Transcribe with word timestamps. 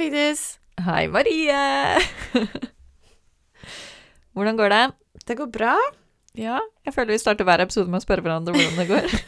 Vigdis. 0.00 0.58
Hei, 0.80 1.06
Marie! 1.12 2.00
Hvordan 4.32 4.56
går 4.56 4.72
det? 4.72 4.84
Det 5.28 5.36
går 5.36 5.50
bra. 5.52 5.74
Ja, 6.38 6.60
jeg 6.86 6.94
føler 6.94 7.12
vi 7.16 7.20
starter 7.20 7.44
hver 7.44 7.60
episode 7.66 7.90
med 7.90 8.00
å 8.00 8.04
spørre 8.04 8.24
hverandre 8.24 8.54
hvordan 8.54 8.80
det 8.80 8.88
går. 8.90 9.06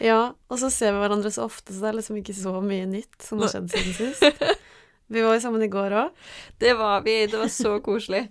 Ja, 0.00 0.30
og 0.48 0.56
så 0.56 0.70
ser 0.72 0.94
vi 0.94 1.00
hverandre 1.02 1.28
så 1.28 1.42
ofte, 1.44 1.74
så 1.76 1.82
det 1.82 1.88
er 1.90 1.96
liksom 1.98 2.16
ikke 2.16 2.32
så 2.32 2.54
mye 2.64 2.86
nytt 2.88 3.18
som 3.20 3.42
har 3.42 3.50
skjedd 3.52 3.66
siden 3.74 3.92
sist. 3.98 4.38
Vi 5.12 5.20
var 5.20 5.34
jo 5.36 5.42
sammen 5.44 5.60
i 5.60 5.68
går 5.68 5.92
òg. 6.00 6.22
Det 6.62 6.70
var 6.78 7.02
vi. 7.04 7.18
Det 7.28 7.36
var 7.36 7.50
så 7.52 7.74
koselig. 7.84 8.22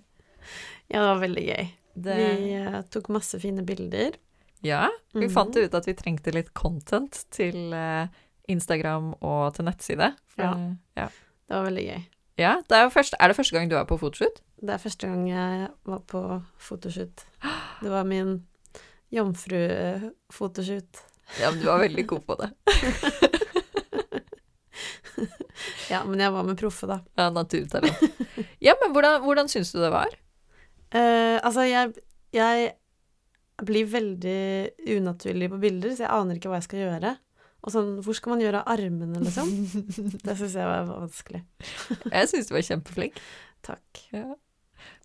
Ja, 0.90 0.96
det 0.96 1.04
var 1.04 1.20
veldig 1.22 1.44
gøy. 1.46 1.68
Det... 1.94 2.16
Vi 2.40 2.48
uh, 2.64 2.80
tok 2.90 3.12
masse 3.14 3.38
fine 3.38 3.62
bilder. 3.68 4.18
Ja, 4.66 4.88
vi 5.14 5.28
Mhm. 5.28 5.34
fant 5.36 5.60
ut 5.60 5.76
at 5.78 5.86
vi 5.86 5.94
trengte 6.00 6.34
litt 6.34 6.50
content 6.58 7.20
til 7.30 7.70
eh, 7.78 8.10
Instagram 8.50 9.12
og 9.20 9.54
til 9.56 9.64
nettside. 9.68 10.12
For, 10.34 10.42
Ja. 10.42 10.52
ja. 10.96 11.08
Det 11.50 11.56
var 11.56 11.66
veldig 11.66 11.84
gøy. 11.88 12.02
Ja, 12.40 12.52
det 12.70 12.76
er, 12.78 12.88
første, 12.94 13.16
er 13.20 13.28
det 13.28 13.36
første 13.36 13.56
gang 13.56 13.70
du 13.70 13.76
er 13.76 13.84
på 13.88 13.98
fotoshoot? 14.00 14.38
Det 14.60 14.72
er 14.74 14.80
første 14.80 15.08
gang 15.08 15.26
jeg 15.28 15.68
var 15.88 16.00
på 16.08 16.22
fotoshoot. 16.58 17.24
Det 17.82 17.90
var 17.90 18.04
min 18.04 18.36
jomfrufotoshoot. 19.10 21.00
Ja, 21.40 21.50
men 21.50 21.60
du 21.62 21.66
var 21.66 21.78
veldig 21.82 22.06
god 22.10 22.22
på 22.26 22.34
det. 22.40 22.50
Ja, 25.90 26.04
men 26.06 26.20
jeg 26.22 26.30
var 26.32 26.44
med 26.46 26.58
proffe, 26.60 26.86
da. 26.88 27.00
Ja, 27.18 27.26
naturtalent. 27.34 27.98
Ja, 28.62 28.76
men 28.80 28.92
hvordan, 28.94 29.22
hvordan 29.24 29.48
syns 29.50 29.72
du 29.74 29.80
det 29.82 29.90
var? 29.92 30.12
Uh, 30.94 31.36
altså, 31.42 31.64
jeg, 31.66 31.92
jeg 32.34 32.70
blir 33.66 33.88
veldig 33.90 34.70
unaturlig 34.96 35.50
på 35.52 35.58
bilder, 35.62 35.96
så 35.96 36.06
jeg 36.06 36.12
aner 36.14 36.38
ikke 36.38 36.52
hva 36.52 36.60
jeg 36.60 36.68
skal 36.68 36.82
gjøre. 36.84 37.12
Og 37.60 37.74
sånn, 37.74 37.90
hvor 38.04 38.16
skal 38.16 38.34
man 38.34 38.44
gjøre 38.44 38.62
av 38.62 38.72
armene, 38.78 39.20
liksom? 39.20 39.50
Det 40.24 40.36
syns 40.38 40.56
jeg 40.56 40.68
var 40.68 40.86
vanskelig. 40.88 41.42
Jeg 42.14 42.30
syns 42.30 42.48
du 42.48 42.54
var 42.56 42.64
kjempeflink. 42.64 43.20
Takk. 43.66 44.04
Ja. 44.16 44.30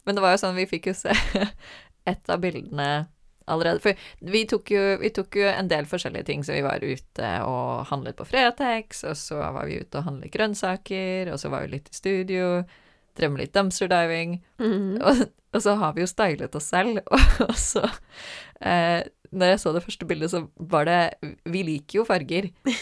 Men 0.05 0.15
det 0.15 0.23
var 0.23 0.35
jo 0.35 0.39
sånn, 0.39 0.55
vi 0.55 0.69
fikk 0.69 0.91
jo 0.91 0.95
se 0.95 1.11
et 2.11 2.31
av 2.31 2.39
bildene 2.43 3.07
allerede. 3.51 3.81
For 3.83 4.31
vi 4.31 4.43
tok, 4.49 4.71
jo, 4.73 4.83
vi 5.01 5.11
tok 5.13 5.39
jo 5.41 5.49
en 5.49 5.69
del 5.69 5.87
forskjellige 5.89 6.29
ting, 6.29 6.45
så 6.45 6.55
vi 6.55 6.63
var 6.65 6.83
ute 6.83 7.31
og 7.45 7.85
handlet 7.91 8.17
på 8.19 8.27
Fretex, 8.29 9.03
og 9.09 9.17
så 9.19 9.41
var 9.41 9.67
vi 9.67 9.81
ute 9.81 9.99
og 9.99 10.07
handlet 10.09 10.33
grønnsaker, 10.33 11.33
og 11.33 11.41
så 11.41 11.51
var 11.53 11.65
vi 11.65 11.75
litt 11.75 11.91
i 11.91 11.97
studio, 11.97 12.47
drev 13.17 13.33
med 13.33 13.45
litt 13.45 13.55
dumpster 13.55 13.89
diving, 13.91 14.39
-hmm. 14.59 15.01
og, 15.01 15.27
og 15.53 15.61
så 15.61 15.75
har 15.75 15.93
vi 15.93 16.01
jo 16.01 16.07
stylet 16.07 16.55
oss 16.55 16.69
selv, 16.69 16.99
og, 17.05 17.19
og 17.49 17.55
så 17.55 17.89
eh, 18.61 19.03
Når 19.31 19.53
jeg 19.53 19.63
så 19.63 19.73
det 19.75 19.83
første 19.85 20.07
bildet, 20.09 20.31
så 20.31 20.45
var 20.55 20.83
det 20.89 21.01
Vi 21.45 21.63
liker 21.65 21.99
jo 21.99 22.07
farger. 22.07 22.49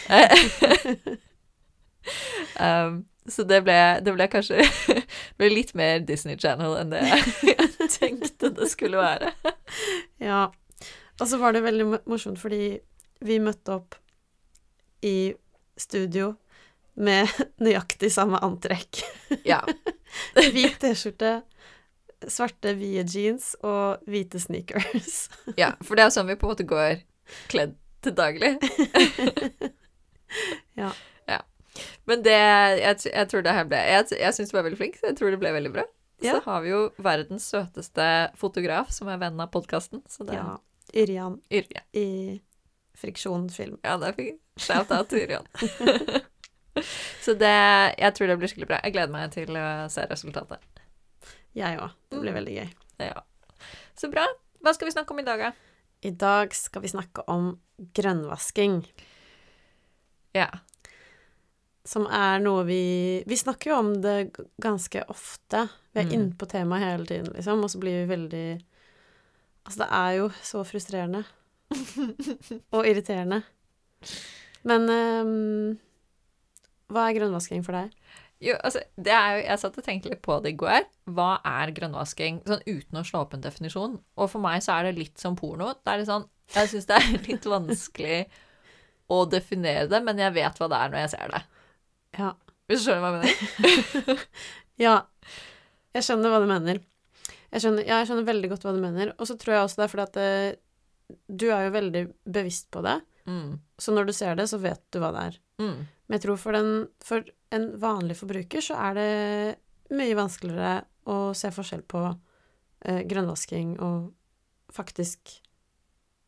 um, 2.59 3.03
så 3.29 3.45
det 3.47 3.61
ble, 3.63 3.77
det 4.03 4.13
ble 4.15 4.27
kanskje 4.31 4.65
ble 5.39 5.49
litt 5.53 5.71
mer 5.79 6.01
Disney 6.03 6.35
Channel 6.39 6.75
enn 6.81 6.91
det 6.91 7.03
jeg 7.07 7.89
tenkte 7.97 8.51
det 8.57 8.67
skulle 8.71 8.99
være. 8.99 9.31
Ja. 10.19 10.49
Og 11.21 11.29
så 11.29 11.39
var 11.39 11.55
det 11.55 11.63
veldig 11.63 11.85
morsomt, 12.09 12.41
fordi 12.41 12.79
vi 13.23 13.39
møtte 13.39 13.77
opp 13.77 13.95
i 15.05 15.31
studio 15.79 16.33
med 16.99 17.29
nøyaktig 17.63 18.11
samme 18.13 18.41
antrekk. 18.43 19.03
Ja. 19.47 19.61
Hvit 20.35 20.75
T-skjorte, 20.81 21.39
svarte 22.31 22.73
vide 22.79 23.03
jeans 23.09 23.53
og 23.63 24.03
hvite 24.09 24.39
sneakers. 24.39 25.27
ja. 25.61 25.73
For 25.83 25.95
det 25.99 26.05
er 26.05 26.13
sånn 26.15 26.29
vi 26.29 26.37
på 26.39 26.47
en 26.47 26.53
måte 26.53 26.67
går 26.67 27.01
kledd 27.51 27.77
til 28.03 28.15
daglig. 28.17 28.55
Ja. 30.73 30.87
ja. 31.29 31.41
Men 32.09 32.23
det 32.25 32.33
Jeg, 32.33 32.95
jeg 33.05 33.27
tror 33.29 33.43
det 33.45 33.51
her 33.53 33.67
ble 33.69 33.77
Jeg, 33.77 34.07
jeg 34.17 34.33
syns 34.33 34.49
du 34.49 34.55
var 34.57 34.63
veldig 34.65 34.79
flink, 34.79 34.95
så 34.97 35.11
jeg 35.11 35.17
tror 35.19 35.29
det 35.29 35.37
ble 35.43 35.51
veldig 35.53 35.71
bra. 35.75 35.83
Ja. 36.23 36.39
Så 36.39 36.39
har 36.47 36.63
vi 36.63 36.71
jo 36.71 36.79
verdens 37.03 37.45
søteste 37.51 38.07
fotograf, 38.39 38.89
som 38.95 39.11
er 39.11 39.19
venn 39.21 39.37
av 39.43 39.51
podkasten. 39.53 40.01
Så 40.09 40.25
det 40.25 40.39
Ja. 40.39 40.55
Yrjan 40.93 41.39
Yrje. 41.53 41.81
i 41.93 42.41
Friksjonfilm. 42.97 43.77
Ja, 43.83 43.97
det 43.97 44.15
fint. 44.17 44.41
Shout-out 44.57 45.09
til 45.09 45.23
Yrjan. 45.27 45.47
så 47.25 47.33
det 47.37 47.53
Jeg 47.97 48.13
tror 48.15 48.27
det 48.27 48.37
blir 48.37 48.51
skikkelig 48.51 48.69
bra. 48.73 48.79
Jeg 48.83 48.93
gleder 48.93 49.13
meg 49.13 49.31
til 49.33 49.57
å 49.57 49.67
se 49.93 50.05
resultatet. 50.09 50.61
Jeg 51.55 51.77
òg. 51.79 51.91
Det 52.09 52.19
blir 52.21 52.31
Mm. 52.33 52.39
veldig 52.39 52.55
gøy. 52.57 52.69
Ja. 52.99 53.21
Så 53.95 54.09
bra. 54.11 54.25
Hva 54.63 54.73
skal 54.73 54.87
vi 54.87 54.91
snakke 54.95 55.11
om 55.11 55.19
i 55.19 55.23
dag, 55.23 55.39
da? 55.39 55.51
I 56.03 56.09
dag 56.11 56.53
skal 56.53 56.81
vi 56.81 56.87
snakke 56.87 57.23
om 57.27 57.59
grønnvasking, 57.93 58.85
Ja. 60.33 60.47
som 61.85 62.07
er 62.07 62.39
noe 62.39 62.63
vi 62.65 63.23
Vi 63.27 63.35
snakker 63.35 63.71
jo 63.71 63.75
om 63.79 63.93
det 64.01 64.33
ganske 64.61 65.05
ofte. 65.09 65.69
Vi 65.93 66.01
er 66.01 66.05
Mm. 66.05 66.11
inne 66.13 66.35
på 66.37 66.47
temaet 66.47 66.81
hele 66.81 67.05
tiden, 67.05 67.33
liksom, 67.35 67.63
og 67.63 67.69
så 67.69 67.79
blir 67.79 68.05
vi 68.07 68.15
veldig 68.15 68.63
Altså, 69.65 69.77
det 69.77 69.87
er 69.91 70.17
jo 70.17 70.29
så 70.43 70.63
frustrerende. 70.65 71.23
og 72.73 72.83
irriterende. 72.85 73.43
Men 74.65 74.81
um, 74.89 75.79
hva 76.89 77.09
er 77.09 77.15
grønnvasking 77.17 77.63
for 77.63 77.71
deg? 77.71 77.93
Jo, 78.43 78.57
altså, 78.59 78.81
det 78.99 79.13
jo 79.13 79.43
Jeg 79.43 79.59
satt 79.61 79.77
og 79.79 79.85
tenkte 79.85 80.11
litt 80.11 80.23
på 80.25 80.35
det 80.43 80.53
i 80.53 80.57
går. 80.59 80.87
Hva 81.15 81.29
er 81.47 81.71
grønnvasking? 81.75 82.41
Sånn 82.47 82.63
uten 82.67 82.99
å 82.99 83.05
slå 83.07 83.23
opp 83.23 83.35
en 83.37 83.43
definisjon. 83.45 83.99
Og 84.19 84.31
for 84.31 84.43
meg 84.43 84.63
så 84.65 84.75
er 84.77 84.89
det 84.89 84.97
litt 84.99 85.21
som 85.21 85.37
porno. 85.39 85.71
Det 85.79 85.93
er 85.93 86.01
litt 86.01 86.11
sånn 86.11 86.27
Jeg 86.55 86.71
syns 86.73 86.89
det 86.89 86.99
er 86.99 87.13
litt 87.29 87.47
vanskelig 87.47 88.23
å 89.13 89.23
definere 89.29 89.87
det, 89.91 89.99
men 90.03 90.19
jeg 90.19 90.35
vet 90.35 90.59
hva 90.59 90.69
det 90.71 90.79
er 90.79 90.91
når 90.91 91.01
jeg 91.03 91.13
ser 91.13 91.31
det. 91.33 91.43
Ja. 92.19 92.33
Hvis 92.67 92.83
du 92.83 92.89
skjønner 92.89 93.03
hva 93.03 93.13
jeg 93.13 93.23
mener? 93.23 94.25
Ja, 94.81 94.93
jeg 95.93 96.05
skjønner 96.07 96.31
hva 96.33 96.39
du 96.41 96.47
mener. 96.49 96.79
Jeg 97.53 97.61
skjønner, 97.61 97.85
ja, 97.85 97.99
jeg 98.01 98.09
skjønner 98.09 98.25
veldig 98.25 98.49
godt 98.49 98.63
hva 98.65 98.71
du 98.73 98.79
mener. 98.81 99.11
Og 99.21 99.29
så 99.29 99.35
tror 99.37 99.53
jeg 99.53 99.65
også 99.67 99.79
det 99.79 99.85
er 99.85 99.91
fordi 99.91 100.05
at 100.07 100.15
det, 100.17 101.17
du 101.29 101.45
er 101.53 101.67
jo 101.67 101.75
veldig 101.75 102.01
bevisst 102.39 102.71
på 102.73 102.81
det. 102.85 102.95
Mm. 103.29 103.59
Så 103.79 103.93
når 103.95 104.09
du 104.09 104.13
ser 104.15 104.35
det, 104.39 104.47
så 104.51 104.59
vet 104.61 104.81
du 104.91 104.99
hva 105.01 105.11
det 105.15 105.27
er. 105.29 105.37
Mm. 105.63 105.77
Men 106.07 106.17
jeg 106.17 106.25
tror 106.25 106.41
for, 106.41 106.57
den, 106.57 106.87
for 107.03 107.23
en 107.55 107.69
vanlig 107.81 108.17
forbruker 108.19 108.63
så 108.63 108.79
er 108.89 108.97
det 108.99 109.95
mye 109.95 110.17
vanskeligere 110.17 110.83
å 111.09 111.17
se 111.37 111.51
forskjell 111.53 111.83
på 111.89 112.01
eh, 112.09 113.03
grønnvasking 113.09 113.77
og 113.83 114.11
faktisk 114.73 115.37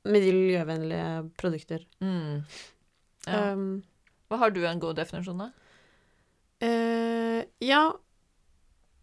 miljøvennlige 0.05 1.25
produkter. 1.39 1.85
Mm. 2.03 2.44
Ja. 3.25 3.51
Um, 3.53 3.84
Hva 4.29 4.44
har 4.44 4.53
du 4.53 4.61
en 4.67 4.81
god 4.81 5.00
definisjon 5.00 5.47
av? 5.47 5.53
Uh, 6.61 7.41
ja, 7.64 7.90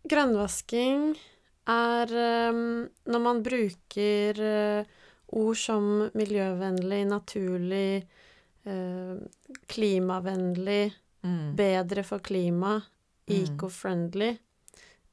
grønnvasking 0.08 1.12
er 1.70 2.14
um, 2.50 2.86
når 3.06 3.22
man 3.22 3.42
bruker 3.44 4.38
eh, 4.42 4.94
ord 5.32 5.56
som 5.56 6.10
miljøvennlig, 6.18 7.02
naturlig, 7.08 8.04
eh, 8.64 9.16
klimavennlig, 9.66 10.92
Mm. 11.22 11.54
bedre 11.54 12.02
for 12.02 12.18
klima, 12.18 12.82
Mm. 13.28 13.36
eco-friendly, 13.36 14.38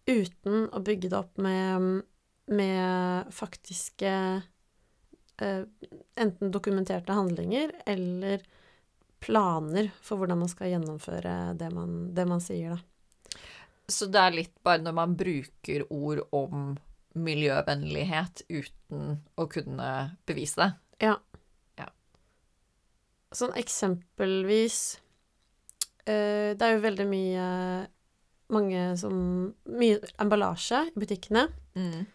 uten 0.07 0.69
å 0.73 0.81
bygge 0.81 1.09
det 1.09 1.13
opp 1.13 1.37
med, 1.37 2.01
med 2.47 3.27
faktiske 3.31 4.41
eh, 5.41 5.63
enten 6.17 6.51
dokumenterte 6.51 7.13
handlinger 7.13 7.71
eller 7.85 8.41
planer 9.21 9.91
for 10.01 10.17
hvordan 10.17 10.39
man 10.39 10.49
skal 10.49 10.67
gjennomføre 10.73 11.57
det 11.57 11.69
man, 11.71 12.13
det 12.15 12.25
man 12.27 12.41
sier, 12.41 12.71
da. 12.71 12.79
Så 13.87 14.09
det 14.11 14.19
er 14.19 14.31
litt 14.35 14.63
bare 14.63 14.81
når 14.81 14.93
man 14.93 15.15
bruker 15.15 15.85
ord 15.89 16.25
om 16.31 16.77
miljøvennlighet 17.17 18.43
uten 18.49 19.17
å 19.39 19.47
kunne 19.49 19.89
bevise 20.29 20.59
det. 20.61 20.69
Ja. 21.09 21.15
Sånn 23.29 23.53
eksempelvis 23.53 24.97
eh, 26.09 26.55
Det 26.57 26.65
er 26.65 26.71
jo 26.73 26.79
veldig 26.81 27.05
mye 27.05 27.43
mange 28.49 28.79
som 28.97 29.13
Mye 29.69 29.99
emballasje 30.17 30.87
i 30.89 30.95
butikkene, 30.97 31.47
Mm. 31.77 32.07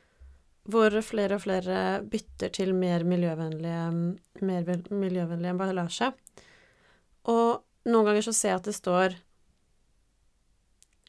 hvor 0.69 0.91
flere 1.06 1.37
og 1.38 1.44
flere 1.44 2.02
bytter 2.11 2.50
til 2.52 2.73
mer 2.75 3.05
miljøvennlige, 3.06 3.85
mer 4.43 4.67
miljøvennlig 4.90 5.52
emballasje. 5.52 6.11
Og 7.31 7.62
noen 7.87 8.05
ganger 8.11 8.26
så 8.26 8.35
ser 8.35 8.49
jeg 8.50 8.58
at 8.58 8.67
det 8.69 8.75
står 8.75 9.14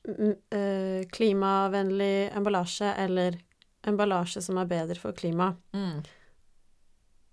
mm, 0.08 0.36
eh, 0.52 1.02
klimavennlig 1.12 2.30
emballasje 2.38 2.94
eller 3.08 3.40
emballasje 3.88 4.42
som 4.44 4.60
er 4.62 4.70
bedre 4.70 4.98
for 5.00 5.16
klimaet. 5.18 5.58
Mm. 5.76 6.04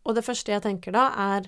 Og 0.02 0.16
det 0.16 0.24
første 0.26 0.52
jeg 0.52 0.64
tenker 0.64 0.94
da, 0.94 1.08
er 1.36 1.46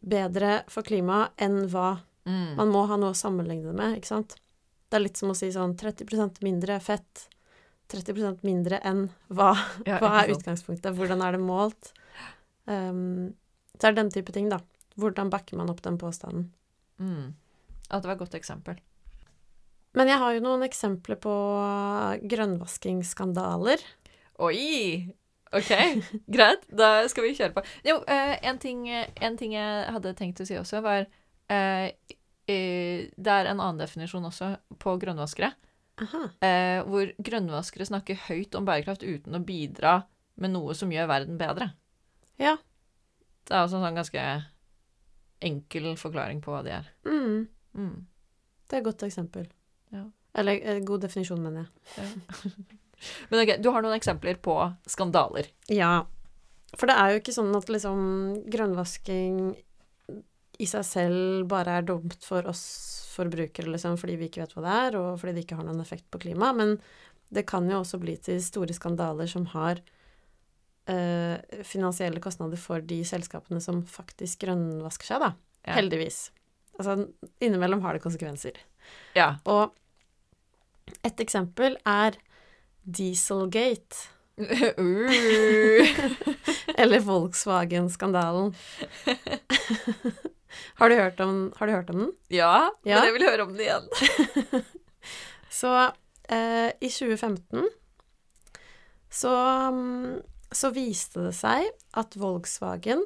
bedre 0.00 0.60
for 0.70 0.86
klimaet 0.86 1.34
enn 1.42 1.64
hva 1.72 1.98
Mm. 2.24 2.54
Man 2.56 2.72
må 2.72 2.84
ha 2.88 2.98
noe 3.00 3.14
å 3.14 3.18
sammenligne 3.18 3.70
det 3.70 3.76
med, 3.76 3.98
ikke 3.98 4.12
sant? 4.12 4.36
Det 4.90 4.98
er 4.98 5.04
litt 5.04 5.20
som 5.20 5.32
å 5.32 5.36
si 5.38 5.48
sånn 5.54 5.76
30% 5.78 6.42
mindre 6.44 6.78
fett, 6.84 7.26
30% 7.90 8.44
mindre 8.46 8.80
enn 8.86 9.06
hva, 9.28 9.54
Ja, 9.88 9.98
hva 10.02 10.12
er 10.20 10.34
utgangspunktet, 10.34 10.94
hvordan 10.96 11.24
er 11.26 11.36
det 11.36 11.42
målt? 11.42 11.92
Um, 12.66 13.32
så 13.76 13.88
er 13.88 13.94
det 13.94 14.02
den 14.02 14.12
type 14.14 14.34
ting, 14.36 14.50
da. 14.52 14.60
Hvordan 15.00 15.30
backer 15.32 15.58
man 15.58 15.72
opp 15.72 15.82
den 15.86 15.98
påstanden? 15.98 16.50
Mm. 17.00 17.32
At 17.88 18.02
det 18.02 18.10
var 18.10 18.18
et 18.18 18.22
godt 18.22 18.36
eksempel. 18.38 18.78
Men 19.98 20.06
jeg 20.10 20.20
har 20.22 20.34
jo 20.36 20.42
noen 20.44 20.62
eksempler 20.62 21.18
på 21.18 21.32
grønnvaskingsskandaler. 22.30 23.80
Oi! 24.38 25.10
Ok, 25.52 25.70
greit. 26.30 26.62
Da 26.70 27.08
skal 27.10 27.26
vi 27.26 27.32
kjøre 27.34 27.54
på. 27.56 27.64
Jo, 27.86 27.96
eh, 28.06 28.36
en, 28.46 28.60
ting, 28.62 28.84
en 28.88 29.36
ting 29.40 29.56
jeg 29.56 29.88
hadde 29.96 30.12
tenkt 30.18 30.38
å 30.42 30.46
si 30.46 30.54
også, 30.60 30.78
var 30.84 31.08
eh, 31.50 31.88
eh, 32.46 33.08
Det 33.16 33.34
er 33.34 33.50
en 33.50 33.58
annen 33.58 33.80
definisjon 33.82 34.28
også 34.30 34.52
på 34.78 34.94
grønnvaskere. 35.02 35.50
Aha. 36.00 36.22
Eh, 36.46 36.78
hvor 36.86 37.10
grønnvaskere 37.18 37.88
snakker 37.90 38.22
høyt 38.28 38.54
om 38.56 38.64
bærekraft 38.68 39.02
uten 39.02 39.36
å 39.36 39.42
bidra 39.44 39.98
med 40.40 40.54
noe 40.54 40.72
som 40.78 40.94
gjør 40.94 41.10
verden 41.10 41.36
bedre. 41.40 41.72
Ja. 42.40 42.54
Det 43.44 43.52
er 43.56 43.66
også 43.66 43.80
en 43.80 43.88
sånn 43.88 43.98
ganske 43.98 44.22
enkel 45.50 45.90
forklaring 45.98 46.38
på 46.44 46.54
hva 46.54 46.62
de 46.64 46.76
er. 46.78 46.92
Mm, 47.08 47.48
Mm. 47.74 48.06
det 48.68 48.76
er 48.76 48.80
et 48.80 48.86
godt 48.86 49.02
eksempel. 49.06 49.44
Ja. 50.30 50.40
Eller 50.42 50.60
eh, 50.62 50.82
god 50.86 51.02
definisjon, 51.06 51.42
mener 51.42 51.66
jeg. 51.66 52.52
Men 53.30 53.42
ok, 53.42 53.56
du 53.62 53.70
har 53.72 53.82
noen 53.82 53.96
eksempler 53.96 54.38
på 54.42 54.56
skandaler. 54.88 55.48
Ja. 55.72 56.04
For 56.76 56.86
det 56.86 56.96
er 57.00 57.12
jo 57.12 57.20
ikke 57.22 57.34
sånn 57.34 57.54
at 57.56 57.70
liksom 57.72 58.00
grønnvasking 58.52 59.40
i 60.60 60.66
seg 60.68 60.84
selv 60.84 61.46
bare 61.50 61.78
er 61.80 61.86
dumt 61.88 62.18
for 62.22 62.46
oss 62.50 62.64
forbrukere, 63.10 63.72
liksom, 63.72 63.96
fordi 63.98 64.16
vi 64.20 64.28
ikke 64.28 64.44
vet 64.44 64.52
hva 64.54 64.64
det 64.64 64.74
er, 64.84 64.98
og 65.00 65.08
fordi 65.20 65.34
det 65.36 65.46
ikke 65.46 65.58
har 65.58 65.66
noen 65.66 65.80
effekt 65.82 66.06
på 66.12 66.20
klimaet. 66.22 66.58
Men 66.58 66.76
det 67.34 67.46
kan 67.48 67.66
jo 67.70 67.80
også 67.80 68.00
bli 68.02 68.16
til 68.22 68.40
store 68.44 68.76
skandaler 68.76 69.30
som 69.30 69.48
har 69.54 69.80
eh, 70.90 71.62
finansielle 71.66 72.22
kostnader 72.22 72.60
for 72.60 72.84
de 72.84 73.00
selskapene 73.08 73.62
som 73.64 73.82
faktisk 73.88 74.44
grønnvasker 74.44 75.12
seg, 75.12 75.24
da. 75.24 75.32
Ja. 75.66 75.76
Heldigvis. 75.78 76.28
Altså, 76.78 77.10
innimellom 77.42 77.82
har 77.84 77.96
det 77.96 78.04
konsekvenser. 78.04 78.60
Ja. 79.16 79.34
Og 79.48 79.74
et 81.04 81.20
eksempel 81.22 81.76
er 81.86 82.16
Dieselgate. 82.84 84.08
uh. 84.40 85.86
Eller 86.80 87.00
Volkswagen-skandalen. 87.04 88.54
har, 90.80 90.88
du 90.88 90.94
hørt 90.96 91.20
om- 91.20 91.52
har 91.56 91.66
du 91.66 91.72
hørt 91.72 91.90
om 91.90 91.98
den? 92.04 92.12
Ja, 92.28 92.70
Ja. 92.84 92.96
men 93.00 93.04
jeg 93.10 93.12
vil 93.18 93.28
høre 93.28 93.42
om 93.44 93.52
den 93.56 93.60
igjen. 93.66 94.64
Så 95.50 95.72
eh, 96.30 96.70
i 96.80 96.88
2015 96.88 97.68
så, 99.10 99.32
mm, 99.74 100.20
så 100.54 100.70
viste 100.70 101.24
det 101.26 101.32
seg 101.34 101.66
at 101.98 102.14
Volkswagen 102.16 103.02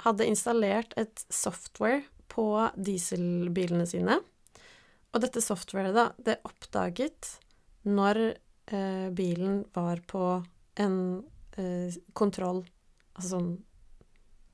hadde 0.00 0.24
installert 0.24 0.94
et 0.96 1.20
software 1.28 2.00
på 2.32 2.46
dieselbilene 2.80 3.84
sine. 3.86 4.16
Og 5.14 5.22
dette 5.24 5.42
softwaret, 5.42 5.94
da, 5.96 6.10
det 6.20 6.40
oppdaget 6.46 7.38
når 7.88 8.20
eh, 8.26 9.08
bilen 9.16 9.62
var 9.74 10.02
på 10.08 10.24
en 10.78 10.98
eh, 11.56 11.94
kontroll 12.12 12.64
Altså 13.16 13.30
sånn 13.32 13.48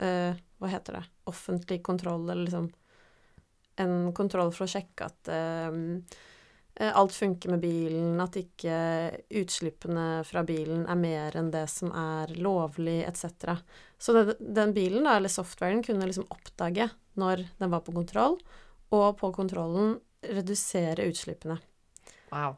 eh, 0.00 0.36
Hva 0.60 0.70
heter 0.72 1.00
det? 1.00 1.02
Offentlig 1.28 1.80
kontroll, 1.84 2.28
eller 2.28 2.46
liksom 2.46 2.70
En 3.82 4.14
kontroll 4.16 4.52
for 4.54 4.64
å 4.64 4.70
sjekke 4.70 5.08
at 5.10 5.32
eh, 5.32 5.80
eh, 6.78 6.92
alt 6.94 7.16
funker 7.16 7.52
med 7.52 7.64
bilen, 7.64 8.14
at 8.22 8.38
ikke 8.38 8.76
utslippene 9.42 10.22
fra 10.28 10.44
bilen 10.46 10.86
er 10.86 11.00
mer 11.00 11.36
enn 11.40 11.50
det 11.52 11.66
som 11.72 11.90
er 11.90 12.36
lovlig, 12.38 13.00
etc. 13.08 13.58
Så 13.98 14.14
det, 14.14 14.38
den 14.38 14.72
bilen, 14.76 15.02
da, 15.02 15.18
eller 15.18 15.32
softwaren, 15.32 15.82
kunne 15.82 16.06
liksom 16.06 16.30
oppdage 16.30 16.86
når 17.18 17.48
den 17.58 17.74
var 17.74 17.82
på 17.82 17.96
kontroll, 17.98 18.38
og 18.94 19.08
på 19.18 19.32
kontrollen 19.34 19.98
redusere 20.32 21.08
utslippene. 21.10 21.58
Wow. 22.32 22.56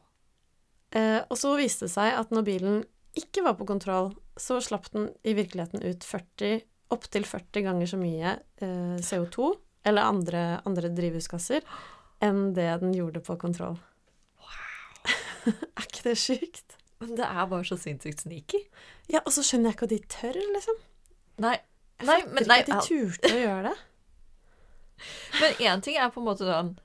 Eh, 0.95 1.19
og 1.27 1.37
så 1.39 1.53
viste 1.59 1.87
det 1.87 1.93
seg 1.93 2.15
at 2.15 2.31
når 2.33 2.47
bilen 2.47 2.79
ikke 3.17 3.43
var 3.45 3.57
på 3.59 3.67
kontroll, 3.67 4.11
så 4.37 4.59
slapp 4.61 4.91
den 4.93 5.09
i 5.27 5.33
virkeligheten 5.37 5.83
ut 5.83 6.05
40, 6.05 6.61
opptil 6.93 7.25
40 7.27 7.65
ganger 7.65 7.89
så 7.89 7.99
mye 7.99 8.37
eh, 8.63 8.97
CO2 9.03 9.51
eller 9.87 10.07
andre, 10.07 10.43
andre 10.67 10.91
drivhusgasser 10.93 11.65
enn 12.23 12.51
det 12.57 12.69
den 12.81 12.95
gjorde 12.95 13.21
på 13.25 13.37
kontroll. 13.41 13.77
er 15.47 15.87
ikke 15.87 16.09
det 16.09 16.17
sjukt? 16.21 16.77
Men 17.01 17.13
det 17.19 17.27
er 17.27 17.49
bare 17.49 17.65
så 17.67 17.77
sinnssykt 17.79 18.23
sneaky. 18.25 18.63
Ja, 19.11 19.21
og 19.21 19.33
så 19.35 19.43
skjønner 19.45 19.69
jeg 19.69 19.77
ikke 19.77 19.87
at 19.87 19.93
de 19.93 19.99
tør, 20.11 20.39
liksom. 20.55 20.79
Nei, 21.45 21.57
Nei, 22.05 22.17
men 22.29 22.45
nei, 22.45 22.59
ikke 22.61 22.77
at 22.77 22.87
de 22.87 22.89
turte 22.89 23.29
å 23.33 23.39
gjøre 23.41 23.71
det. 23.71 23.77
men 25.41 25.63
én 25.69 25.83
ting 25.85 25.97
er 25.97 26.11
på 26.13 26.21
en 26.21 26.27
måte 26.27 26.45
sånn 26.45 26.75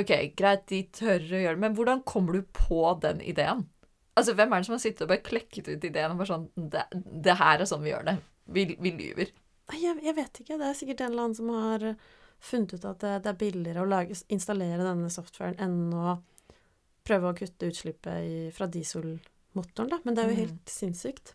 Ok, 0.00 0.10
greit, 0.38 0.64
de 0.72 0.82
tør 0.94 1.20
å 1.20 1.40
gjøre 1.42 1.56
det, 1.56 1.60
men 1.66 1.74
hvordan 1.76 2.00
kommer 2.08 2.38
du 2.38 2.46
på 2.56 2.80
den 3.02 3.20
ideen? 3.20 3.66
Altså, 4.16 4.34
Hvem 4.36 4.52
er 4.52 4.60
det 4.62 4.68
som 4.68 4.74
har 4.76 4.80
sittet 4.82 5.04
og 5.04 5.10
bare 5.12 5.24
klekket 5.24 5.68
ut 5.68 5.84
ideen 5.88 6.12
og 6.12 6.18
bare 6.20 6.28
sånn 6.30 6.46
Det, 6.56 6.82
det 7.24 7.34
her 7.40 7.60
er 7.60 7.68
sånn 7.68 7.84
vi 7.84 7.92
gjør 7.92 8.04
det. 8.10 8.14
Vi, 8.52 8.64
vi 8.80 8.92
lyver. 8.96 9.30
Jeg, 9.72 9.96
jeg 10.04 10.14
vet 10.16 10.40
ikke. 10.42 10.58
Det 10.60 10.66
er 10.68 10.76
sikkert 10.76 11.00
en 11.04 11.12
eller 11.12 11.26
annen 11.26 11.36
som 11.38 11.52
har 11.54 11.84
funnet 12.42 12.74
ut 12.74 12.84
at 12.90 13.00
det, 13.04 13.12
det 13.24 13.30
er 13.30 13.38
billigere 13.40 13.84
å 13.84 13.88
lage, 13.88 14.16
installere 14.34 14.82
denne 14.84 15.08
softwaren 15.14 15.60
enn 15.62 15.94
å 15.94 16.16
prøve 17.06 17.30
å 17.30 17.36
kutte 17.38 17.68
utslippet 17.70 18.26
i, 18.26 18.34
fra 18.54 18.66
dieselmotoren, 18.70 19.88
da. 19.92 20.00
Men 20.04 20.14
det 20.16 20.24
er 20.24 20.28
jo 20.32 20.34
Mm. 20.36 20.42
helt 20.42 20.70
sinnssykt. 20.70 21.32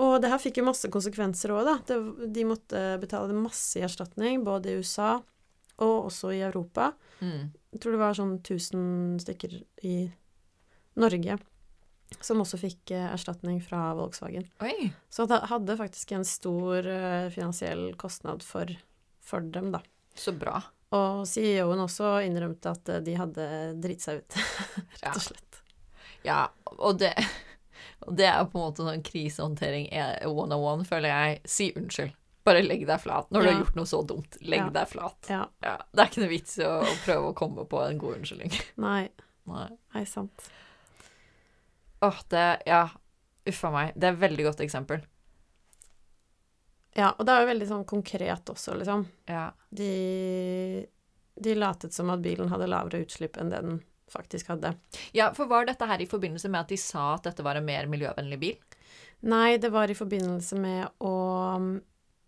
Og 0.00 0.14
det 0.22 0.30
her 0.32 0.40
fikk 0.40 0.58
jo 0.60 0.64
masse 0.70 0.88
konsekvenser 0.92 1.52
òg, 1.52 1.64
da. 1.68 1.76
Det, 1.90 1.98
de 2.32 2.44
måtte 2.48 2.82
betale 3.02 3.36
masse 3.36 3.78
i 3.78 3.84
erstatning, 3.84 4.42
både 4.44 4.72
i 4.72 4.78
USA 4.80 5.18
og 5.80 6.10
også 6.10 6.32
i 6.36 6.40
Europa. 6.44 6.92
Mm. 7.20 7.50
Jeg 7.70 7.82
tror 7.82 7.94
det 7.94 8.02
var 8.02 8.18
sånn 8.18 8.36
1000 8.40 9.20
stykker 9.22 9.60
i 9.86 9.94
Norge 10.98 11.38
som 12.20 12.40
også 12.42 12.58
fikk 12.60 12.90
eh, 12.94 13.06
erstatning 13.14 13.60
fra 13.62 13.92
Volkswagen. 13.98 14.48
Oi. 14.64 14.90
Så 15.12 15.26
det 15.30 15.40
hadde 15.50 15.78
faktisk 15.78 16.12
en 16.16 16.26
stor 16.26 16.86
eh, 16.86 17.28
finansiell 17.32 17.92
kostnad 18.00 18.42
for, 18.46 18.72
for 19.24 19.46
dem, 19.54 19.70
da. 19.74 19.82
Så 20.18 20.34
bra. 20.36 20.58
Og 20.96 21.22
CEO-en 21.30 21.84
også 21.84 22.16
innrømte 22.26 22.74
at 22.74 22.90
eh, 22.90 23.02
de 23.06 23.16
hadde 23.20 23.46
dritt 23.82 24.04
seg 24.04 24.24
ut, 24.24 24.40
rett 25.04 25.12
og 25.14 25.26
slett. 25.30 25.62
Ja, 26.26 26.42
og 26.76 26.98
det, 27.00 27.14
og 28.04 28.16
det 28.18 28.26
er 28.28 28.42
på 28.50 28.58
en 28.58 28.66
måte 28.66 28.84
sånn 28.84 29.06
krisehåndtering 29.06 29.88
101, 29.94 30.88
føler 30.90 31.14
jeg. 31.14 31.38
Si 31.48 31.70
unnskyld. 31.78 32.16
Bare 32.50 32.62
legg 32.66 32.82
deg 32.88 33.00
flat. 33.02 33.28
Når 33.30 33.42
du 33.46 33.48
har 33.52 33.58
gjort 33.62 33.78
noe 33.78 33.88
så 33.88 34.02
dumt, 34.06 34.36
legg 34.42 34.66
deg 34.74 34.88
flat. 34.90 35.30
Ja. 35.30 35.44
Ja, 35.64 35.76
det 35.94 36.02
er 36.04 36.10
ikke 36.10 36.24
noe 36.24 36.32
vits 36.34 36.58
i 36.58 36.66
å, 36.66 36.74
å 36.82 36.96
prøve 37.04 37.30
å 37.30 37.36
komme 37.38 37.64
på 37.70 37.80
en 37.86 38.00
god 38.02 38.18
unnskyldning. 38.20 38.52
Nei, 38.86 39.04
Nei. 39.50 39.68
nei, 39.94 40.02
sant. 40.06 40.50
Åh, 42.04 42.20
det 42.34 42.44
Ja, 42.68 42.82
uffa 43.50 43.70
meg. 43.74 43.94
Det 43.96 44.08
er 44.10 44.14
et 44.18 44.22
veldig 44.26 44.46
godt 44.50 44.60
eksempel. 44.66 45.02
Ja, 46.98 47.12
og 47.18 47.22
det 47.26 47.34
er 47.34 47.44
jo 47.44 47.50
veldig 47.52 47.68
sånn 47.70 47.84
konkret 47.88 48.50
også, 48.50 48.74
liksom. 48.80 49.04
Ja. 49.30 49.44
De, 49.70 49.90
de 51.38 51.54
latet 51.54 51.94
som 51.94 52.10
at 52.10 52.22
bilen 52.24 52.50
hadde 52.50 52.66
lavere 52.70 53.04
utslipp 53.04 53.38
enn 53.38 53.52
det 53.52 53.60
den 53.62 53.78
faktisk 54.10 54.48
hadde. 54.50 54.72
ja, 55.14 55.28
for 55.36 55.46
var 55.46 55.68
dette 55.68 55.86
her 55.86 56.02
i 56.02 56.08
forbindelse 56.10 56.48
med 56.50 56.64
at 56.64 56.72
de 56.72 56.78
sa 56.82 57.12
at 57.14 57.28
dette 57.28 57.44
var 57.46 57.60
en 57.60 57.66
mer 57.68 57.86
miljøvennlig 57.86 58.38
bil? 58.42 58.56
Nei, 59.30 59.54
det 59.62 59.70
var 59.70 59.90
i 59.92 59.94
forbindelse 59.94 60.58
med 60.58 60.88
å 61.06 61.12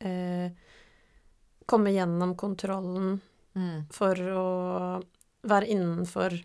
eh, 0.03 0.51
komme 1.67 1.93
gjennom 1.95 2.37
kontrollen 2.37 3.21
Mm. 3.55 3.83
for 3.93 4.17
å 4.17 5.03
være 5.45 5.67
innenfor 5.69 6.39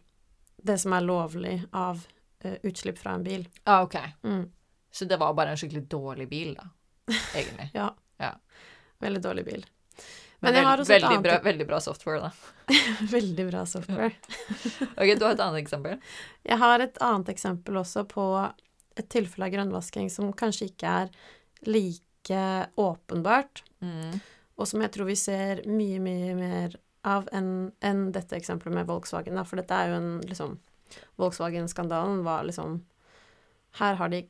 det 0.67 0.75
som 0.81 0.91
er 0.97 1.05
lovlig 1.07 1.53
av 1.71 2.01
eh, 2.43 2.57
utslipp 2.67 2.97
fra 2.99 3.13
en 3.15 3.23
bil. 3.23 3.45
Ah, 3.63 3.83
ok. 3.85 3.95
Mm. 4.27 4.41
Så 4.91 5.05
det 5.07 5.15
var 5.21 5.33
bare 5.33 5.53
en 5.53 5.57
skikkelig 5.57 5.85
dårlig 5.87 6.27
bil, 6.29 6.53
da, 6.59 6.65
egentlig. 7.33 7.69
Ja. 7.79 7.93
Ja. 8.19 8.33
Veldig 8.99 9.21
dårlig 9.23 9.45
bil. 9.45 9.63
Men 10.41 10.51
Men 10.51 10.55
jeg 10.59 10.65
har 10.67 10.77
også 10.83 10.91
veldig, 10.93 11.07
et 11.07 11.11
annet- 11.17 11.23
bra, 11.23 11.37
veldig 11.47 11.67
bra 11.67 11.79
software, 11.79 12.19
da. 12.19 12.31
Veldig 13.15 13.45
bra 13.51 13.63
software. 13.65 14.11
Ok, 14.99 15.15
du 15.19 15.23
har 15.25 15.31
et 15.37 15.45
annet 15.47 15.61
eksempel? 15.63 15.99
Jeg 16.43 16.57
har 16.59 16.79
et 16.83 16.97
annet 17.01 17.29
eksempel 17.31 17.79
også 17.79 18.03
på 18.11 18.25
et 18.97 19.07
tilfelle 19.09 19.47
av 19.47 19.53
grønnvasking 19.55 20.11
som 20.11 20.33
kanskje 20.33 20.67
ikke 20.73 20.91
er 21.05 21.09
like 21.71 22.03
åpenbart, 22.77 23.63
Mm. 23.81 24.19
og 24.57 24.67
som 24.67 24.81
jeg 24.81 24.91
tror 24.91 25.05
vi 25.05 25.15
ser 25.15 25.61
mye, 25.69 25.99
mye 26.01 26.35
mer 26.35 26.75
av 27.05 27.27
enn 27.31 27.71
en 27.81 28.11
dette 28.11 28.35
eksempelet 28.35 28.73
med 28.73 28.87
Volkswagen, 28.87 29.35
da, 29.35 29.43
for 29.43 29.55
dette 29.61 29.71
er 29.71 29.89
jo 29.91 29.95
en 29.99 30.21
liksom 30.21 30.57
Volkswagen-skandalen 31.17 32.23
var 32.23 32.43
liksom 32.43 32.83
Her 33.77 33.95
har 33.95 34.09
de 34.09 34.23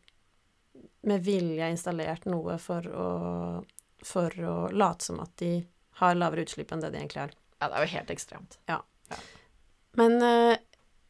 med 1.04 1.24
vilje 1.24 1.70
installert 1.72 2.26
noe 2.26 2.58
for 2.60 2.82
å 2.82 3.66
for 4.04 4.30
å 4.30 4.72
late 4.72 5.04
som 5.04 5.20
at 5.20 5.32
de 5.38 5.66
har 6.02 6.16
lavere 6.16 6.44
utslipp 6.46 6.72
enn 6.72 6.82
det 6.82 6.92
de 6.92 6.98
egentlig 7.00 7.22
har. 7.22 7.32
Ja, 7.62 7.68
det 7.70 7.78
er 7.78 7.86
jo 7.86 7.94
helt 7.96 8.12
ekstremt. 8.14 8.58
Men 9.98 10.22
eh, 10.22 10.58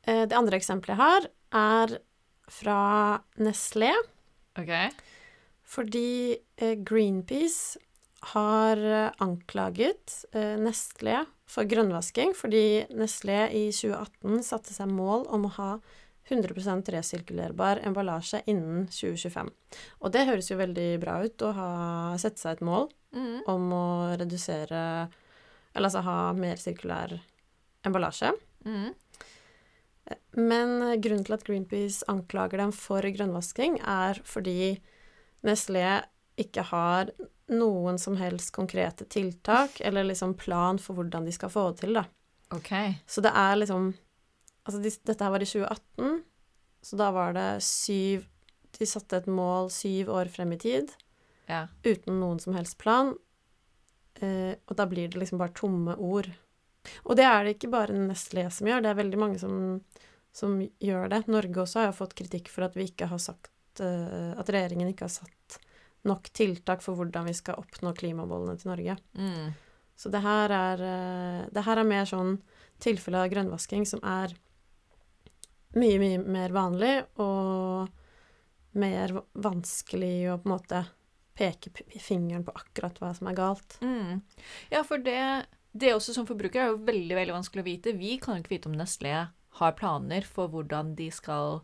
eh, 0.03 0.25
det 0.27 0.38
andre 0.38 0.56
eksempelet 0.58 0.94
jeg 0.96 1.01
har, 1.01 1.27
er 1.51 1.98
fra 2.48 2.77
Nestlé. 3.44 3.91
OK? 4.58 4.72
Fordi 5.67 6.38
eh, 6.57 6.75
Greenpeace 6.88 7.79
har 8.33 8.79
eh, 8.79 9.12
anklaget 9.24 10.24
eh, 10.31 10.55
Nestlé 10.62 11.19
for 11.47 11.67
grønnvasking, 11.67 12.33
fordi 12.36 12.88
Nestlé 12.95 13.45
i 13.55 13.67
2018 13.75 14.43
satte 14.47 14.75
seg 14.75 14.91
mål 14.91 15.27
om 15.31 15.47
å 15.47 15.53
ha 15.59 15.71
100% 16.27 16.89
resirkulerbar 16.91 17.79
emballasje 17.88 18.41
innen 18.51 18.88
2025. 18.91 19.51
Og 20.03 20.12
det 20.12 20.25
høres 20.27 20.50
jo 20.51 20.57
veldig 20.59 20.89
bra 21.00 21.21
ut 21.24 21.43
å 21.47 21.53
ha, 21.55 21.69
sette 22.19 22.41
seg 22.41 22.57
et 22.57 22.67
mål 22.67 22.89
Mm. 23.15 23.38
om 23.47 23.69
å 23.71 23.86
redusere 24.19 25.07
Eller 25.74 25.88
altså 25.88 26.01
ha 26.03 26.33
mer 26.36 26.59
sirkulær 26.59 27.13
emballasje. 27.88 28.33
Mm. 28.65 28.89
Men 30.36 30.74
grunnen 31.00 31.24
til 31.24 31.36
at 31.38 31.45
Greenpeace 31.47 32.03
anklager 32.12 32.59
dem 32.59 32.74
for 32.75 33.01
grønnvasking, 33.01 33.79
er 33.79 34.19
fordi 34.27 34.79
Nestlé 35.46 35.84
ikke 36.38 36.63
har 36.70 37.12
noen 37.50 37.98
som 38.01 38.17
helst 38.20 38.51
konkrete 38.56 39.06
tiltak, 39.10 39.79
eller 39.82 40.03
liksom 40.10 40.34
plan 40.38 40.77
for 40.82 40.98
hvordan 40.98 41.25
de 41.25 41.32
skal 41.36 41.50
få 41.53 41.70
det 41.72 41.82
til, 41.86 41.94
da. 41.98 42.03
Okay. 42.53 42.96
Så 43.08 43.22
det 43.25 43.34
er 43.36 43.56
liksom 43.60 43.94
Altså, 44.67 44.82
de, 44.84 44.89
dette 45.08 45.24
her 45.24 45.32
var 45.32 45.39
i 45.39 45.46
2018, 45.48 46.17
så 46.84 46.98
da 47.00 47.06
var 47.15 47.32
det 47.38 47.46
syv 47.63 48.25
De 48.75 48.86
satte 48.86 49.15
et 49.22 49.29
mål 49.32 49.70
syv 49.72 50.10
år 50.12 50.27
frem 50.27 50.51
i 50.51 50.58
tid, 50.60 50.91
Ja. 51.48 51.67
uten 51.88 52.20
noen 52.20 52.39
som 52.44 52.53
helst 52.53 52.75
plan. 52.77 53.13
Eh, 54.20 54.56
og 54.67 54.75
da 54.75 54.86
blir 54.86 55.08
det 55.08 55.22
liksom 55.22 55.39
bare 55.39 55.56
tomme 55.56 55.96
ord. 55.96 56.27
Og 57.06 57.15
det 57.15 57.24
er 57.24 57.44
det 57.46 57.56
ikke 57.56 57.72
bare 57.72 57.96
Nestlé 57.96 58.44
som 58.51 58.67
gjør, 58.67 58.84
det 58.84 58.89
er 58.91 59.00
veldig 59.00 59.17
mange 59.24 59.39
som, 59.39 59.82
som 60.36 60.60
gjør 60.84 61.10
det. 61.15 61.24
Norge 61.32 61.63
også 61.63 61.79
har 61.79 61.88
jo 61.94 61.98
fått 62.03 62.15
kritikk 62.20 62.51
for 62.51 62.67
at 62.67 62.75
vi 62.75 62.89
ikke 62.91 63.08
har 63.08 63.24
sagt 63.24 63.48
At 63.81 64.50
regjeringen 64.53 64.91
ikke 64.91 65.07
har 65.07 65.13
satt 65.13 65.60
nok 66.07 66.29
tiltak 66.36 66.84
for 66.84 66.98
hvordan 66.98 67.27
vi 67.27 67.36
skal 67.36 67.60
oppnå 67.60 67.93
klimamålene 67.98 68.57
til 68.60 68.72
Norge. 68.72 68.98
Mm. 69.17 69.55
Så 69.98 70.12
det 70.13 70.22
her 70.22 70.53
er, 70.53 70.84
eh, 70.86 71.46
det 71.51 71.63
her 71.65 71.81
er 71.81 71.89
mer 71.89 72.05
sånn 72.05 72.38
tilfelle 72.79 73.24
av 73.24 73.31
grønnvasking 73.31 73.86
som 73.89 74.03
er 74.05 74.36
mye, 75.77 75.98
mye 76.01 76.19
mer 76.22 76.53
vanlig 76.53 76.93
og 77.22 77.89
mer 78.77 79.15
vanskelig 79.34 80.29
å 80.31 80.38
på 80.38 80.48
en 80.50 80.53
måte 80.53 80.84
peke 81.38 81.72
fingeren 82.01 82.46
på 82.46 82.53
akkurat 82.57 82.98
hva 83.01 83.13
som 83.17 83.29
er 83.29 83.38
galt. 83.38 83.77
Mm. 83.81 84.22
Ja, 84.74 84.84
for 84.86 85.01
det, 85.01 85.48
det 85.74 85.93
også 85.93 86.15
som 86.15 86.27
forbruker 86.29 86.62
er 86.62 86.72
jo 86.72 86.86
veldig 86.86 87.17
veldig 87.17 87.36
vanskelig 87.36 87.63
å 87.63 87.69
vite. 87.69 87.98
Vi 87.98 88.17
kan 88.22 88.38
jo 88.38 88.46
ikke 88.46 88.55
vite 88.55 88.72
om 88.72 88.77
Nestlé 88.77 89.15
har 89.57 89.77
planer 89.77 90.25
for 90.29 90.50
hvordan 90.53 90.96
de 90.98 91.10
skal 91.13 91.62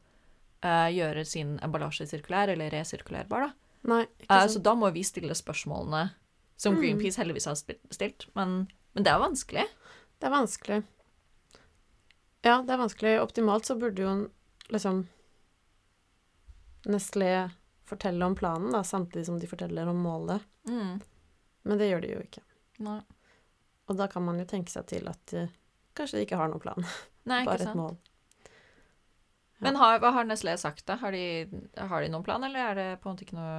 eh, 0.64 0.90
gjøre 0.96 1.26
sin 1.28 1.58
emballasje 1.64 2.08
sirkulær 2.10 2.52
eller 2.54 2.72
resirkulerbar. 2.74 3.48
Da. 3.48 3.52
Nei, 3.94 4.06
Eh, 4.30 4.48
så 4.48 4.62
da 4.64 4.74
må 4.80 4.90
vi 4.96 5.04
stille 5.04 5.36
spørsmålene 5.36 6.10
som 6.58 6.76
Mm. 6.76 6.82
Greenpeace 6.82 7.18
heldigvis 7.20 7.46
har 7.46 7.56
stilt. 7.92 8.28
Men, 8.36 8.68
men 8.94 9.04
det 9.04 9.12
er 9.12 9.20
vanskelig. 9.20 9.66
Det 10.20 10.28
er 10.30 10.32
vanskelig. 10.32 10.84
Ja, 12.44 12.62
det 12.62 12.72
er 12.72 12.78
vanskelig. 12.78 13.20
Optimalt 13.22 13.66
så 13.66 13.76
burde 13.80 14.02
jo 14.02 14.14
liksom 14.70 15.08
Nestlé 16.86 17.50
fortelle 17.88 18.26
om 18.26 18.36
planen, 18.36 18.72
da, 18.72 18.82
samtidig 18.84 19.26
som 19.26 19.40
de 19.40 19.48
forteller 19.48 19.88
om 19.88 20.00
målet. 20.04 20.42
Mm. 20.68 21.00
Men 21.64 21.78
det 21.80 21.88
gjør 21.90 22.02
de 22.04 22.10
jo 22.12 22.24
ikke. 22.24 22.42
Nei. 22.84 22.98
Og 23.88 23.98
da 24.00 24.08
kan 24.12 24.24
man 24.26 24.40
jo 24.40 24.46
tenke 24.48 24.72
seg 24.72 24.88
til 24.92 25.08
at 25.12 25.20
de 25.32 25.46
kanskje 25.96 26.24
ikke 26.26 26.40
har 26.40 26.52
noen 26.52 26.64
plan, 26.64 26.84
Nei, 27.30 27.44
bare 27.48 27.64
et 27.70 27.76
mål. 27.78 27.96
Men 29.64 29.80
har, 29.80 30.02
hva 30.04 30.12
har 30.16 30.28
Nestlé 30.28 30.56
sagt, 30.60 30.86
da? 30.90 30.98
Har 31.02 31.16
de, 31.16 31.48
har 31.78 32.04
de 32.04 32.12
noen 32.12 32.26
plan, 32.26 32.44
eller 32.44 32.72
er 32.72 32.80
det 32.80 32.90
på 33.02 33.10
en 33.10 33.16
måte 33.16 33.26
ikke 33.28 33.38
noe 33.38 33.54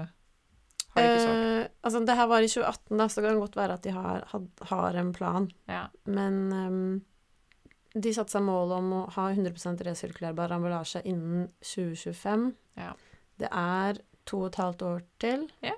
Har 0.94 1.00
de 1.00 1.08
ikke 1.08 1.25
svart? 1.25 1.40
Eh, 1.40 1.73
altså, 1.87 2.04
det 2.06 2.18
her 2.18 2.28
var 2.30 2.44
i 2.44 2.50
2018, 2.50 2.99
da, 3.00 3.08
så 3.08 3.20
det 3.20 3.30
kan 3.30 3.42
godt 3.42 3.58
være 3.58 3.78
at 3.78 3.87
de 3.87 3.94
har, 3.96 4.28
had, 4.30 4.49
har 4.70 5.00
en 5.00 5.12
plan. 5.16 5.49
Ja. 5.70 5.87
Men 6.04 6.40
um, 6.52 6.84
de 7.94 8.14
satte 8.14 8.34
seg 8.34 8.44
mål 8.46 8.75
om 8.78 8.92
å 8.99 9.00
ha 9.16 9.28
100% 9.32 9.84
resirkulerbar 9.87 10.54
ambulasje 10.54 11.04
innen 11.08 11.49
2025. 11.62 12.50
Ja. 12.80 12.92
Det 13.40 13.50
er 13.50 14.00
to 14.28 14.44
og 14.44 14.52
et 14.52 14.61
halvt 14.61 14.87
år 14.87 15.04
til. 15.23 15.46
Ja. 15.64 15.76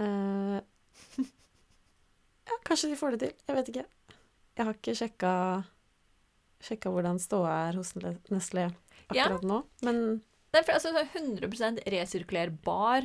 Eh, 0.00 0.58
ja, 2.50 2.60
kanskje 2.66 2.92
de 2.92 3.00
får 3.00 3.16
det 3.16 3.24
til. 3.24 3.34
Jeg 3.46 3.58
vet 3.58 3.72
ikke. 3.74 3.86
Jeg 4.58 4.68
har 4.68 4.76
ikke 4.76 4.96
sjekka, 4.98 5.34
sjekka 6.62 6.92
hvordan 6.92 7.20
ståa 7.22 7.52
er 7.68 7.78
hos 7.80 7.94
Nestlé 7.96 8.68
Ja. 9.16 9.28
nå, 9.42 9.62
men 9.82 10.20
Nei, 10.52 10.62
for 10.66 10.72
altså, 10.74 10.90
100% 11.14 11.84
resirkulerbar 11.92 13.04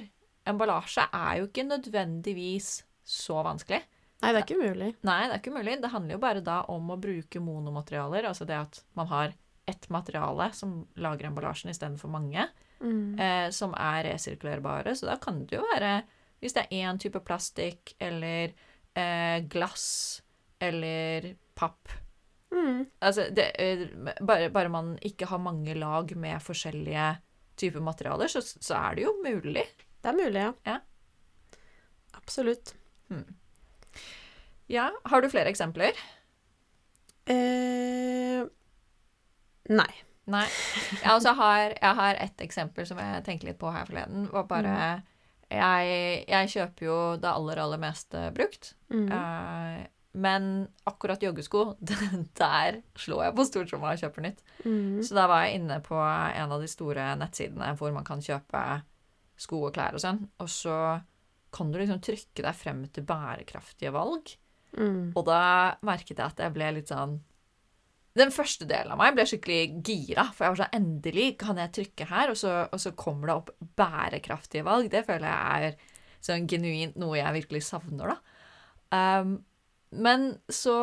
emballasje 0.49 1.03
er 1.13 1.37
jo 1.39 1.47
ikke 1.47 1.63
nødvendigvis 1.67 2.83
så 3.05 3.43
vanskelig. 3.45 3.83
Nei, 4.23 4.31
det 4.31 4.39
er 4.39 4.45
ikke 4.47 4.57
umulig. 4.57 4.87
Nei, 5.05 5.19
det 5.27 5.33
er 5.35 5.41
ikke 5.43 5.53
mulig. 5.53 5.75
Det 5.83 5.91
handler 5.93 6.15
jo 6.15 6.21
bare 6.23 6.41
da 6.41 6.61
om 6.73 6.89
å 6.89 6.97
bruke 6.97 7.41
monomaterialer, 7.43 8.25
altså 8.25 8.47
det 8.49 8.57
at 8.57 8.79
man 8.97 9.07
har 9.11 9.33
ett 9.67 9.85
materiale 9.93 10.47
som 10.57 10.87
lager 11.01 11.27
emballasjen 11.29 11.69
istedenfor 11.73 12.09
mange, 12.09 12.47
Mm. 12.81 13.17
eh, 13.19 13.49
som 13.51 13.73
er 13.73 14.03
resirkulerbare. 14.03 14.91
Så 14.95 15.05
da 15.07 15.15
kan 15.17 15.45
det 15.45 15.55
jo 15.55 15.63
være, 15.73 16.03
hvis 16.41 16.53
det 16.53 16.65
er 16.65 16.89
én 16.91 16.97
type 16.99 17.19
plastikk 17.23 17.93
eller 17.99 18.51
eh, 18.95 19.39
glass 19.47 20.21
eller 20.59 21.35
papp 21.55 21.87
Mm. 22.55 22.85
Altså, 23.03 23.27
det, 23.35 23.49
eh, 23.59 23.85
bare, 24.23 24.49
bare 24.53 24.71
man 24.71 24.95
ikke 25.03 25.27
har 25.29 25.41
mange 25.43 25.75
lag 25.77 26.11
med 26.17 26.43
forskjellige 26.43 27.07
typer 27.59 27.83
materialer, 27.83 28.31
så, 28.31 28.41
så 28.41 28.77
er 28.79 28.97
det 28.97 29.05
jo 29.05 29.15
mulig. 29.23 29.65
Det 30.01 30.11
er 30.11 30.17
mulig, 30.17 30.41
ja. 30.41 30.51
Ja. 30.67 30.79
Absolutt. 32.15 32.73
Ja, 34.71 34.89
Har 35.05 35.21
du 35.21 35.29
flere 35.29 35.51
eksempler? 35.51 35.97
Eh, 37.29 38.45
nei. 39.69 39.91
Nei. 40.25 40.45
Jeg, 40.49 41.09
altså 41.11 41.35
har, 41.37 41.75
jeg 41.77 41.97
har 41.99 42.21
ett 42.21 42.41
eksempel 42.41 42.87
som 42.89 42.97
jeg 43.01 43.25
tenkte 43.27 43.49
litt 43.49 43.59
på 43.61 43.69
her 43.73 43.85
forleden. 43.85 44.25
Var 44.33 44.47
bare 44.49 44.77
jeg, 45.53 46.23
jeg 46.25 46.51
kjøper 46.55 46.87
jo 46.87 46.97
det 47.21 47.29
aller, 47.29 47.61
aller 47.61 47.81
meste 47.81 48.23
brukt. 48.33 48.73
Mm. 48.89 49.05
Eh, 49.13 49.83
men 50.15 50.67
akkurat 50.87 51.21
joggesko, 51.23 51.65
der 52.39 52.81
slår 52.99 53.27
jeg 53.27 53.35
på 53.35 53.45
stortromma 53.49 53.93
og 53.93 54.01
kjøper 54.01 54.25
nytt. 54.25 54.41
Mm. 54.63 55.03
Så 55.03 55.17
da 55.17 55.27
var 55.31 55.45
jeg 55.45 55.59
inne 55.59 55.81
på 55.83 55.99
en 55.99 56.55
av 56.55 56.63
de 56.63 56.69
store 56.71 57.11
nettsidene 57.19 57.73
hvor 57.79 57.93
man 57.95 58.07
kan 58.07 58.23
kjøpe 58.23 58.63
sko 59.41 59.65
og 59.67 59.75
klær 59.75 59.97
og 59.97 60.03
sånn. 60.03 60.23
Og 60.43 60.49
så 60.51 60.79
kan 61.55 61.71
du 61.71 61.79
liksom 61.79 62.01
trykke 62.03 62.43
deg 62.43 62.57
frem 62.57 62.83
til 62.91 63.07
bærekraftige 63.07 63.93
valg. 63.95 64.35
Mm. 64.75 65.13
Og 65.15 65.23
da 65.27 65.75
merket 65.87 66.17
jeg 66.17 66.25
at 66.25 66.43
jeg 66.43 66.53
ble 66.55 66.73
litt 66.75 66.89
sånn 66.91 67.13
Den 68.19 68.31
første 68.31 68.65
delen 68.67 68.91
av 68.91 68.99
meg 68.99 69.13
ble 69.15 69.23
skikkelig 69.27 69.81
gira, 69.83 70.25
for 70.35 70.45
jeg 70.45 70.53
var 70.53 70.59
sånn 70.61 70.75
Endelig 70.77 71.27
kan 71.39 71.59
jeg 71.59 71.73
trykke 71.75 72.07
her, 72.07 72.31
og 72.31 72.39
så, 72.39 72.53
og 72.71 72.79
så 72.79 72.93
kommer 72.95 73.27
det 73.27 73.35
opp 73.35 73.51
bærekraftige 73.79 74.63
valg. 74.67 74.87
Det 74.91 75.03
føler 75.07 75.27
jeg 75.27 75.69
er 75.69 75.91
sånn 76.23 76.47
genuint 76.47 76.95
noe 76.99 77.17
jeg 77.19 77.35
virkelig 77.41 77.65
savner, 77.67 78.15
da. 78.15 78.39
Um, 78.95 79.35
men 79.97 80.33
så 80.51 80.77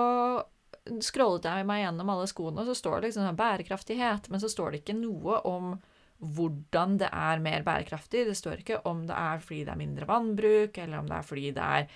scrollet 1.02 1.46
jeg 1.46 1.66
meg 1.68 1.84
gjennom 1.84 2.10
alle 2.12 2.28
skoene, 2.30 2.62
og 2.62 2.68
så 2.70 2.76
står 2.78 2.98
det 2.98 3.10
liksom 3.10 3.26
sånn 3.28 3.38
bærekraftighet, 3.38 4.28
men 4.32 4.42
så 4.42 4.50
står 4.50 4.72
det 4.72 4.82
ikke 4.82 4.98
noe 4.98 5.40
om 5.48 5.74
hvordan 6.22 6.96
det 7.02 7.10
er 7.10 7.42
mer 7.42 7.64
bærekraftig. 7.66 8.24
Det 8.28 8.38
står 8.38 8.62
ikke 8.62 8.80
om 8.88 9.04
det 9.08 9.18
er 9.18 9.42
fordi 9.42 9.64
det 9.66 9.74
er 9.74 9.80
mindre 9.80 10.08
vannbruk, 10.10 10.78
eller 10.78 11.00
om 11.00 11.10
det 11.10 11.18
er 11.18 11.26
fordi 11.26 11.50
det 11.56 11.68
er 11.78 11.86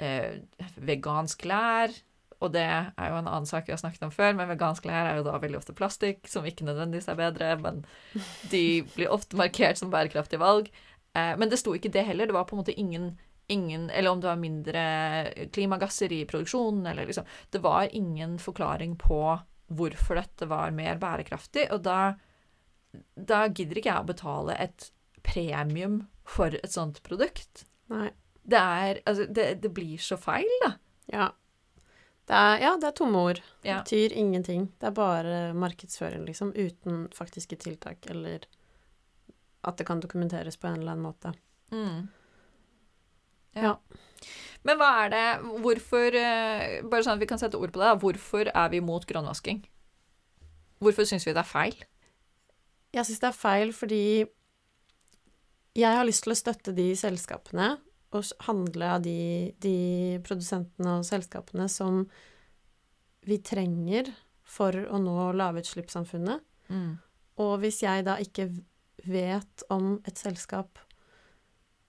eh, 0.00 0.68
vegansk 0.88 1.44
lær. 1.48 1.92
Og 2.44 2.52
det 2.52 2.64
er 2.64 3.08
jo 3.08 3.18
en 3.18 3.28
annen 3.28 3.48
sak 3.48 3.68
vi 3.68 3.72
har 3.72 3.80
snakket 3.80 4.06
om 4.08 4.12
før, 4.12 4.34
men 4.36 4.50
vegansk 4.50 4.88
lær 4.88 5.10
er 5.10 5.20
jo 5.20 5.26
da 5.28 5.36
veldig 5.40 5.60
ofte 5.60 5.76
plastikk, 5.76 6.24
som 6.28 6.44
ikke 6.48 6.66
nødvendigvis 6.66 7.08
er 7.08 7.20
bedre, 7.20 7.52
men 7.60 7.84
de 8.52 8.64
blir 8.96 9.12
ofte 9.12 9.38
markert 9.40 9.80
som 9.80 9.92
bærekraftige 9.92 10.42
valg. 10.42 10.68
Eh, 11.14 11.34
men 11.40 11.52
det 11.52 11.60
sto 11.60 11.76
ikke 11.76 11.92
det 11.94 12.04
heller. 12.08 12.28
Det 12.28 12.36
var 12.36 12.48
på 12.48 12.56
en 12.56 12.64
måte 12.64 12.76
ingen, 12.76 13.14
ingen 13.48 13.90
Eller 13.90 14.10
om 14.10 14.20
det 14.20 14.26
var 14.30 14.36
mindre 14.40 14.82
klimagasser 15.52 16.12
i 16.12 16.24
produksjonen, 16.24 16.86
eller 16.86 17.06
liksom 17.06 17.24
Det 17.50 17.58
var 17.64 17.88
ingen 17.92 18.38
forklaring 18.38 18.96
på 18.98 19.40
hvorfor 19.74 20.14
dette 20.20 20.46
var 20.46 20.70
mer 20.70 20.96
bærekraftig, 21.00 21.70
og 21.72 21.82
da 21.82 22.14
da 23.18 23.48
gidder 23.48 23.78
ikke 23.80 23.90
jeg 23.90 24.04
å 24.04 24.06
betale 24.06 24.54
et 24.62 24.90
premium 25.26 25.96
for 26.24 26.54
et 26.54 26.70
sånt 26.70 27.00
produkt. 27.02 27.64
Nei. 27.90 28.10
Det 28.46 28.60
er 28.60 29.00
Altså, 29.06 29.24
det, 29.26 29.60
det 29.64 29.70
blir 29.74 29.98
så 29.98 30.16
feil, 30.20 30.46
da. 30.62 30.72
Ja. 31.10 31.26
Det 32.28 32.32
er, 32.38 32.60
ja, 32.62 32.76
det 32.80 32.86
er 32.88 32.92
tomme 32.96 33.18
ord. 33.18 33.40
Det 33.62 33.68
Ja. 33.72 33.80
betyr 33.82 34.12
ingenting. 34.12 34.68
Det 34.78 34.86
er 34.86 34.94
bare 34.96 35.52
markedsføring, 35.54 36.24
liksom, 36.24 36.52
uten 36.54 37.08
faktiske 37.12 37.56
tiltak, 37.58 38.06
eller 38.06 38.46
at 39.64 39.76
det 39.76 39.86
kan 39.86 40.00
dokumenteres 40.00 40.56
på 40.56 40.68
en 40.68 40.78
eller 40.80 40.92
annen 40.92 41.02
måte. 41.08 41.34
Mm. 41.72 42.08
Ja. 43.54 43.76
Men 44.64 44.78
hva 44.80 44.90
er 45.04 45.10
det 45.12 45.24
Hvorfor 45.62 46.16
eh, 46.16 46.78
Bare 46.88 47.04
sånn 47.04 47.18
at 47.18 47.22
vi 47.22 47.28
kan 47.30 47.40
sette 47.40 47.60
ord 47.60 47.72
på 47.74 47.82
det. 47.82 47.92
Hvorfor 48.02 48.50
er 48.50 48.70
vi 48.72 48.80
mot 48.84 49.04
grønnvasking? 49.06 49.62
Hvorfor 50.82 51.08
syns 51.08 51.26
vi 51.28 51.34
det 51.36 51.42
er 51.44 51.48
feil? 51.48 51.76
Jeg 52.94 53.08
syns 53.08 53.22
det 53.22 53.30
er 53.30 53.36
feil 53.36 53.74
fordi 53.76 54.04
jeg 55.74 55.98
har 55.98 56.06
lyst 56.06 56.22
til 56.22 56.34
å 56.34 56.38
støtte 56.38 56.74
de 56.76 56.92
selskapene 56.94 57.72
og 58.14 58.28
handle 58.46 58.90
av 58.94 59.00
de, 59.02 59.50
de 59.58 60.20
produsentene 60.22 61.00
og 61.00 61.06
selskapene 61.08 61.66
som 61.72 62.04
vi 63.26 63.40
trenger 63.42 64.12
for 64.46 64.76
å 64.86 65.00
nå 65.02 65.32
lavutslippssamfunnet. 65.34 66.44
Mm. 66.70 66.92
Og 67.42 67.56
hvis 67.64 67.80
jeg 67.82 68.06
da 68.06 68.20
ikke 68.22 68.52
vet 69.02 69.66
om 69.74 69.96
et 70.06 70.20
selskap 70.20 70.78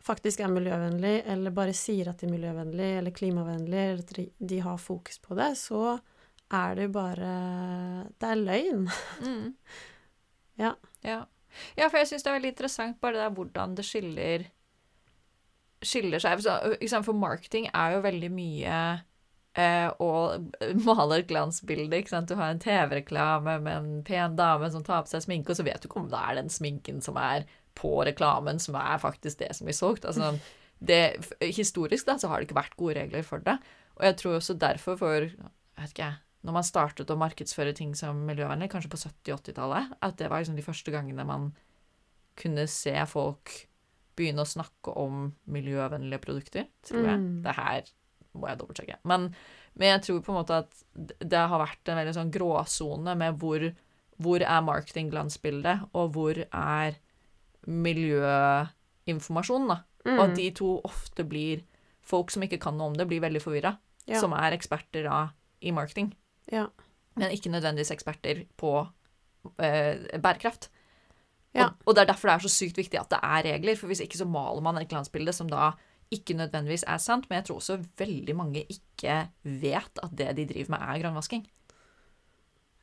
faktisk 0.06 0.42
er 0.44 0.52
miljøvennlig, 0.54 1.16
eller 1.34 1.54
bare 1.56 1.76
sier 1.76 2.12
at 2.12 2.22
de 2.22 2.28
er 2.28 2.36
miljøvennlig 2.36 2.90
eller 3.00 3.16
klimavennlig, 3.16 3.86
eller 3.92 4.04
at 4.04 4.50
de, 4.52 4.60
har 4.62 4.82
fokus 4.82 5.20
på 5.24 5.38
det, 5.38 5.52
så 5.60 5.98
er 6.54 6.76
det 6.78 6.88
jo 6.88 6.92
bare 6.94 7.30
Det 8.22 8.30
er 8.30 8.44
løgn. 8.44 8.90
Mm. 9.26 9.54
Ja. 10.56 10.70
ja. 11.04 11.26
Ja, 11.76 11.90
for 11.90 11.98
jeg 12.00 12.08
syns 12.08 12.24
det 12.24 12.30
er 12.32 12.38
veldig 12.38 12.52
interessant 12.54 13.00
bare 13.02 13.18
det 13.18 13.24
der 13.26 13.34
hvordan 13.36 13.74
det 13.76 13.84
skiller 13.84 14.46
skiller 15.84 16.22
seg. 16.24 16.46
For 17.04 17.12
marketing 17.12 17.68
er 17.74 17.96
jo 17.96 18.06
veldig 18.06 18.30
mye 18.32 18.78
eh, 19.60 20.06
male 20.86 21.20
et 21.20 21.28
glansbilde. 21.28 21.98
ikke 21.98 22.14
sant? 22.14 22.30
Du 22.30 22.40
har 22.40 22.54
en 22.54 22.62
TV-reklame 22.62 23.60
med 23.66 23.78
en 23.78 24.04
pen 24.08 24.36
dame 24.40 24.72
som 24.72 24.84
tar 24.84 25.06
på 25.06 25.14
seg 25.14 25.26
sminke, 25.26 25.52
og 25.52 25.60
så 25.60 25.68
vet 25.68 25.84
du 25.84 25.90
ikke 25.90 26.02
om 26.04 26.10
det 26.12 26.22
er 26.22 26.40
den 26.40 26.52
sminken 26.52 27.02
som 27.04 27.20
er 27.22 27.48
på 27.76 27.92
reklamen, 28.08 28.60
som 28.62 28.78
er 28.80 29.02
faktisk 29.02 29.42
det 29.44 29.52
som 29.58 29.68
blir 29.68 29.78
solgt. 29.78 30.08
Altså, 30.08 30.36
det, 30.80 31.02
historisk 31.44 32.08
da, 32.08 32.18
så 32.20 32.30
har 32.32 32.40
det 32.40 32.50
ikke 32.50 32.60
vært 32.60 32.78
gode 32.80 32.98
regler 33.00 33.26
for 33.28 33.44
det. 33.44 33.58
Og 33.96 34.08
jeg 34.08 34.18
tror 34.20 34.38
også 34.40 34.58
derfor 34.60 35.00
for 35.00 35.28
jeg 35.28 35.84
vet 35.84 35.94
ikke, 35.96 36.14
når 36.46 36.56
man 36.56 36.66
startet 36.68 37.12
å 37.12 37.18
markedsføre 37.20 37.74
ting 37.76 37.96
som 37.98 38.22
miljøvennlig, 38.28 38.70
kanskje 38.72 38.92
på 38.94 39.00
70-80-tallet, 39.02 39.96
at 40.06 40.18
det 40.20 40.30
var 40.32 40.44
liksom 40.44 40.58
de 40.60 40.66
første 40.66 40.94
gangene 40.94 41.26
man 41.28 41.50
kunne 42.40 42.68
se 42.70 42.94
folk 43.10 43.54
begynne 44.16 44.46
å 44.46 44.48
snakke 44.48 44.94
om 45.00 45.30
miljøvennlige 45.52 46.22
produkter, 46.24 46.68
tror 46.86 47.10
jeg. 47.10 47.22
Mm. 47.24 47.40
Det 47.44 47.56
her 47.58 47.90
må 48.36 48.50
jeg 48.50 48.60
dobbeltsjekke. 48.62 49.00
Men, 49.10 49.30
men 49.76 49.92
jeg 49.96 50.04
tror 50.06 50.22
på 50.24 50.34
en 50.34 50.40
måte 50.40 50.62
at 50.64 50.84
det 51.24 51.42
har 51.52 51.62
vært 51.62 51.92
en 51.92 52.00
veldig 52.00 52.16
sånn 52.16 52.32
gråsone 52.36 53.16
med 53.20 53.42
hvor, 53.42 53.66
hvor 54.22 54.46
er 54.46 54.68
marketingglansbildet, 54.70 55.90
og 55.98 56.16
hvor 56.16 56.40
er 56.46 57.00
miljøinformasjon, 57.68 59.68
da. 59.70 59.78
Og 60.06 60.20
at 60.20 60.30
Mm. 60.30 60.36
de 60.36 60.52
to 60.52 60.82
ofte 60.84 61.24
blir 61.28 61.64
Folk 62.06 62.30
som 62.30 62.44
ikke 62.44 62.60
kan 62.62 62.78
noe 62.78 62.92
om 62.92 62.94
det, 62.94 63.08
blir 63.08 63.20
veldig 63.20 63.42
forvirra. 63.42 63.80
Ja. 64.06 64.20
Som 64.22 64.32
er 64.34 64.52
eksperter 64.54 65.04
da 65.08 65.32
i 65.60 65.72
marketing. 65.72 66.14
Ja. 66.52 66.68
Men 67.16 67.32
ikke 67.32 67.50
nødvendigvis 67.50 67.90
eksperter 67.90 68.46
på 68.56 68.88
eh, 69.58 69.96
bærekraft. 70.22 70.70
Ja. 71.56 71.66
Og, 71.66 71.74
og 71.88 71.96
det 71.96 72.02
er 72.04 72.12
derfor 72.12 72.28
det 72.30 72.36
er 72.36 72.44
så 72.46 72.52
sykt 72.54 72.78
viktig 72.78 73.00
at 73.00 73.10
det 73.10 73.18
er 73.24 73.42
regler, 73.48 73.76
for 73.76 73.88
hvis 73.88 74.02
ikke 74.06 74.20
så 74.20 74.28
maler 74.30 74.62
man 74.62 74.78
et 74.78 74.88
glansbilde 74.88 75.34
som 75.34 75.48
da 75.50 75.72
ikke 76.14 76.36
nødvendigvis 76.38 76.84
er 76.86 77.00
sant, 77.02 77.26
men 77.30 77.40
jeg 77.40 77.46
tror 77.48 77.58
også 77.64 77.80
veldig 77.98 78.36
mange 78.38 78.62
ikke 78.70 79.16
vet 79.42 79.98
at 80.04 80.12
det 80.14 80.36
de 80.38 80.46
driver 80.54 80.70
med, 80.76 80.82
er 80.86 81.02
grønnvasking. 81.02 81.48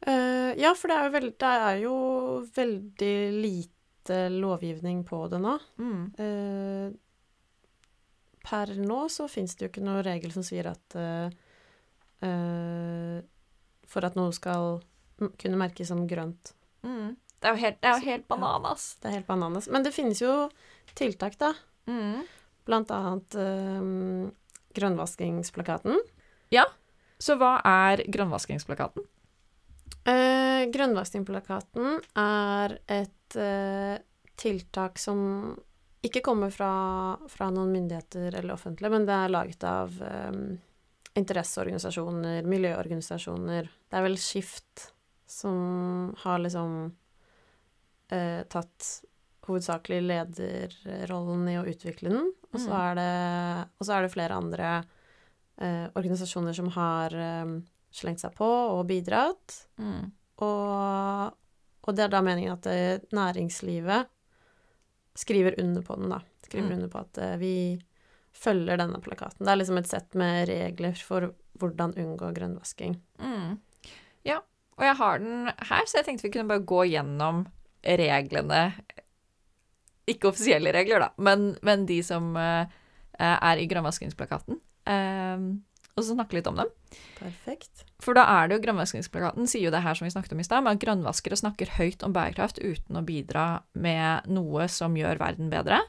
Uh, 0.02 0.50
ja, 0.58 0.72
for 0.74 0.90
det 0.90 0.96
er, 0.98 1.04
jo 1.04 1.12
veldig, 1.14 1.34
det 1.38 1.52
er 1.68 1.76
jo 1.84 1.94
veldig 2.56 3.14
lite 3.38 3.70
lovgivning 4.10 5.04
på 5.04 5.28
det 5.30 5.38
nå. 5.42 5.58
Mm. 5.78 6.02
Eh, 6.18 6.92
per 8.42 8.74
nå 8.74 9.04
så 9.12 9.28
fins 9.30 9.54
det 9.54 9.66
jo 9.66 9.70
ikke 9.70 9.84
noe 9.86 10.02
regel 10.02 10.32
som 10.34 10.42
sier 10.46 10.66
at 10.72 10.96
eh, 10.98 11.28
eh, 12.26 13.18
For 13.86 14.02
at 14.08 14.16
noe 14.18 14.32
skal 14.34 14.80
kunne 15.38 15.60
merkes 15.60 15.92
som 15.92 16.06
grønt. 16.08 16.54
Mm. 16.82 17.14
Det 17.38 17.48
er 17.48 17.54
jo 17.54 17.62
helt, 17.62 17.78
det 17.82 17.90
er 17.90 17.98
jo 17.98 18.06
helt 18.08 18.28
bananas. 18.30 18.86
Det 19.02 19.10
er 19.10 19.18
helt 19.18 19.28
bananas. 19.28 19.68
Men 19.70 19.86
det 19.86 19.94
finnes 19.94 20.22
jo 20.22 20.48
tiltak, 20.98 21.38
da. 21.38 21.52
Mm. 21.90 22.22
Blant 22.66 22.90
annet 22.94 23.34
eh, 23.38 23.80
grønnvaskingsplakaten. 24.78 25.98
Så 27.22 27.36
hva 27.38 27.56
er 27.66 28.02
grønnvaskingsplakaten? 28.10 29.04
Eh, 30.02 30.64
grønnvaskingsplakaten 30.74 32.00
er 32.18 32.78
et 32.90 33.12
eh, 33.36 33.98
tiltak 34.36 34.98
som 34.98 35.20
ikke 36.02 36.22
kommer 36.24 36.50
fra, 36.50 36.70
fra 37.30 37.50
noen 37.54 37.70
myndigheter 37.72 38.34
eller 38.34 38.56
offentlige, 38.56 38.90
men 38.90 39.04
det 39.06 39.14
er 39.14 39.30
laget 39.30 39.62
av 39.68 39.92
um, 40.02 40.58
interesseorganisasjoner, 41.14 42.42
miljøorganisasjoner. 42.48 43.68
Det 43.88 43.98
er 43.98 44.04
vel 44.08 44.18
Skift 44.18 44.88
som 45.30 46.10
har 46.24 46.42
liksom 46.42 46.74
uh, 48.12 48.42
tatt 48.50 48.88
hovedsakelig 49.46 50.00
lederrollen 50.06 51.48
i 51.50 51.56
å 51.58 51.66
utvikle 51.66 52.12
den. 52.12 52.32
Og 52.52 52.60
så 52.60 52.70
Mm. 52.70 52.80
er 52.80 52.94
det, 52.98 53.68
og 53.80 53.86
så 53.86 53.94
er 53.96 54.02
det 54.02 54.12
flere 54.12 54.36
andre 54.38 54.84
eh, 55.58 55.88
organisasjoner 55.98 56.52
som 56.54 56.68
har 56.74 57.14
eh, 57.14 57.50
slengt 57.92 58.20
seg 58.22 58.34
på 58.36 58.46
og 58.46 58.86
bidratt. 58.86 59.66
Mm. 59.78 60.12
Og, 60.42 61.34
og 61.82 61.96
det 61.96 62.04
er 62.04 62.12
da 62.12 62.20
meningen 62.22 62.52
at 62.54 62.66
eh, 62.70 63.00
næringslivet 63.12 64.06
skriver 65.18 65.56
under 65.60 65.82
på 65.84 65.96
den, 65.98 66.12
da. 66.12 66.20
Skriver 66.46 66.68
Mm. 66.68 66.76
under 66.76 66.88
på 66.88 67.00
at 67.02 67.18
eh, 67.18 67.36
vi 67.40 67.54
følger 68.32 68.78
denne 68.80 69.00
plakaten. 69.02 69.44
Det 69.44 69.52
er 69.52 69.58
liksom 69.60 69.78
et 69.78 69.88
sett 69.90 70.14
med 70.14 70.48
regler 70.48 70.94
for 71.04 71.32
hvordan 71.60 71.92
unngå 72.00 72.30
grønnvasking. 72.34 72.94
Mm. 73.20 73.58
Ja, 74.24 74.38
og 74.78 74.84
jeg 74.86 74.96
har 74.96 75.18
den 75.18 75.50
her, 75.50 75.84
så 75.86 75.98
jeg 75.98 76.06
tenkte 76.06 76.28
vi 76.28 76.32
kunne 76.32 76.48
bare 76.48 76.64
gå 76.64 76.84
gjennom 76.88 77.44
reglene. 77.84 78.62
Ikke 80.08 80.30
offisielle 80.30 80.72
regler, 80.74 81.04
da, 81.04 81.10
men, 81.18 81.52
men 81.62 81.84
de 81.86 82.00
som 82.02 82.32
uh, 82.34 82.64
er 83.18 83.60
i 83.60 83.66
grønnvaskingsplakaten. 83.70 84.58
Eh, 84.86 85.44
og 85.92 86.04
så 86.04 86.14
snakke 86.14 86.38
litt 86.38 86.48
om 86.48 86.56
dem. 86.56 86.70
Perfekt. 87.18 87.84
For 88.02 88.16
da 88.16 88.24
er 88.38 88.48
det 88.48 88.56
jo 88.56 88.62
grønnvaskingsplakaten 88.64 89.48
sier 89.50 89.66
jo 89.66 89.72
det 89.74 89.82
her 89.84 89.98
som 89.98 90.06
vi 90.06 90.12
snakket 90.14 90.34
om 90.36 90.40
i 90.40 90.46
stad, 90.46 90.64
med 90.64 90.78
at 90.78 90.84
grønnvaskere 90.84 91.38
snakker 91.38 91.74
høyt 91.76 92.04
om 92.06 92.14
bærekraft 92.16 92.62
uten 92.62 92.98
å 92.98 93.04
bidra 93.06 93.46
med 93.76 94.30
noe 94.32 94.68
som 94.72 94.96
gjør 94.96 95.20
verden 95.20 95.52
bedre. 95.52 95.82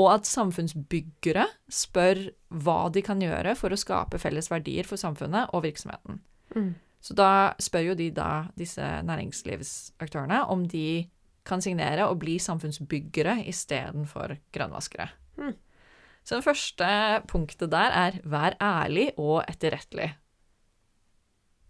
Og 0.00 0.12
at 0.12 0.28
samfunnsbyggere 0.28 1.46
spør 1.72 2.28
hva 2.62 2.82
de 2.92 3.02
kan 3.04 3.20
gjøre 3.22 3.56
for 3.58 3.72
å 3.72 3.80
skape 3.80 4.20
felles 4.22 4.50
verdier 4.52 4.88
for 4.88 5.00
samfunnet 5.00 5.54
og 5.56 5.64
virksomheten. 5.66 6.20
Mm. 6.56 6.74
Så 7.00 7.16
da 7.16 7.56
spør 7.60 7.90
jo 7.90 7.96
de 7.96 8.10
da, 8.12 8.50
disse 8.60 8.84
næringslivsaktørene, 9.08 10.44
om 10.52 10.66
de 10.68 11.08
kan 11.48 11.64
signere 11.64 12.04
og 12.10 12.20
bli 12.20 12.36
samfunnsbyggere 12.42 13.38
istedenfor 13.48 14.36
grønnvaskere. 14.52 15.08
Mm. 15.40 15.56
Så 16.30 16.38
det 16.38 16.46
første 16.46 16.88
punktet 17.26 17.72
der 17.72 17.90
er 17.90 18.20
'vær 18.22 18.54
ærlig 18.62 19.08
og 19.18 19.42
etterrettelig'. 19.50 20.12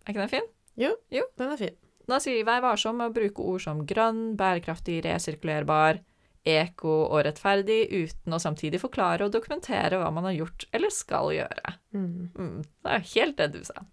Er 0.05 0.09
ikke 0.13 0.21
den 0.21 0.29
fin? 0.29 0.49
Jo, 0.77 1.23
Den 1.39 1.53
er 1.53 1.57
fin. 1.57 1.77
Da 2.07 2.19
sier 2.19 2.37
vi 2.37 2.45
'vær 2.45 2.61
varsom 2.61 2.97
med 3.01 3.09
å 3.09 3.15
bruke 3.15 3.41
ord 3.41 3.61
som 3.61 3.87
grønn, 3.87 4.37
bærekraftig, 4.37 5.01
resirkulerbar', 5.05 6.03
eko 6.45 7.09
og 7.09 7.25
rettferdig, 7.25 7.89
uten 7.89 8.33
å 8.33 8.41
samtidig 8.41 8.81
forklare 8.81 9.25
og 9.25 9.33
dokumentere 9.33 9.97
hva 9.97 10.13
man 10.13 10.25
har 10.25 10.37
gjort 10.37 10.65
eller 10.75 10.91
skal 10.91 11.33
gjøre. 11.33 11.75
Mm. 11.95 12.31
Mm, 12.37 12.63
det 12.85 12.93
er 12.93 13.09
helt 13.15 13.37
det 13.37 13.53
du 13.53 13.65
sa. 13.65 13.87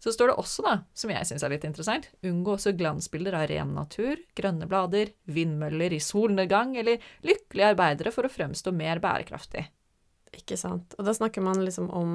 Så 0.00 0.14
står 0.14 0.30
det 0.30 0.36
også, 0.40 0.64
da, 0.64 0.74
som 0.96 1.12
jeg 1.12 1.28
syns 1.28 1.44
er 1.44 1.52
litt 1.52 1.66
interessant, 1.68 2.08
unngå 2.24 2.54
også 2.54 2.72
glansbilder 2.76 3.36
av 3.36 3.46
ren 3.50 3.74
natur, 3.76 4.20
grønne 4.38 4.68
blader, 4.70 5.12
vindmøller 5.28 5.92
i 5.92 6.00
solnedgang 6.00 6.72
eller 6.80 7.02
lykkelige 7.26 7.74
arbeidere 7.74 8.12
for 8.14 8.24
å 8.24 8.32
fremstå 8.32 8.72
mer 8.72 9.02
bærekraftig. 9.04 9.66
Ikke 10.40 10.56
sant. 10.56 10.96
Og 10.96 11.04
da 11.04 11.12
snakker 11.16 11.44
man 11.44 11.60
liksom 11.60 11.90
om 11.92 12.14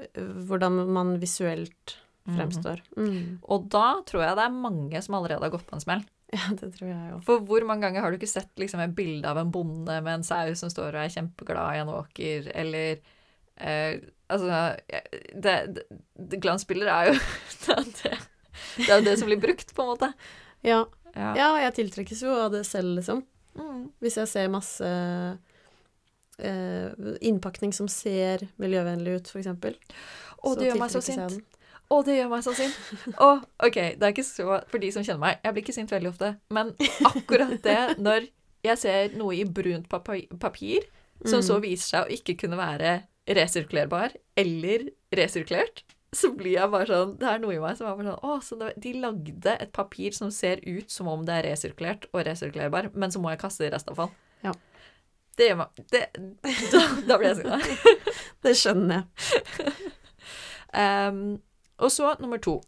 eh, 0.00 0.32
hvordan 0.50 0.82
man 0.90 1.18
visuelt 1.22 2.00
fremstår. 2.30 2.82
Mm. 2.96 3.38
Og 3.46 3.68
da 3.72 4.00
tror 4.08 4.24
jeg 4.24 4.38
det 4.38 4.46
er 4.46 4.62
mange 4.66 5.02
som 5.04 5.16
allerede 5.18 5.46
har 5.46 5.54
gått 5.54 5.68
på 5.68 5.78
en 5.78 5.86
smell. 5.86 6.06
Ja, 6.30 6.46
det 6.54 6.68
tror 6.76 6.86
jeg 6.86 7.14
òg. 7.16 7.22
For 7.26 7.42
hvor 7.42 7.64
mange 7.66 7.82
ganger 7.88 8.04
har 8.04 8.12
du 8.12 8.20
ikke 8.20 8.30
sett 8.30 8.52
liksom, 8.60 8.78
et 8.84 8.92
bilde 8.94 9.26
av 9.26 9.40
en 9.40 9.48
bonde 9.50 9.96
med 9.98 10.12
en 10.12 10.22
sau 10.22 10.52
som 10.54 10.70
står 10.70 10.94
og 10.94 11.02
er 11.02 11.10
kjempeglad 11.10 11.74
i 11.74 11.80
en 11.82 11.90
åker, 11.90 12.46
eller 12.54 13.00
eh, 13.60 14.00
Altså, 14.30 14.76
det, 14.86 15.54
det, 15.74 15.84
det, 16.14 16.38
glansbilder 16.38 16.86
er 16.86 17.08
jo 17.08 17.14
det, 17.66 18.12
det, 18.76 18.86
er 18.86 19.00
det 19.02 19.16
som 19.18 19.26
blir 19.26 19.40
brukt, 19.42 19.74
på 19.74 19.82
en 19.82 19.88
måte. 19.90 20.12
Ja. 20.62 20.84
Ja. 21.16 21.32
ja, 21.34 21.48
jeg 21.64 21.74
tiltrekkes 21.80 22.22
jo 22.22 22.36
av 22.38 22.52
det 22.54 22.60
selv, 22.68 22.92
liksom. 23.00 23.24
Mm. 23.58 23.88
Hvis 23.98 24.20
jeg 24.20 24.30
ser 24.30 24.52
masse 24.52 24.86
eh, 26.38 26.92
innpakning 27.26 27.74
som 27.74 27.88
ser 27.90 28.46
miljøvennlig 28.62 29.18
ut, 29.18 29.32
f.eks. 29.34 29.50
Å, 29.50 30.54
det 30.54 30.70
gjør 30.70 30.78
meg 30.80 30.94
så 30.94 31.02
sint. 31.04 31.40
Å, 31.90 32.00
det 32.06 32.20
gjør 32.20 32.30
meg 32.30 32.46
så 32.46 32.54
sint. 32.54 32.78
Å, 33.18 33.32
OK, 33.66 33.78
det 33.98 34.06
er 34.06 34.14
ikke 34.14 34.22
så 34.22 34.60
For 34.70 34.78
de 34.78 34.92
som 34.94 35.02
kjenner 35.02 35.24
meg, 35.24 35.40
jeg 35.42 35.56
blir 35.56 35.66
ikke 35.66 35.74
sint 35.74 35.90
veldig 35.90 36.12
ofte, 36.12 36.36
men 36.54 36.70
akkurat 37.10 37.58
det 37.66 37.80
når 37.98 38.30
jeg 38.62 38.78
ser 38.78 39.18
noe 39.18 39.34
i 39.34 39.44
brunt 39.48 39.88
papir, 39.90 40.28
papir 40.38 40.86
som 41.26 41.42
så 41.42 41.58
Mm. 41.58 41.64
viser 41.66 41.88
seg 41.88 42.06
å 42.06 42.14
ikke 42.14 42.38
kunne 42.44 42.56
være 42.60 43.00
resirkulerbar 43.36 44.14
eller 44.38 44.88
resirkulert, 45.14 45.84
så 46.12 46.32
blir 46.34 46.56
jeg 46.56 46.70
bare 46.72 46.88
sånn 46.90 47.12
Det 47.20 47.26
er 47.30 47.38
noe 47.38 47.54
i 47.54 47.60
meg 47.62 47.76
som 47.78 47.86
er 47.86 47.94
bare 47.94 48.08
sånn 48.08 48.24
Å, 48.26 48.38
så 48.42 48.56
det, 48.58 48.72
de 48.82 48.94
lagde 48.98 49.52
et 49.62 49.70
papir 49.70 50.16
som 50.16 50.32
ser 50.34 50.58
ut 50.66 50.90
som 50.90 51.06
om 51.10 51.22
det 51.26 51.36
er 51.36 51.46
resirkulert 51.52 52.08
og 52.10 52.24
resirkulerbar, 52.26 52.90
men 52.98 53.14
så 53.14 53.22
må 53.22 53.30
jeg 53.30 53.42
kaste 53.44 53.62
det 53.62 53.70
i 53.70 53.74
restavfall. 53.76 54.10
Ja. 54.42 54.56
Det 55.38 55.46
gjør 55.46 55.60
meg 55.62 55.84
det, 55.94 56.02
da, 56.74 56.82
da 57.06 57.20
blir 57.20 57.30
jeg 57.30 57.38
sinna. 57.42 57.60
Det 58.44 58.56
skjønner 58.56 58.96
jeg. 58.96 59.78
um, 61.12 61.22
og 61.80 61.92
så 61.92 62.14
nummer 62.20 62.40
to. 62.42 62.58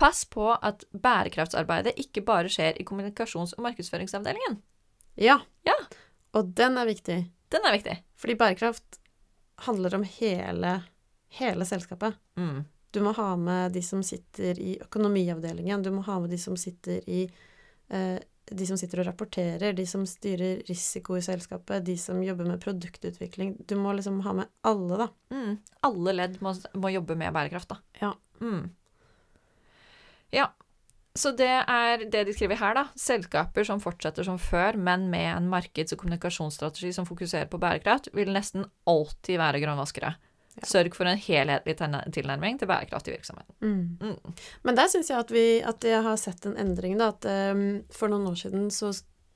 Pass 0.00 0.24
på 0.28 0.50
at 0.54 0.84
bærekraftsarbeidet 0.92 1.94
ikke 2.00 2.24
bare 2.26 2.50
skjer 2.52 2.78
i 2.80 2.86
kommunikasjons- 2.88 3.54
og 3.56 3.66
markedsføringsavdelingen. 3.66 4.60
Ja. 5.16 5.40
Ja. 5.66 5.76
Og 6.36 6.52
den 6.56 6.78
er 6.80 6.88
viktig. 6.88 7.18
Den 7.52 7.68
er 7.68 7.76
viktig. 7.76 7.96
Fordi 8.18 8.36
bærekraft 8.40 8.98
handler 9.66 9.94
om 9.94 10.04
hele, 10.18 10.76
hele 11.38 11.66
selskapet. 11.68 12.16
Mm. 12.36 12.64
Du 12.92 13.00
må 13.04 13.14
ha 13.16 13.30
med 13.40 13.72
de 13.72 13.82
som 13.84 14.02
sitter 14.04 14.58
i 14.60 14.74
økonomiavdelingen, 14.82 15.82
du 15.82 15.90
må 15.94 16.04
ha 16.04 16.18
med 16.20 16.32
de 16.32 16.38
som 16.40 16.56
sitter 16.60 17.00
i 17.08 17.22
eh, 17.88 18.18
De 18.52 18.66
som 18.66 18.76
sitter 18.76 19.00
og 19.00 19.06
rapporterer, 19.06 19.72
de 19.72 19.84
som 19.86 20.02
styrer 20.06 20.64
risiko 20.68 21.14
i 21.16 21.22
selskapet, 21.22 21.84
de 21.86 21.94
som 21.96 22.18
jobber 22.24 22.48
med 22.50 22.60
produktutvikling. 22.60 23.54
Du 23.68 23.76
må 23.78 23.92
liksom 23.94 24.18
ha 24.26 24.32
med 24.34 24.50
alle, 24.66 24.98
da. 24.98 25.06
Mm. 25.30 25.52
Alle 25.88 26.12
ledd 26.12 26.40
må, 26.42 26.52
må 26.74 26.90
jobbe 26.90 27.16
med 27.16 27.32
bærekraft, 27.32 27.70
da. 27.70 27.78
Ja. 28.00 28.10
Mm. 28.42 28.66
Ja. 30.34 30.50
Så 31.14 31.34
det 31.36 31.50
er 31.68 32.06
det 32.08 32.22
de 32.24 32.32
skriver 32.32 32.56
her, 32.56 32.76
da. 32.78 32.86
Selskaper 32.96 33.66
som 33.68 33.80
fortsetter 33.82 34.24
som 34.24 34.38
før, 34.40 34.78
men 34.80 35.10
med 35.12 35.28
en 35.34 35.48
markeds- 35.52 35.92
og 35.92 36.00
kommunikasjonsstrategi 36.00 36.92
som 36.96 37.08
fokuserer 37.08 37.50
på 37.52 37.60
bærekraft, 37.60 38.08
vil 38.16 38.32
nesten 38.32 38.64
alltid 38.88 39.36
være 39.42 39.60
grønnvaskere. 39.60 40.14
Ja. 40.52 40.66
Sørg 40.68 40.96
for 40.96 41.08
en 41.08 41.20
helhetlig 41.20 41.76
tilnærming 42.12 42.58
til 42.60 42.68
bærekraft 42.68 43.08
i 43.08 43.14
virksomheten. 43.14 43.54
Mm. 43.60 44.16
Men 44.64 44.76
der 44.76 44.88
syns 44.92 45.08
jeg 45.12 45.20
at, 45.20 45.32
vi, 45.32 45.44
at 45.64 45.84
jeg 45.84 46.02
har 46.04 46.18
sett 46.20 46.48
en 46.48 46.56
endring, 46.60 46.98
da. 47.00 47.12
At 47.12 47.28
um, 47.56 47.82
for 47.92 48.12
noen 48.12 48.28
år 48.32 48.40
siden 48.46 48.68
så, 48.72 48.92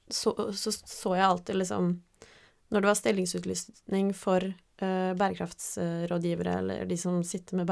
så, 0.08 0.34
så 0.52 0.72
så 0.76 1.16
jeg 1.16 1.28
alltid 1.28 1.60
liksom 1.60 1.94
Når 2.68 2.82
det 2.82 2.88
var 2.88 2.98
stillingsutlysning 2.98 4.08
for 4.16 4.42
uh, 4.42 5.12
bærekraftsrådgivere, 5.16 6.58
eller 6.58 6.88
de 6.88 6.96
som 6.98 7.20
sitter 7.24 7.60
med 7.60 7.68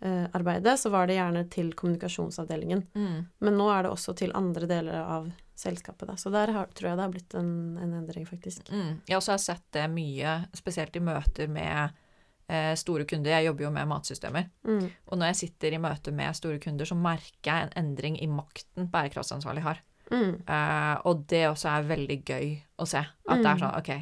bærekraftsarbeidet, 0.00 0.78
så 0.80 0.90
var 0.90 1.06
det 1.06 1.16
gjerne 1.18 1.42
til 1.52 1.72
kommunikasjonsavdelingen. 1.76 2.82
Mm. 2.96 3.26
Men 3.44 3.56
nå 3.58 3.66
er 3.74 3.82
det 3.84 3.90
også 3.92 4.14
til 4.16 4.32
andre 4.34 4.66
deler 4.70 5.00
av 5.02 5.30
selskapet, 5.60 6.08
da. 6.08 6.14
Så 6.16 6.30
der 6.32 6.52
har, 6.56 6.66
tror 6.72 6.88
jeg 6.90 6.96
det 6.96 7.04
har 7.04 7.12
blitt 7.12 7.34
en, 7.36 7.50
en 7.78 7.92
endring, 7.98 8.24
faktisk. 8.28 8.70
Mm. 8.72 9.00
Jeg 9.08 9.16
også 9.18 9.34
har 9.34 9.42
sett 9.44 9.66
det 9.76 9.84
mye, 9.92 10.38
spesielt 10.56 10.96
i 10.96 11.02
møter 11.04 11.48
med 11.52 11.92
eh, 12.48 12.72
store 12.80 13.04
kunder. 13.04 13.30
Jeg 13.36 13.50
jobber 13.50 13.66
jo 13.66 13.70
med 13.76 13.90
matsystemer. 13.90 14.48
Mm. 14.64 14.86
Og 15.12 15.18
når 15.20 15.26
jeg 15.34 15.40
sitter 15.42 15.76
i 15.76 15.82
møte 15.84 16.12
med 16.16 16.36
store 16.38 16.58
kunder, 16.64 16.88
så 16.88 16.96
merker 16.96 17.50
jeg 17.52 17.68
en 17.68 17.76
endring 17.84 18.16
i 18.24 18.26
makten 18.30 18.88
bærekraftsansvarlig 18.92 19.66
har. 19.68 19.82
Mm. 20.10 20.40
Eh, 20.48 20.94
og 21.06 21.26
det 21.30 21.44
også 21.50 21.68
er 21.74 21.90
veldig 21.92 22.16
gøy 22.24 22.48
å 22.80 22.88
se. 22.88 23.04
At 23.28 23.44
det 23.44 23.46
er 23.52 23.60
Mm. 23.60 23.60
sånn 23.66 23.76
OK, 23.78 23.92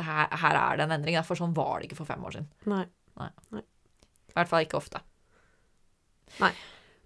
her, 0.00 0.28
her 0.42 0.56
er 0.58 0.76
det 0.76 0.84
en 0.88 0.96
endring. 0.98 1.16
For 1.24 1.36
sånn 1.38 1.54
var 1.54 1.78
det 1.80 1.86
ikke 1.88 2.00
for 2.02 2.08
fem 2.10 2.24
år 2.24 2.34
siden. 2.40 2.50
Nei, 2.66 2.84
Nei. 3.20 3.62
I 4.34 4.40
hvert 4.40 4.50
fall 4.50 4.66
ikke 4.66 4.80
ofte. 4.80 5.00
Nei. 6.40 6.50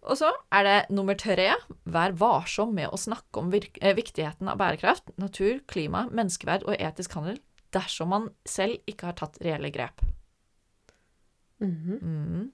Og 0.09 0.17
så 0.17 0.31
er 0.55 0.64
det 0.64 0.77
nummer 0.95 1.17
tre. 1.19 1.51
Vær 1.85 2.14
varsom 2.17 2.73
med 2.77 2.88
å 2.88 3.01
snakke 3.01 3.43
om 3.43 3.51
eh, 3.53 3.95
viktigheten 3.97 4.49
av 4.49 4.61
bærekraft, 4.61 5.12
natur, 5.21 5.61
klima, 5.69 6.07
menneskeverd 6.09 6.64
og 6.69 6.79
etisk 6.79 7.19
handel 7.19 7.41
dersom 7.75 8.14
man 8.14 8.31
selv 8.49 8.81
ikke 8.88 9.11
har 9.11 9.19
tatt 9.19 9.37
reelle 9.45 9.73
grep. 9.75 10.01
Mhm. 11.61 11.99
Mm. 12.01 12.47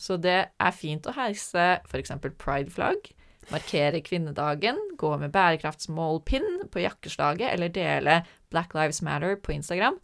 Så 0.00 0.16
det 0.16 0.38
er 0.48 0.72
fint 0.72 1.04
å 1.04 1.12
heise 1.12 1.82
f.eks. 1.84 2.14
pride-flagg, 2.40 3.10
markere 3.52 4.00
kvinnedagen, 4.00 4.78
gå 4.96 5.10
med 5.20 5.34
bærekraftsmålpinn 5.34 6.70
på 6.72 6.80
jakkeslaget 6.80 7.50
eller 7.50 7.68
dele 7.68 8.22
Black 8.48 8.72
Lives 8.72 9.02
Matter 9.04 9.36
på 9.36 9.52
Instagram, 9.52 9.98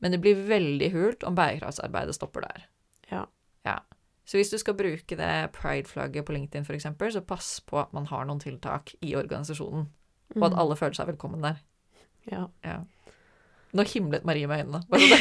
men 0.00 0.14
det 0.14 0.22
blir 0.24 0.46
veldig 0.48 0.90
hult 0.94 1.28
om 1.28 1.36
bærekraftsarbeidet 1.36 2.16
stopper 2.16 2.46
der. 2.46 2.64
Ja. 3.64 3.78
Så 4.24 4.38
hvis 4.38 4.50
du 4.50 4.58
skal 4.58 4.74
bruke 4.74 5.16
det 5.16 5.32
pride-flagget 5.52 6.24
på 6.24 6.32
LinkedIn 6.32 6.64
f.eks., 6.64 6.86
så 7.14 7.20
pass 7.26 7.60
på 7.66 7.78
at 7.80 7.92
man 7.92 8.06
har 8.08 8.24
noen 8.24 8.40
tiltak 8.40 8.94
i 9.04 9.14
organisasjonen, 9.16 9.86
og 10.36 10.42
at 10.46 10.52
Mhm. 10.52 10.58
alle 10.60 10.76
føler 10.76 10.94
seg 10.96 11.06
velkommen 11.12 11.42
der. 11.42 11.56
Ja. 12.30 12.46
Ja. 12.64 12.78
Nå 13.74 13.82
himlet 13.84 14.24
Marie 14.24 14.46
med 14.46 14.64
øynene. 14.64 14.82
Bare 14.88 15.00
så 15.00 15.08
det, 15.10 15.20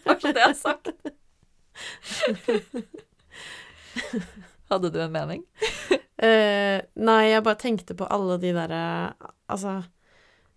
bare 0.06 0.20
så 0.20 0.32
det 0.32 0.42
er 0.42 0.52
sagt. 0.54 0.88
Hadde 4.70 4.90
du 4.90 5.00
en 5.02 5.12
mening? 5.14 5.42
uh, 6.22 6.78
nei, 6.94 7.22
jeg 7.30 7.44
bare 7.46 7.58
tenkte 7.60 7.94
på 7.98 8.06
alle 8.10 8.38
de 8.42 8.52
derre 8.56 8.80
Altså, 9.48 9.76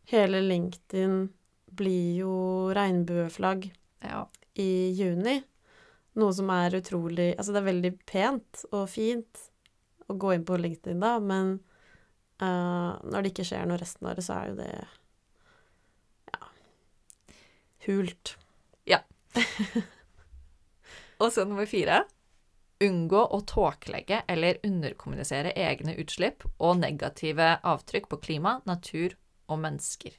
hele 0.09 0.41
LinkedIn 0.41 1.29
blir 1.77 2.15
jo 2.23 2.33
regnbueflagg 2.75 3.69
Ja. 4.03 4.25
i 4.55 4.91
juni. 4.97 5.41
Noe 6.19 6.35
som 6.35 6.49
er 6.51 6.75
utrolig 6.79 7.31
Altså, 7.35 7.53
det 7.55 7.61
er 7.61 7.69
veldig 7.69 7.91
pent 8.09 8.63
og 8.73 8.85
fint 8.91 9.43
å 10.09 10.15
gå 10.19 10.33
inn 10.35 10.45
på 10.47 10.57
LinkedIn 10.57 11.03
da, 11.03 11.15
men 11.21 11.59
uh, 12.41 12.97
når 13.05 13.21
det 13.21 13.33
ikke 13.33 13.45
skjer 13.51 13.67
noe 13.69 13.79
resten 13.79 14.07
av 14.07 14.15
året, 14.15 14.25
så 14.25 14.39
er 14.39 14.49
jo 14.49 14.57
det 14.59 14.71
Ja 16.33 16.49
hult. 17.89 18.37
Ja. 18.83 19.03
Og 21.19 21.33
så 21.33 21.45
nummer 21.45 21.67
fire. 21.69 22.03
Unngå 22.79 23.19
å 23.35 23.41
tåkelegge 23.43 24.21
eller 24.31 24.61
underkommunisere 24.63 25.51
egne 25.59 25.97
utslipp 25.99 26.45
og 26.57 26.77
negative 26.79 27.57
avtrykk 27.67 28.07
på 28.07 28.19
klima, 28.23 28.61
natur 28.69 29.17
og 29.51 29.59
mennesker. 29.65 30.15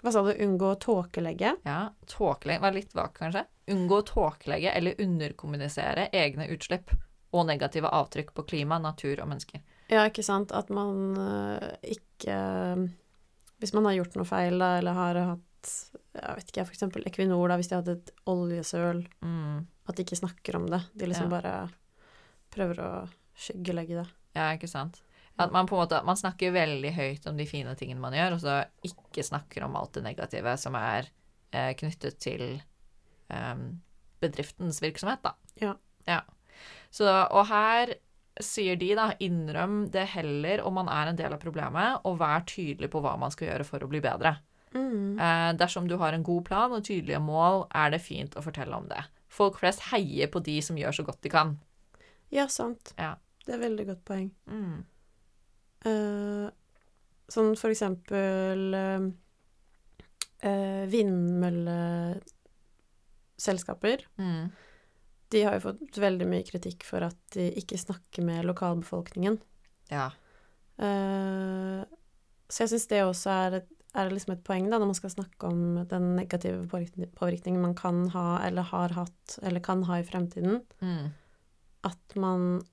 Hva 0.00 0.12
sa 0.14 0.22
du? 0.24 0.30
Unngå 0.30 0.70
å 0.70 0.78
tåkelegge? 0.80 1.56
Ja, 1.66 1.80
tåkelegge 2.08 2.62
var 2.62 2.76
litt 2.76 2.94
vagt, 2.94 3.18
kanskje. 3.18 3.42
Unngå 3.70 4.00
å 4.00 4.06
tåkelegge 4.06 4.72
eller 4.76 4.98
underkommunisere 5.00 6.08
egne 6.12 6.48
utslipp 6.50 6.90
og 7.32 7.46
negative 7.46 7.90
avtrykk 7.94 8.32
på 8.34 8.42
klima, 8.50 8.78
natur 8.82 9.20
og 9.22 9.28
mennesker. 9.30 9.60
Ja, 9.90 10.04
ikke 10.10 10.24
sant. 10.26 10.50
At 10.52 10.70
man 10.74 11.16
eh, 11.18 11.94
ikke 11.96 12.36
Hvis 13.60 13.74
man 13.76 13.84
har 13.84 13.92
gjort 13.98 14.14
noe 14.16 14.24
feil, 14.28 14.58
da, 14.58 14.78
eller 14.80 14.96
har 14.96 15.18
hatt 15.34 15.46
jeg 16.16 16.36
vet 16.38 16.48
ikke, 16.50 16.62
eksempel 16.72 17.04
Equinor, 17.06 17.48
da, 17.52 17.56
hvis 17.60 17.68
de 17.68 17.76
hadde 17.76 17.92
et 17.98 18.10
oljesøl, 18.26 19.02
Mm. 19.20 19.66
at 19.86 19.96
de 19.96 20.02
ikke 20.06 20.16
snakker 20.16 20.56
om 20.56 20.66
det. 20.72 20.80
De 20.96 21.06
liksom 21.06 21.28
Ja. 21.30 21.40
bare 21.40 21.70
prøver 22.50 22.80
å 22.80 23.08
skyggelegge 23.36 24.00
det. 24.00 24.06
Ja, 24.34 24.54
ikke 24.56 24.68
sant? 24.68 25.02
At 25.38 25.52
man 25.52 25.66
på 25.66 25.76
en 25.76 25.82
måte 25.86 26.02
Man 26.04 26.16
snakker 26.16 26.52
veldig 26.52 26.92
høyt 26.96 27.26
om 27.26 27.36
de 27.36 27.44
fine 27.46 27.74
tingene 27.76 28.00
man 28.00 28.12
gjør, 28.12 28.32
og 28.34 28.40
så 28.40 28.64
ikke 28.82 29.22
snakker 29.24 29.62
om 29.64 29.76
alt 29.76 29.92
det 29.92 30.02
negative 30.04 30.56
som 30.58 30.74
er 30.74 31.08
eh, 31.52 31.74
knyttet 31.74 32.18
til 32.18 32.62
bedriftens 34.20 34.82
virksomhet, 34.82 35.22
da. 35.24 35.34
Ja. 35.60 35.74
ja. 36.08 36.20
Så, 36.92 37.08
og 37.08 37.46
her 37.50 37.94
sier 38.40 38.76
de, 38.80 38.92
da, 38.96 39.10
innrøm 39.22 39.82
det 39.92 40.06
heller 40.14 40.62
om 40.66 40.78
man 40.80 40.90
er 40.92 41.10
en 41.10 41.18
del 41.18 41.34
av 41.34 41.42
problemet, 41.42 42.00
og 42.08 42.20
vær 42.20 42.44
tydelig 42.48 42.90
på 42.92 43.02
hva 43.04 43.16
man 43.20 43.32
skal 43.34 43.50
gjøre 43.50 43.66
for 43.68 43.84
å 43.84 43.90
bli 43.90 44.02
bedre. 44.04 44.36
Mm. 44.74 45.18
Eh, 45.18 45.50
dersom 45.58 45.88
du 45.90 45.96
har 46.00 46.14
en 46.14 46.26
god 46.26 46.44
plan 46.46 46.76
og 46.76 46.84
tydelige 46.86 47.20
mål, 47.22 47.66
er 47.74 47.90
det 47.94 48.02
fint 48.04 48.36
å 48.36 48.44
fortelle 48.44 48.76
om 48.76 48.86
det. 48.90 49.02
Folk 49.30 49.58
flest 49.60 49.88
heier 49.90 50.30
på 50.30 50.42
de 50.46 50.58
som 50.64 50.78
gjør 50.78 51.00
så 51.00 51.06
godt 51.06 51.22
de 51.26 51.32
kan. 51.32 51.56
Ja, 52.34 52.46
sant. 52.48 52.94
Ja. 52.98 53.16
Det 53.46 53.56
er 53.56 53.62
veldig 53.64 53.86
godt 53.88 54.02
poeng. 54.06 54.30
Mm. 54.50 54.84
Eh, 55.90 56.46
sånn 57.30 57.54
for 57.58 57.72
eksempel 57.72 58.74
uh, 58.76 59.06
vindmølleselskaper. 63.40 64.06
Mm. 64.18 64.50
De 65.30 65.42
har 65.44 65.54
jo 65.54 65.70
fått 65.70 65.98
veldig 65.98 66.26
mye 66.26 66.44
kritikk 66.44 66.84
for 66.84 67.02
at 67.06 67.18
de 67.34 67.50
ikke 67.56 67.78
snakker 67.78 68.22
med 68.22 68.44
lokalbefolkningen. 68.44 69.38
Ja. 69.90 70.10
Uh, 70.80 71.84
så 72.48 72.64
jeg 72.64 72.72
syns 72.72 72.88
det 72.88 73.04
også 73.04 73.30
er, 73.30 73.60
et, 73.60 73.68
er 73.94 74.10
liksom 74.10 74.34
et 74.34 74.44
poeng, 74.44 74.68
da, 74.70 74.78
når 74.78 74.90
man 74.90 74.98
skal 74.98 75.12
snakke 75.14 75.46
om 75.46 75.84
den 75.86 76.16
negative 76.16 76.66
påvirkningen 76.66 77.62
man 77.62 77.76
kan 77.78 78.08
ha, 78.10 78.40
eller 78.46 78.62
har 78.62 78.96
hatt, 78.96 79.38
eller 79.42 79.60
kan 79.60 79.84
ha 79.86 80.00
i 80.00 80.06
fremtiden. 80.06 80.60
Mm. 80.80 81.12
At 81.86 82.16
man 82.16 82.64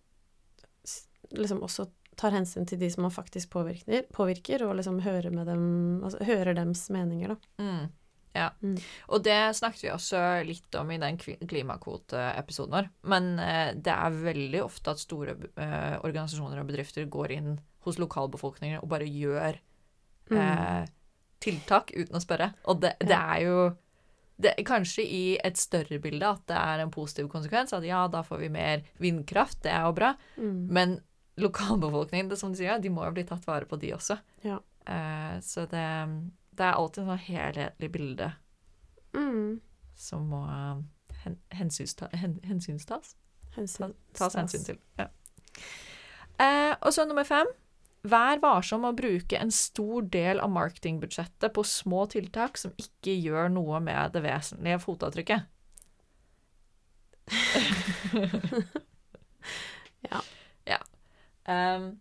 liksom 1.29 1.61
også 1.61 1.89
tar 2.17 2.33
hensyn 2.33 2.65
til 2.65 2.79
de 2.81 2.89
som 2.89 3.03
man 3.05 3.13
faktisk 3.13 3.51
påvirker, 3.53 4.07
påvirker 4.09 4.63
og 4.65 4.79
liksom 4.79 5.03
hører 5.05 5.29
med 5.29 5.45
dem 5.45 6.01
Altså 6.01 6.23
hører 6.25 6.55
dems 6.57 6.87
meninger, 6.89 7.35
da. 7.35 7.37
Mm. 7.61 7.91
Ja. 8.35 8.49
Mm. 8.61 8.75
Og 9.09 9.23
det 9.25 9.37
snakket 9.57 9.83
vi 9.83 9.91
også 9.93 10.19
litt 10.45 10.75
om 10.77 10.91
i 10.91 10.99
den 11.01 11.17
klimakvoteepisoden 11.17 12.75
vår. 12.75 12.89
Men 13.09 13.31
eh, 13.39 13.71
det 13.73 13.93
er 13.93 14.19
veldig 14.23 14.61
ofte 14.65 14.93
at 14.93 15.01
store 15.01 15.37
eh, 15.55 15.95
organisasjoner 16.03 16.59
og 16.61 16.67
bedrifter 16.69 17.07
går 17.09 17.33
inn 17.37 17.55
hos 17.87 17.97
lokalbefolkningen 18.01 18.81
og 18.83 18.89
bare 18.91 19.07
gjør 19.09 19.61
Mm. 20.27 20.37
eh, 20.43 20.87
tiltak 21.39 21.93
uten 21.95 22.17
å 22.17 22.19
spørre. 22.19 22.49
Og 22.67 22.81
det, 22.83 22.97
det 22.99 23.15
er 23.15 23.43
jo 23.45 23.59
det, 24.37 24.51
Kanskje 24.67 25.05
i 25.07 25.21
et 25.39 25.55
større 25.57 26.01
bilde 26.03 26.27
at 26.27 26.41
det 26.51 26.57
er 26.59 26.81
en 26.83 26.91
positiv 26.91 27.29
konsekvens. 27.31 27.71
At 27.73 27.85
ja, 27.87 28.01
da 28.11 28.25
får 28.27 28.41
vi 28.43 28.49
mer 28.51 28.83
vindkraft, 28.99 29.61
det 29.63 29.71
er 29.71 29.85
jo 29.87 29.93
bra. 29.97 30.11
Mm. 30.35 30.67
Men 30.67 30.97
lokalbefolkningen, 31.39 32.27
det, 32.29 32.37
som 32.41 32.51
de 32.51 32.59
sier, 32.59 32.77
de 32.83 32.91
må 32.91 33.05
jo 33.07 33.13
bli 33.15 33.23
tatt 33.29 33.47
vare 33.47 33.65
på, 33.69 33.79
de 33.79 33.93
også. 33.95 34.19
Ja. 34.43 34.59
Eh, 34.85 35.39
så 35.45 35.63
det, 35.71 35.85
det 36.57 36.65
er 36.65 36.73
alltid 36.77 37.03
et 37.03 37.09
sånn 37.11 37.25
helhetlig 37.27 37.89
bilde 37.93 38.31
Mm. 39.17 39.59
som 39.97 40.25
må 40.29 40.43
eh, 40.45 40.81
hen, 41.23 41.37
hensynsta, 41.55 42.09
hen, 42.13 42.35
hensynstas. 42.45 43.15
Hensyn. 43.55 43.93
Tas 44.13 44.31
stas. 44.33 44.35
hensyn 44.37 44.65
til. 44.67 44.77
Ja. 44.99 45.07
Eh, 46.37 46.75
og 46.81 46.93
så 46.93 47.05
nummer 47.07 47.25
fem. 47.25 47.47
Vær 48.07 48.37
varsom 48.43 48.83
med 48.85 48.93
å 48.93 48.97
bruke 48.99 49.39
en 49.41 49.49
stor 49.51 50.05
del 50.13 50.39
av 50.39 50.51
marketingbudsjettet 50.53 51.53
på 51.55 51.63
små 51.65 52.05
tiltak 52.13 52.57
som 52.61 52.71
ikke 52.77 53.15
gjør 53.17 53.49
noe 53.51 53.79
med 53.83 54.13
det 54.13 54.21
vesentlige 54.23 54.79
fotavtrykket. 54.83 55.47
Ja. 60.07 60.21
ja. 60.67 60.77
Ehm, 61.51 61.99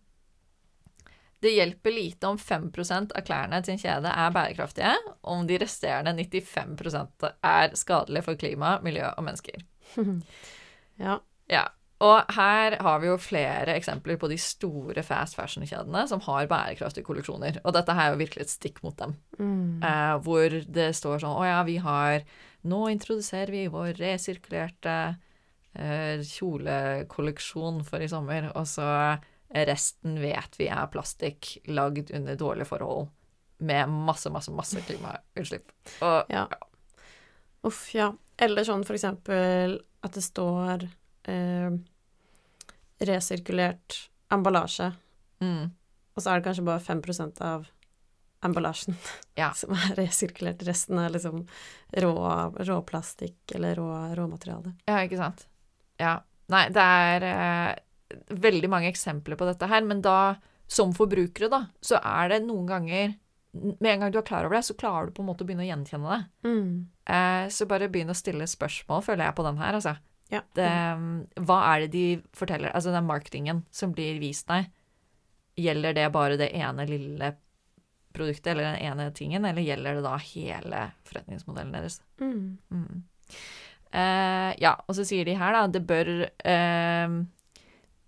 det 1.47 1.55
hjelper 1.55 1.95
lite 1.95 2.29
om 2.29 2.37
5% 2.37 3.15
av 3.15 3.25
klærne 3.25 3.61
til 3.63 3.77
en 3.77 3.81
kjede 3.81 4.11
er 4.11 4.35
bærekraftige, 4.35 4.93
om 5.23 5.47
de 5.47 5.57
resterende 5.63 6.13
95% 6.19 7.31
er 7.31 7.79
skadelige 7.79 8.27
for 8.27 8.39
klima, 8.39 8.77
miljø 8.83 9.07
og 9.13 9.25
mennesker. 9.25 9.63
ja. 11.05 11.19
Ja, 11.47 11.63
og 12.03 12.29
her 12.35 12.75
har 12.83 12.99
vi 13.01 13.07
jo 13.09 13.15
flere 13.17 13.73
eksempler 13.73 14.19
på 14.21 14.29
de 14.29 14.37
store 14.41 15.01
fast 15.05 15.37
fashion-kjedene 15.37 16.03
som 16.09 16.21
har 16.27 16.49
bærekraftige 16.49 17.07
kolleksjoner. 17.07 17.61
Og 17.63 17.73
dette 17.73 17.95
her 17.97 18.11
er 18.11 18.13
jo 18.13 18.19
virkelig 18.21 18.45
et 18.45 18.53
stikk 18.53 18.83
mot 18.85 18.97
dem. 18.99 19.15
Mm. 19.39 19.79
Eh, 19.81 20.17
hvor 20.25 20.57
det 20.77 20.91
står 20.97 21.23
sånn 21.23 21.39
Å 21.39 21.47
ja, 21.47 21.63
vi 21.65 21.79
har 21.81 22.21
Nå 22.67 22.87
introduserer 22.91 23.53
vi 23.53 23.63
vår 23.71 23.95
resirkulerte 23.95 24.93
eh, 25.77 26.19
kjolekolleksjon 26.25 27.83
for 27.87 28.03
i 28.03 28.09
sommer, 28.11 28.49
og 28.57 28.65
så 28.67 28.87
resten 29.49 30.17
vet 30.21 30.57
vi 30.59 30.67
er 30.67 30.87
plastikk 30.91 31.57
lagd 31.71 32.11
under 32.15 32.35
dårlige 32.35 32.67
forhold 32.67 33.07
med 33.63 33.89
masse, 33.89 34.29
masse, 34.29 34.51
masse 34.53 34.81
klimautslipp. 34.85 35.71
Og 36.05 36.25
Ja. 36.33 36.47
Uff, 37.65 37.87
ja. 37.95 38.11
Eller 38.37 38.63
sånn 38.67 38.83
for 38.85 38.93
eksempel 38.93 39.79
at 40.05 40.13
det 40.13 40.21
står 40.23 40.83
eh, 41.27 41.71
resirkulert 42.99 44.09
emballasje, 44.33 44.91
mm, 45.41 45.65
og 46.15 46.21
så 46.23 46.31
er 46.31 46.39
det 46.39 46.47
kanskje 46.47 46.65
bare 46.67 46.83
5% 46.83 47.41
av 47.45 47.67
emballasjen 48.45 48.95
Ja. 49.37 49.51
som 49.57 49.73
er 49.73 49.95
resirkulert. 49.97 50.63
Resten 50.67 50.99
er 51.01 51.09
liksom 51.13 51.43
rå, 51.97 52.13
råplastikk 52.67 53.55
eller 53.57 53.75
rå, 53.79 53.89
råmateriale. 54.17 54.75
Ja, 54.87 55.01
ikke 55.05 55.19
sant? 55.21 55.47
Ja. 56.01 56.19
Nei, 56.53 56.67
det 56.71 56.83
er 56.83 57.25
eh, 57.27 57.75
veldig 58.29 58.69
mange 58.71 58.89
eksempler 58.91 59.39
på 59.39 59.47
dette 59.49 59.69
her, 59.69 59.85
men 59.87 60.01
da, 60.05 60.35
som 60.67 60.93
forbrukere, 60.95 61.49
da, 61.51 61.63
så 61.83 61.99
er 62.01 62.33
det 62.33 62.43
noen 62.47 62.67
ganger 62.69 63.15
Med 63.57 63.87
en 63.89 64.03
gang 64.03 64.11
du 64.13 64.19
er 64.19 64.25
klar 64.27 64.45
over 64.45 64.57
det, 64.57 64.65
så 64.67 64.75
klarer 64.77 65.07
du 65.07 65.15
på 65.15 65.23
en 65.23 65.29
måte 65.31 65.41
å 65.41 65.47
begynne 65.47 65.63
å 65.63 65.69
gjenkjenne 65.69 66.11
det. 66.11 66.49
Mm. 66.49 66.73
Eh, 67.09 67.45
så 67.49 67.65
bare 67.65 67.87
begynn 67.89 68.11
å 68.13 68.17
stille 68.17 68.45
spørsmål, 68.45 69.01
føler 69.01 69.25
jeg, 69.25 69.35
på 69.39 69.45
den 69.47 69.57
her, 69.57 69.77
altså. 69.79 69.95
Ja. 70.29 70.43
Det, 70.53 70.67
hva 71.47 71.57
er 71.71 71.85
det 71.85 71.87
de 71.95 72.03
forteller 72.35 72.73
Altså, 72.75 72.91
den 72.91 73.07
marketingen 73.07 73.63
som 73.73 73.95
blir 73.95 74.19
vist 74.21 74.45
deg, 74.51 74.67
gjelder 75.57 75.95
det 75.97 76.07
bare 76.13 76.37
det 76.37 76.51
ene 76.53 76.85
lille 76.85 77.31
produktet 78.13 78.51
eller 78.51 78.67
den 78.67 78.81
ene 78.91 79.07
tingen, 79.15 79.45
eller 79.47 79.65
gjelder 79.65 79.97
det 79.97 80.05
da 80.05 80.17
hele 80.21 80.83
forretningsmodellen 81.07 81.73
deres? 81.73 81.99
Mm. 82.21 82.57
Mm. 82.69 83.01
Eh, 83.91 84.51
ja, 84.61 84.75
og 84.85 84.97
så 84.97 85.05
sier 85.07 85.25
de 85.27 85.37
her, 85.39 85.55
da, 85.55 85.65
det 85.71 85.83
bør 85.87 86.11
eh, 86.27 87.17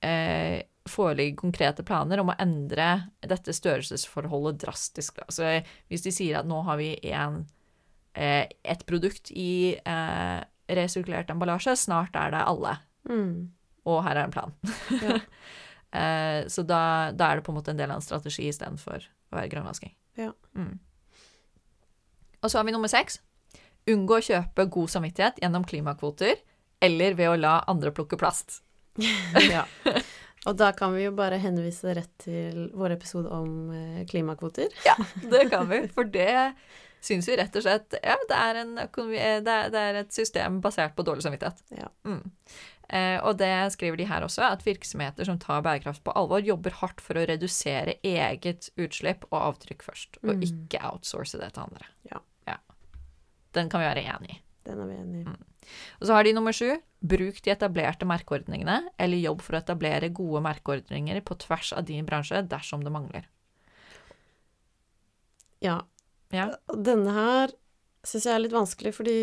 eh, 0.06 0.64
foreligger 0.90 1.38
konkrete 1.38 1.84
planer 1.86 2.20
om 2.22 2.32
å 2.32 2.38
endre 2.42 3.12
dette 3.22 3.54
størrelsesforholdet 3.54 4.62
drastisk. 4.64 5.20
Altså, 5.28 5.60
hvis 5.92 6.06
de 6.06 6.14
sier 6.16 6.40
at 6.40 6.48
nå 6.50 6.62
har 6.66 6.80
vi 6.80 6.94
en, 7.12 7.44
eh, 8.16 8.48
et 8.64 8.86
produkt 8.90 9.30
i 9.32 9.76
eh, 9.78 10.40
resirkulert 10.70 11.30
emballasje, 11.34 11.76
snart 11.78 12.16
er 12.16 12.32
det 12.36 12.46
alle, 12.46 12.78
Mm. 13.10 13.50
og 13.86 14.04
her 14.04 14.18
er 14.18 14.24
en 14.28 14.32
plan. 14.32 14.54
Ja. 15.02 15.20
Eh, 15.90 16.44
så 16.46 16.62
da, 16.70 17.10
da 17.18 17.32
er 17.32 17.40
det 17.40 17.44
på 17.48 17.50
en 17.50 17.56
måte 17.58 17.72
en 17.74 17.78
del 17.80 17.90
av 17.90 17.98
en 17.98 18.04
strategi 18.06 18.44
istedenfor 18.46 19.02
å 19.02 19.34
være 19.40 19.50
grønnvasking. 19.50 19.90
Ja. 20.22 20.28
Mm. 20.54 20.76
Og 22.44 22.52
så 22.52 22.60
har 22.60 22.68
vi 22.68 22.76
nummer 22.76 22.92
seks. 22.92 23.18
Unngå 23.90 24.20
å 24.20 24.22
kjøpe 24.22 24.68
god 24.70 24.92
samvittighet 24.94 25.40
gjennom 25.42 25.66
klimakvoter 25.66 26.36
eller 26.86 27.18
ved 27.18 27.32
å 27.32 27.40
la 27.42 27.56
andre 27.72 27.90
plukke 27.90 28.20
plast. 28.22 28.60
ja. 29.56 29.66
Og 30.48 30.56
da 30.56 30.70
kan 30.72 30.94
vi 30.96 31.04
jo 31.04 31.12
bare 31.18 31.38
henvise 31.44 31.92
rett 31.98 32.14
til 32.24 32.70
vår 32.78 32.96
episode 32.96 33.28
om 33.36 33.72
eh, 33.76 34.06
klimakvoter. 34.10 34.72
Ja, 34.88 34.96
det 35.32 35.50
kan 35.52 35.68
vi, 35.70 35.82
for 35.94 36.08
det 36.08 36.54
syns 37.04 37.28
vi 37.28 37.36
rett 37.40 37.56
og 37.56 37.64
slett 37.64 37.96
Ja, 38.04 38.16
det 38.28 38.36
er, 38.38 38.58
en 38.64 38.74
økonomi, 38.86 39.18
eh, 39.20 39.40
det 39.44 39.52
er, 39.56 39.70
det 39.74 39.84
er 39.90 40.00
et 40.02 40.16
system 40.16 40.62
basert 40.64 40.96
på 40.98 41.04
dårlig 41.08 41.24
samvittighet. 41.28 41.60
Ja. 41.76 41.90
Mm. 42.08 42.24
Eh, 42.90 43.18
og 43.28 43.36
det 43.38 43.52
skriver 43.76 44.00
de 44.00 44.08
her 44.10 44.24
også, 44.26 44.48
at 44.48 44.64
virksomheter 44.66 45.28
som 45.28 45.38
tar 45.40 45.62
bærekraft 45.62 46.02
på 46.08 46.16
alvor, 46.18 46.42
jobber 46.42 46.74
hardt 46.80 47.04
for 47.04 47.20
å 47.20 47.28
redusere 47.30 48.00
eget 48.02 48.72
utslipp 48.80 49.28
og 49.30 49.38
avtrykk 49.52 49.86
først, 49.92 50.18
og 50.24 50.34
Mm. 50.40 50.48
ikke 50.48 50.82
outsource 50.90 51.38
det 51.38 51.52
til 51.54 51.68
andre. 51.68 51.86
Ja. 52.10 52.24
Den 53.54 53.70
kan 53.70 53.82
vi 53.82 53.88
være 53.90 54.04
enig 54.06 54.30
i. 54.36 54.42
Den 54.70 54.84
er 54.86 54.90
vi 54.90 55.00
enig 55.02 55.24
i. 55.24 55.34
Og 56.00 56.08
så 56.08 56.16
har 56.16 56.26
de 56.26 56.36
nummer 56.38 56.56
sju. 56.56 56.70
Bruk 57.00 57.42
de 57.46 57.54
etablerte 57.54 58.08
merkeordningene, 58.10 58.82
eller 59.00 59.22
jobb 59.24 59.44
for 59.46 59.56
å 59.56 59.62
etablere 59.62 60.12
gode 60.16 60.42
merkeordninger 60.46 61.22
på 61.26 61.38
tvers 61.46 61.74
av 61.78 61.86
din 61.88 62.08
bransje 62.08 62.42
dersom 62.50 62.84
det 62.86 62.94
mangler. 62.94 63.30
Ja. 65.64 65.82
Ja. 66.36 66.52
Denne 66.72 67.14
her 67.16 67.54
syns 68.06 68.28
jeg 68.28 68.36
er 68.36 68.44
litt 68.44 68.56
vanskelig, 68.56 68.94
fordi 68.96 69.16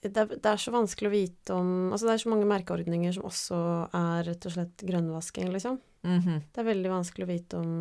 det 0.00 0.16
er, 0.16 0.30
det 0.32 0.48
er 0.48 0.60
så 0.60 0.72
vanskelig 0.72 1.10
å 1.10 1.12
vite 1.12 1.56
om 1.56 1.72
Altså, 1.92 2.06
det 2.08 2.14
er 2.14 2.22
så 2.22 2.30
mange 2.32 2.48
merkeordninger 2.48 3.12
som 3.16 3.26
også 3.28 3.58
er 3.96 4.22
rett 4.30 4.46
og 4.48 4.54
slett 4.54 4.84
grønnvasking, 4.88 5.50
liksom. 5.52 5.80
Mhm. 6.06 6.44
Det 6.48 6.62
er 6.62 6.70
veldig 6.70 6.92
vanskelig 6.94 7.26
å 7.26 7.30
vite 7.30 7.60
om, 7.60 7.72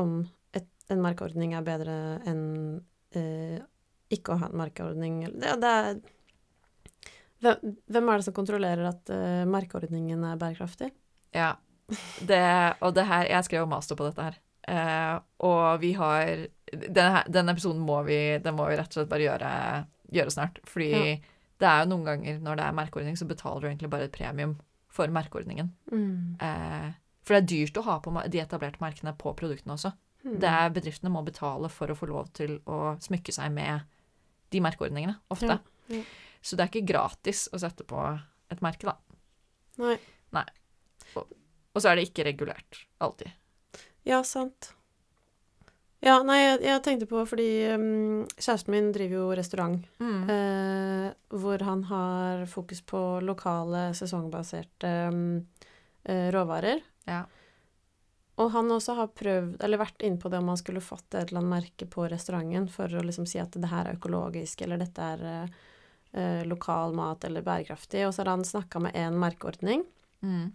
om 0.00 0.14
et, 0.56 0.70
en 0.88 1.02
merkeordning 1.04 1.52
er 1.56 1.66
bedre 1.66 1.96
enn 2.28 2.46
eh, 3.12 3.58
ikke 4.14 4.34
å 4.34 4.40
ha 4.40 4.48
en 4.48 4.58
merkeordning. 4.60 5.20
Det, 5.36 5.54
det 5.62 5.72
er 5.80 6.00
hvem, 7.44 7.74
hvem 7.86 8.10
er 8.10 8.18
det 8.20 8.26
som 8.26 8.36
kontrollerer 8.36 8.88
at 8.90 9.10
uh, 9.14 9.46
merkeordningen 9.48 10.24
er 10.26 10.38
bærekraftig? 10.40 10.90
Ja. 11.36 11.54
Det, 12.20 12.42
og 12.84 12.92
det 12.96 13.06
her 13.08 13.28
Jeg 13.30 13.46
skrev 13.46 13.68
master 13.70 13.96
på 13.96 14.08
dette 14.08 14.26
her. 14.26 14.38
Uh, 14.68 15.20
og 15.48 15.80
vi 15.80 15.94
har 15.96 16.46
denne, 16.68 17.22
denne 17.30 17.54
episoden 17.54 17.80
må 17.80 18.02
vi, 18.08 18.18
den 18.44 18.56
må 18.58 18.66
vi 18.68 18.76
rett 18.76 18.90
og 18.90 18.98
slett 19.00 19.12
bare 19.12 19.24
gjøre, 19.28 19.50
gjøre 20.12 20.34
snart. 20.34 20.58
Fordi 20.68 20.90
Ja. 20.92 21.18
det 21.62 21.68
er 21.68 21.84
jo 21.84 21.92
noen 21.94 22.08
ganger 22.08 22.40
når 22.44 22.58
det 22.58 22.66
er 22.66 22.80
merkeordning, 22.80 23.16
så 23.16 23.28
betaler 23.28 23.62
du 23.62 23.68
egentlig 23.70 23.92
bare 23.92 24.08
et 24.10 24.16
premium 24.16 24.58
for 24.92 25.08
merkeordningen. 25.14 25.70
Mm. 25.92 26.36
Uh, 26.42 26.90
for 27.22 27.36
det 27.36 27.40
er 27.42 27.50
dyrt 27.54 27.78
å 27.78 27.86
ha 27.86 27.98
på 28.00 28.12
de 28.32 28.40
etablerte 28.40 28.80
merkene 28.82 29.14
på 29.16 29.34
produktene 29.36 29.76
også. 29.76 29.92
Hmm. 30.24 30.38
Det 30.42 30.48
er 30.50 30.72
Bedriftene 30.74 31.12
må 31.12 31.22
betale 31.22 31.68
for 31.70 31.92
å 31.92 31.96
få 31.96 32.08
lov 32.10 32.32
til 32.34 32.56
å 32.66 32.96
smykke 33.04 33.32
seg 33.36 33.52
med 33.54 33.84
de 34.54 34.60
merkeordningene, 34.64 35.18
ofte. 35.30 35.58
Ja, 35.58 35.98
ja. 35.98 36.02
Så 36.42 36.56
det 36.56 36.64
er 36.66 36.70
ikke 36.72 36.86
gratis 36.92 37.46
å 37.52 37.58
sette 37.60 37.84
på 37.88 37.98
et 38.50 38.60
merke, 38.64 38.86
da. 38.88 38.96
Nei. 39.82 39.96
Nei. 40.32 40.44
Og 41.18 41.82
så 41.82 41.90
er 41.92 41.98
det 42.00 42.08
ikke 42.08 42.24
regulert, 42.28 42.82
alltid. 43.04 43.30
Ja, 44.08 44.22
sant. 44.26 44.72
Ja, 46.00 46.20
nei, 46.22 46.36
jeg, 46.38 46.60
jeg 46.62 46.82
tenkte 46.86 47.08
på 47.10 47.24
fordi 47.26 47.46
um, 47.74 48.20
kjæresten 48.38 48.70
min 48.70 48.92
driver 48.94 49.16
jo 49.18 49.24
restaurant, 49.34 49.86
Mm. 49.98 50.20
eh, 50.30 51.08
hvor 51.34 51.62
han 51.66 51.82
har 51.90 52.44
fokus 52.46 52.80
på 52.86 53.00
lokale, 53.26 53.88
sesongbaserte 53.98 54.92
um, 55.10 55.40
råvarer. 56.06 56.80
Ja. 57.10 57.24
Og 58.38 58.52
han 58.54 58.70
også 58.70 58.94
har 58.94 59.08
prøvd, 59.18 59.56
eller 59.66 59.80
vært 59.80 60.04
inne 60.06 60.20
på 60.22 60.30
det 60.30 60.38
om 60.38 60.48
han 60.52 60.60
skulle 60.60 60.82
fått 60.84 61.14
et 61.18 61.30
eller 61.32 61.40
annet 61.40 61.54
merke 61.56 61.88
på 61.90 62.04
restauranten 62.10 62.68
for 62.70 62.92
å 62.94 63.02
liksom 63.02 63.26
si 63.26 63.40
at 63.42 63.56
det 63.58 63.70
her 63.70 63.88
er 63.90 63.98
økologisk, 63.98 64.62
eller 64.62 64.78
dette 64.78 65.08
er 65.14 65.24
eh, 65.26 65.56
eh, 66.12 66.44
lokal 66.46 66.94
mat 66.94 67.26
eller 67.26 67.42
bærekraftig. 67.46 68.04
Og 68.06 68.14
så 68.14 68.22
har 68.22 68.30
han 68.36 68.46
snakka 68.46 68.80
med 68.86 68.96
en 68.98 69.18
merkeordning, 69.18 69.84
Mm. 70.22 70.52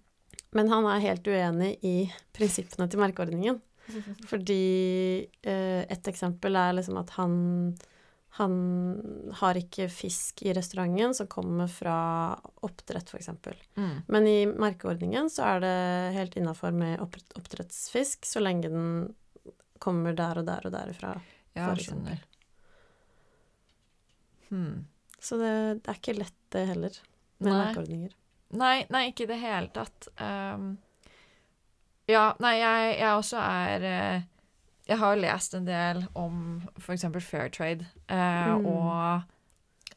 men 0.52 0.68
han 0.68 0.86
er 0.92 1.00
helt 1.00 1.28
uenig 1.28 1.78
i 1.88 2.12
prinsippene 2.36 2.90
til 2.92 3.00
merkeordningen. 3.00 3.62
Fordi 4.32 5.28
eh, 5.44 5.84
et 5.88 6.08
eksempel 6.08 6.56
er 6.56 6.74
liksom 6.76 6.98
at 7.00 7.10
han 7.16 7.34
han 8.36 8.54
har 9.38 9.58
ikke 9.60 9.86
fisk 9.94 10.42
i 10.42 10.54
restauranten 10.58 11.14
som 11.14 11.28
kommer 11.30 11.68
fra 11.70 11.98
oppdrett, 12.66 13.12
f.eks. 13.14 13.30
Mm. 13.78 14.00
Men 14.08 14.28
i 14.28 14.40
merkeordningen 14.50 15.30
så 15.30 15.46
er 15.52 15.62
det 15.62 15.76
helt 16.16 16.38
innafor 16.42 16.74
med 16.74 17.04
oppdrettsfisk, 17.04 18.26
så 18.26 18.42
lenge 18.42 18.72
den 18.74 18.88
kommer 19.84 20.18
der 20.18 20.42
og 20.42 20.48
der 20.50 20.66
og 20.66 20.74
derifra. 20.74 21.14
Ja, 21.54 21.68
For 21.68 21.84
skjønner. 21.86 22.26
Hmm. 24.50 24.88
Så 25.22 25.38
det, 25.38 25.54
det 25.84 25.94
er 25.94 26.02
ikke 26.02 26.18
lett, 26.18 26.40
det 26.56 26.66
heller, 26.72 27.00
med 27.38 27.52
Nei. 27.52 27.60
merkeordninger. 27.60 28.18
Nei, 28.64 28.76
nei, 28.94 29.04
ikke 29.12 29.28
i 29.28 29.30
det 29.30 29.42
hele 29.44 29.70
tatt. 29.78 30.10
Um, 30.18 30.72
ja, 32.10 32.32
nei, 32.42 32.56
jeg, 32.58 32.96
jeg 32.98 33.22
også 33.22 33.46
er 33.46 33.88
eh, 33.88 34.26
Jeg 34.88 34.98
har 35.00 35.16
lest 35.16 35.54
en 35.56 35.66
del 35.66 36.02
om 36.20 36.62
f.eks. 36.80 37.06
fair 37.24 37.50
trade, 37.50 37.86
eh, 38.10 38.50
Mm. 38.52 38.66
og 38.66 39.24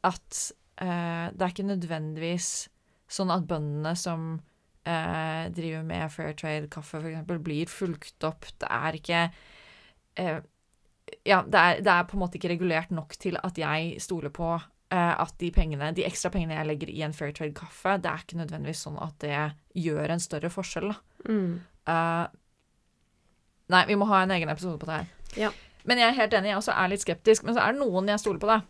at 0.04 0.52
eh, 0.78 1.30
det 1.34 1.42
er 1.42 1.50
ikke 1.54 1.66
nødvendigvis 1.66 2.68
sånn 3.08 3.30
at 3.34 3.46
bøndene 3.50 3.96
som 3.98 4.40
eh, 4.86 5.48
driver 5.50 5.82
med 5.82 6.10
fair 6.14 6.32
trade-kaffe, 6.38 7.00
f.eks., 7.02 7.26
blir 7.42 7.66
fulgt 7.66 8.22
opp. 8.24 8.46
Det 8.60 8.68
er 8.70 8.92
ikke 9.00 9.24
eh, 10.22 10.40
Ja, 11.26 11.42
det 11.42 11.54
er, 11.58 11.80
det 11.82 11.92
er 11.92 12.06
på 12.06 12.16
en 12.16 12.20
måte 12.24 12.38
ikke 12.38 12.50
regulert 12.54 12.90
nok 12.90 13.14
til 13.18 13.36
at 13.42 13.58
jeg 13.58 14.00
stoler 14.02 14.30
på 14.34 14.52
eh, 14.56 15.14
at 15.18 15.34
de 15.38 15.50
pengene, 15.54 15.92
de 15.94 16.02
ekstra 16.06 16.30
pengene 16.34 16.54
jeg 16.58 16.66
legger 16.66 16.90
i 16.90 17.02
en 17.06 17.12
fair 17.14 17.30
trade-kaffe, 17.34 17.98
det 18.02 18.10
er 18.10 18.22
ikke 18.24 18.38
nødvendigvis 18.40 18.82
sånn 18.86 18.98
at 19.02 19.18
det 19.22 19.38
gjør 19.74 20.10
en 20.14 20.22
større 20.22 20.50
forskjell, 20.50 20.90
da. 20.94 20.98
Mm. 21.30 21.60
Nei, 23.72 23.84
vi 23.88 23.96
må 23.98 24.06
ha 24.10 24.22
en 24.22 24.30
egen 24.36 24.48
episode 24.52 24.78
på 24.78 24.86
det 24.86 24.98
her. 25.00 25.06
Ja. 25.36 25.50
Men 25.86 25.98
jeg 25.98 26.08
er 26.08 26.18
helt 26.20 26.34
enig, 26.34 26.50
jeg 26.52 26.58
også 26.60 26.74
er 26.74 26.88
litt 26.92 27.02
skeptisk. 27.02 27.44
Men 27.46 27.54
så 27.56 27.62
er 27.64 27.72
det 27.74 27.80
noen 27.82 28.08
jeg 28.10 28.22
stoler 28.22 28.42
på, 28.42 28.50
da. 28.50 28.60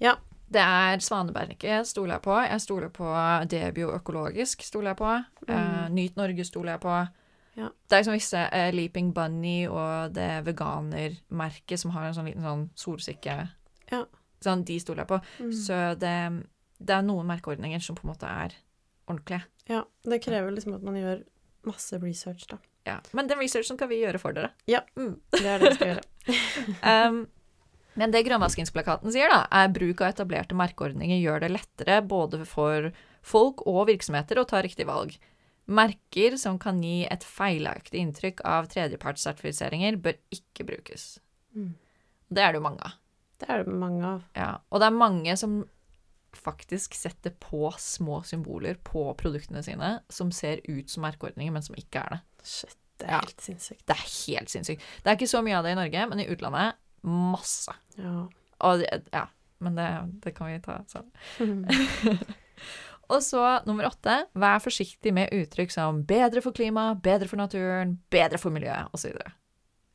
Ja. 0.00 0.14
Det 0.54 0.60
er 0.60 1.00
Svaneberget 1.02 1.88
stoler 1.88 2.18
jeg 2.18 2.22
på. 2.22 2.34
Jeg 2.44 2.60
stoler 2.60 2.90
på 2.94 3.10
Debio 3.50 3.88
Økologisk, 3.96 4.62
stoler 4.62 4.92
jeg 4.92 4.96
på. 5.00 5.12
Eh, 5.48 5.54
Mm. 5.54 5.94
Nyt 5.94 6.16
Norge 6.16 6.44
stoler 6.44 6.72
jeg 6.76 6.80
på. 6.80 6.96
Ja. 7.56 7.68
Det 7.88 7.92
er 7.96 8.02
liksom 8.02 8.14
visse 8.14 8.42
uh, 8.52 8.70
Leaping 8.74 9.12
Bunny 9.14 9.66
og 9.68 10.14
det 10.14 10.44
veganermerket 10.46 11.80
som 11.80 11.90
har 11.94 12.08
en 12.08 12.14
sånn 12.16 12.26
liten 12.28 12.42
sånn 12.42 12.64
solsikke 12.74 13.36
Ja. 13.92 14.04
Sånn, 14.44 14.64
de 14.64 14.78
stoler 14.80 15.04
jeg 15.04 15.08
på. 15.08 15.18
Mm. 15.40 15.52
Så 15.56 15.76
det, 16.00 16.14
det 16.78 16.94
er 16.96 17.02
noen 17.06 17.26
merkeordninger 17.30 17.80
som 17.80 17.96
på 17.96 18.04
en 18.04 18.12
måte 18.12 18.28
er 18.28 18.52
ordentlige. 19.08 19.44
Ja, 19.70 19.84
det 20.04 20.22
krever 20.24 20.52
liksom 20.52 20.74
at 20.76 20.82
man 20.84 20.98
gjør 20.98 21.22
masse 21.64 21.96
research, 22.02 22.46
da. 22.50 22.58
Ja. 22.84 22.98
Men 23.16 23.28
den 23.30 23.40
researchen 23.40 23.78
kan 23.80 23.88
vi 23.90 24.02
gjøre 24.02 24.20
for 24.20 24.36
dere. 24.36 24.52
Ja. 24.70 24.82
Mm. 24.98 25.16
Det 25.32 25.44
er 25.44 25.62
det 25.62 25.70
vi 25.70 25.78
skal 25.78 25.94
gjøre. 25.94 26.08
Um, 26.80 27.16
men 28.00 28.12
det 28.14 28.24
grønnvaskingsplakaten 28.24 29.12
sier, 29.12 29.28
da, 29.28 29.42
er 29.52 29.72
bruk 29.74 30.00
av 30.00 30.14
etablerte 30.14 30.56
merkeordninger 30.56 31.20
gjør 31.20 31.44
det 31.44 31.50
lettere 31.52 31.98
både 32.00 32.40
for 32.48 32.88
folk 33.24 33.62
og 33.68 33.84
virksomheter 33.90 34.40
å 34.40 34.46
ta 34.48 34.62
riktig 34.64 34.86
valg. 34.88 35.14
Merker 35.64 36.38
som 36.40 36.58
kan 36.60 36.80
gi 36.84 37.04
et 37.06 37.24
feilaktig 37.24 38.02
inntrykk 38.02 38.42
av 38.48 38.66
tredjepartssertifiseringer, 38.72 40.00
bør 40.00 40.18
ikke 40.34 40.66
brukes. 40.72 41.06
Mm. 41.54 41.74
Det 42.34 42.42
er 42.42 42.52
det 42.52 42.60
jo 42.60 42.66
mange 42.66 42.88
av. 42.88 42.98
Det 43.40 43.48
er 43.50 43.62
det 43.62 43.78
mange 43.84 44.04
av. 44.08 44.26
Ja. 44.36 44.50
Og 44.72 44.82
det 44.82 44.90
er 44.90 44.98
mange 45.04 45.38
som 45.40 45.62
faktisk 46.34 46.96
setter 46.98 47.30
på 47.38 47.68
små 47.78 48.22
symboler 48.26 48.78
på 48.82 49.06
produktene 49.20 49.62
sine 49.62 49.98
som 50.10 50.32
ser 50.34 50.64
ut 50.66 50.90
som 50.90 51.04
merkeordninger, 51.06 51.54
men 51.54 51.62
som 51.62 51.78
ikke 51.78 52.02
er 52.02 52.16
det. 52.16 52.22
Shit, 52.44 52.76
det 53.00 53.08
er 53.08 53.12
Ja. 53.16 53.20
helt 53.24 53.40
sinnssykt. 53.42 53.84
Det 53.88 53.94
er 53.96 54.04
helt 54.04 54.52
sinnssykt. 54.52 54.82
Det 55.02 55.10
er 55.10 55.16
ikke 55.18 55.30
så 55.30 55.40
mye 55.44 55.56
av 55.58 55.64
det 55.66 55.72
i 55.74 55.78
Norge, 55.80 56.06
men 56.10 56.20
i 56.22 56.26
utlandet 56.30 56.74
masse. 57.04 57.72
Ja. 57.98 58.26
Og 58.64 58.84
ja, 59.12 59.24
men 59.64 59.74
det, 59.76 59.88
det 60.24 60.34
kan 60.36 60.48
vi 60.52 60.60
ta 60.64 60.78
sånn. 60.88 61.10
Og 63.12 63.20
så 63.20 63.40
nummer 63.66 63.84
åtte, 63.90 64.14
vær 64.40 64.62
forsiktig 64.64 65.12
med 65.12 65.32
uttrykk 65.36 65.72
som 65.74 65.98
bedre 66.08 66.40
for 66.40 66.56
klima, 66.56 66.94
bedre 66.96 67.28
for 67.28 67.36
naturen, 67.36 67.98
bedre 68.10 68.38
for 68.40 68.54
miljøet, 68.54 68.88
osv. 68.96 69.12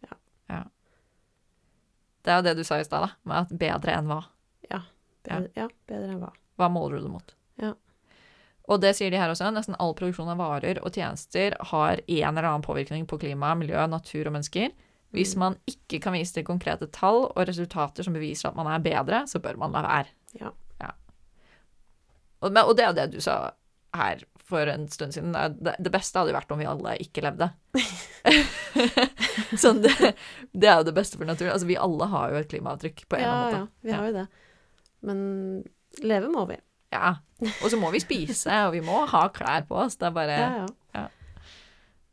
Ja. 0.05 0.17
ja. 0.53 0.59
Det 2.21 2.33
er 2.33 2.38
jo 2.38 2.45
det 2.45 2.53
du 2.59 2.63
sa 2.67 2.77
i 2.77 2.85
stad, 2.85 3.07
da, 3.07 3.15
med 3.25 3.47
at 3.47 3.55
bedre 3.63 3.95
enn 3.97 4.12
hva. 4.12 4.19
Bedre, 5.25 5.49
ja, 5.57 5.65
bedre 5.89 6.13
enn 6.13 6.21
hva. 6.21 6.29
Hva 6.62 6.69
måler 6.71 6.99
du 7.01 7.07
det 7.07 7.12
mot? 7.12 7.33
Ja. 7.59 7.73
Og 8.69 8.82
det 8.84 8.93
sier 8.97 9.10
de 9.10 9.17
her 9.17 9.32
også, 9.34 9.49
nesten 9.53 9.77
all 9.82 9.95
produksjon 9.97 10.29
av 10.29 10.38
varer 10.38 10.77
og 10.86 10.93
tjenester 10.93 11.55
har 11.71 12.01
en 12.05 12.29
eller 12.38 12.45
annen 12.51 12.65
påvirkning 12.65 13.08
på 13.10 13.17
klima, 13.21 13.55
miljø, 13.58 13.82
natur 13.89 14.29
og 14.29 14.36
mennesker. 14.38 14.69
Hvis 15.10 15.34
Mm. 15.34 15.39
man 15.41 15.55
ikke 15.65 15.97
kan 16.03 16.13
vise 16.13 16.36
til 16.36 16.45
konkrete 16.45 16.86
tall 16.93 17.23
og 17.32 17.47
resultater 17.49 18.05
som 18.05 18.13
beviser 18.13 18.49
at 18.51 18.55
man 18.55 18.67
er 18.69 18.84
bedre, 18.84 19.23
så 19.25 19.41
bør 19.41 19.58
man 19.58 19.73
la 19.73 19.82
være. 19.82 20.13
Ja. 20.38 20.51
Og, 22.41 22.55
og 22.55 22.75
det 22.77 22.86
er 22.86 22.93
det 22.95 23.08
du 23.12 23.19
sa 23.19 23.51
her 23.95 24.21
for 24.49 24.69
en 24.69 24.88
stund 24.88 25.13
siden. 25.13 25.34
Det, 25.34 25.91
beste 25.91 26.17
hadde 26.19 26.32
jo 26.32 26.38
vært 26.38 26.53
om 26.53 26.62
vi 26.62 26.67
alle 26.69 26.93
ikke 27.03 27.23
levde. 27.25 27.49
sånn, 29.63 29.82
det, 29.84 30.13
det 30.53 30.69
er 30.69 30.79
jo 30.79 30.88
det 30.88 30.95
beste 30.97 31.19
for 31.19 31.27
naturen. 31.27 31.51
Altså, 31.53 31.67
vi 31.69 31.77
alle 31.77 32.08
har 32.13 32.32
jo 32.32 32.39
et 32.39 32.49
klimaavtrykk 32.53 33.03
på 33.10 33.19
en 33.19 33.25
ja, 33.25 33.34
eller 33.34 33.58
annen 33.58 33.67
ja, 33.67 33.84
vi 33.89 33.95
har 33.97 34.08
jo 34.08 34.15
det. 34.21 34.25
Men 35.10 35.19
leve 36.05 36.32
må 36.32 36.45
vi. 36.49 36.58
Ja. 36.91 37.15
Og 37.63 37.69
så 37.71 37.78
må 37.80 37.91
vi 37.93 37.99
spise, 38.02 38.52
og 38.67 38.73
vi 38.73 38.82
må 38.82 39.06
ha 39.08 39.28
klær 39.30 39.65
på 39.69 39.75
oss. 39.86 39.95
Det 39.99 40.08
er 40.10 40.15
bare 40.15 40.38
Ja, 40.39 40.65
ja. 40.95 41.04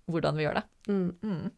hvordan 0.07 0.37
vi 0.37 0.43
gjør 0.45 0.55
det. 0.61 0.65
Mm. 0.89 1.17
Mm. 1.23 1.51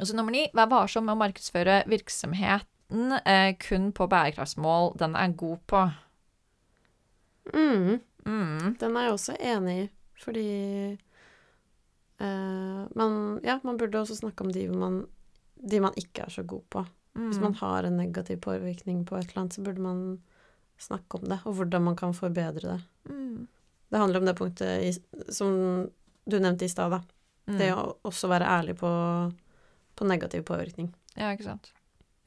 Og 0.00 0.06
så 0.06 0.16
nummer 0.16 0.32
ni, 0.34 0.46
vær 0.54 0.68
varsom 0.70 1.04
med 1.06 1.14
å 1.16 1.20
markedsføre 1.22 1.82
virksomheten 1.90 3.12
eh, 3.24 3.54
kun 3.62 3.92
på 3.92 4.06
bærekraftsmål 4.10 4.96
den 4.98 5.14
er 5.16 5.32
god 5.38 5.58
på. 5.70 5.84
Mm. 7.54 8.00
Mm. 8.26 8.74
Den 8.80 8.96
er 8.96 9.06
jeg 9.08 9.12
også 9.16 9.36
enig 9.40 9.76
i, 9.82 9.88
fordi 10.22 10.46
eh, 12.20 12.82
man, 12.96 13.40
ja, 13.44 13.58
man 13.64 13.78
burde 13.80 14.00
også 14.02 14.18
snakke 14.20 14.44
om 14.44 14.52
de 14.54 14.66
man, 14.70 15.02
de 15.56 15.80
man 15.82 15.96
ikke 15.96 16.26
er 16.26 16.34
så 16.34 16.42
god 16.46 16.62
på. 16.70 16.84
Hvis 17.16 17.38
Mm. 17.38 17.42
man 17.42 17.54
har 17.54 17.82
en 17.84 17.96
negativ 17.96 18.36
påvirkning 18.40 19.04
på 19.06 19.16
et 19.16 19.26
eller 19.30 19.40
annet, 19.42 19.54
så 19.54 19.62
burde 19.66 19.80
man 19.82 20.20
snakke 20.80 21.18
om 21.20 21.28
det, 21.28 21.40
og 21.44 21.54
hvordan 21.58 21.84
man 21.90 21.96
kan 21.98 22.14
forbedre 22.16 22.74
det. 22.76 22.80
Mm. 23.10 23.46
Det 23.90 23.98
handler 23.98 24.20
om 24.22 24.26
det 24.28 24.36
punktet 24.38 24.84
i, 24.86 24.92
som 25.34 25.50
du 26.30 26.36
nevnte 26.38 26.64
i 26.64 26.70
stad, 26.72 26.92
da. 26.94 27.00
Mm. 27.50 27.56
Det 27.58 27.70
å 27.74 27.84
også 28.06 28.28
være 28.30 28.46
ærlig 28.46 28.76
på, 28.78 28.90
på 29.98 30.06
negativ 30.06 30.44
påvirkning. 30.48 30.92
Ja, 31.16 31.32
ikke 31.34 31.48
sant. 31.48 31.72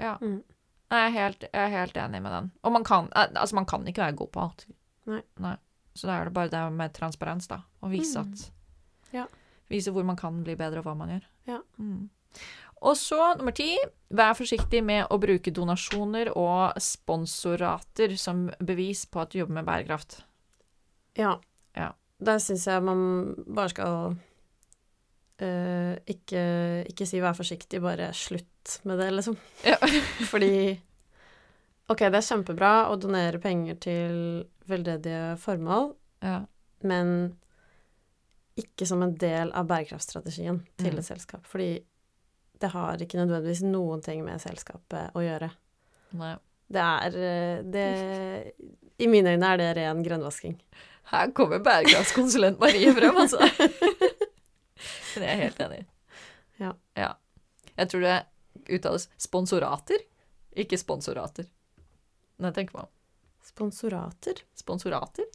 Ja. 0.01 0.17
Mm. 0.21 0.41
Jeg 0.93 1.05
er, 1.07 1.13
helt, 1.15 1.45
jeg 1.47 1.61
er 1.63 1.71
helt 1.73 1.95
enig 1.97 2.19
med 2.21 2.33
den. 2.35 2.49
Og 2.61 2.73
man 2.75 2.83
kan, 2.85 3.07
altså 3.15 3.55
man 3.57 3.65
kan 3.69 3.87
ikke 3.89 4.03
være 4.03 4.17
god 4.19 4.31
på 4.35 4.41
alt. 4.43 4.65
Nei. 5.07 5.55
Så 5.95 6.09
da 6.09 6.17
er 6.19 6.27
det 6.29 6.33
bare 6.35 6.51
det 6.51 6.61
med 6.75 6.93
transparens, 6.93 7.47
da. 7.49 7.61
Å 7.81 7.89
vise 7.89 8.19
Mm. 8.19 8.33
at 8.33 9.13
Ja. 9.13 9.25
Vise 9.69 9.91
hvor 9.93 10.03
man 10.05 10.17
kan 10.19 10.43
bli 10.43 10.55
bedre, 10.59 10.79
og 10.81 10.85
hva 10.85 10.93
man 10.97 11.09
gjør. 11.15 11.25
Ja. 11.47 11.59
Og 12.83 12.97
så 12.99 13.17
nummer 13.39 13.55
ti, 13.55 13.69
vær 14.13 14.35
forsiktig 14.35 14.81
med 14.83 15.07
å 15.13 15.17
bruke 15.21 15.53
donasjoner 15.55 16.33
og 16.35 16.75
sponsorater 16.83 18.15
som 18.19 18.49
bevis 18.59 19.05
på 19.07 19.21
at 19.23 19.31
du 19.31 19.39
jobber 19.39 19.61
med 19.61 19.67
bærekraft. 19.69 20.17
Ja. 21.17 21.37
Ja. 21.77 21.93
Der 22.23 22.39
syns 22.43 22.67
jeg 22.67 22.83
man 22.83 23.05
bare 23.47 23.71
skal 23.71 24.17
uh, 25.43 25.93
ikke, 26.07 26.43
ikke 26.91 27.07
si 27.09 27.19
'vær 27.23 27.35
forsiktig', 27.37 27.81
bare 27.81 28.11
slutt 28.13 28.79
med 28.83 28.99
det, 28.99 29.09
liksom. 29.13 29.37
Ja. 29.65 29.77
Fordi 30.31 30.79
OK, 31.89 31.99
det 31.99 32.15
er 32.19 32.27
kjempebra 32.27 32.73
å 32.91 32.99
donere 32.99 33.39
penger 33.43 33.75
til 33.75 34.45
veldedige 34.67 35.37
formål, 35.37 35.95
Ja. 36.23 36.45
men 36.83 37.35
ikke 38.57 38.85
som 38.87 39.01
en 39.03 39.15
del 39.17 39.51
av 39.51 39.67
bærekraftstrategien 39.67 40.61
til 40.77 40.93
Mm. 40.95 41.03
selskap. 41.03 41.45
Fordi 41.45 41.83
det 42.61 42.69
har 42.73 43.01
ikke 43.01 43.19
nødvendigvis 43.19 43.63
noen 43.65 44.03
ting 44.05 44.23
med 44.25 44.41
selskapet 44.43 45.15
å 45.17 45.23
gjøre. 45.23 45.49
Nei. 46.19 46.35
Det 46.73 46.83
er 46.83 47.17
eh, 47.27 47.57
det 47.69 47.87
I 49.03 49.09
mine 49.11 49.33
øyne 49.35 49.49
er 49.53 49.59
det 49.59 49.71
ren 49.77 50.03
grønnvasking. 50.05 50.55
Her 51.11 51.33
kommer 51.35 51.59
bærekraftskonsulent 51.63 52.61
Marie 52.61 52.93
frem, 52.95 53.17
altså. 53.19 53.41
Men 55.13 55.25
jeg 55.25 55.33
er 55.33 55.41
helt 55.43 55.59
enig. 55.65 55.81
Ja. 56.61 56.71
ja. 56.97 57.11
Jeg 57.75 57.91
tror 57.91 58.05
det 58.05 58.15
uttales 58.77 59.09
sponsorater, 59.21 60.05
ikke 60.63 60.79
sponsorater. 60.79 61.49
Nei, 62.41 62.53
tenk 62.55 62.73
meg 62.73 62.87
om. 62.87 62.91
Sponsorater? 63.43 64.39
Sponsorater? 64.57 65.27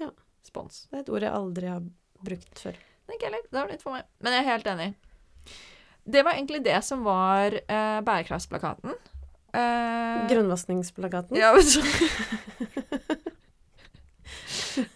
Ja. 0.00 0.10
Spons. 0.46 0.86
Det 0.90 0.98
er 0.98 1.04
et 1.04 1.12
ord 1.12 1.26
jeg 1.26 1.34
aldri 1.34 1.70
har 1.70 1.84
brukt 2.24 2.64
før. 2.66 2.78
Det 2.78 3.12
er 3.12 3.18
ikke 3.18 3.28
heller. 3.28 3.46
Det 3.50 3.58
var 3.60 3.70
nytt 3.70 3.84
for 3.84 3.96
meg. 3.96 4.08
Men 4.24 4.36
jeg 4.36 4.42
er 4.44 4.50
helt 4.50 4.70
enig. 4.72 4.88
Det 6.04 6.22
var 6.26 6.32
egentlig 6.36 6.62
det 6.64 6.80
som 6.84 7.04
var 7.06 7.54
eh, 7.56 8.00
bærekraftsplakaten. 8.04 8.92
Eh, 9.54 10.24
Grønnvaskingsplakaten? 10.28 11.36
Ja, 11.38 11.52
men 11.54 11.62
så 11.64 11.80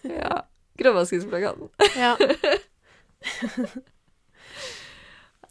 ja. 0.03 0.41
Grønnvaskingsplakaten. 0.79 1.69
Ja. 1.97 2.15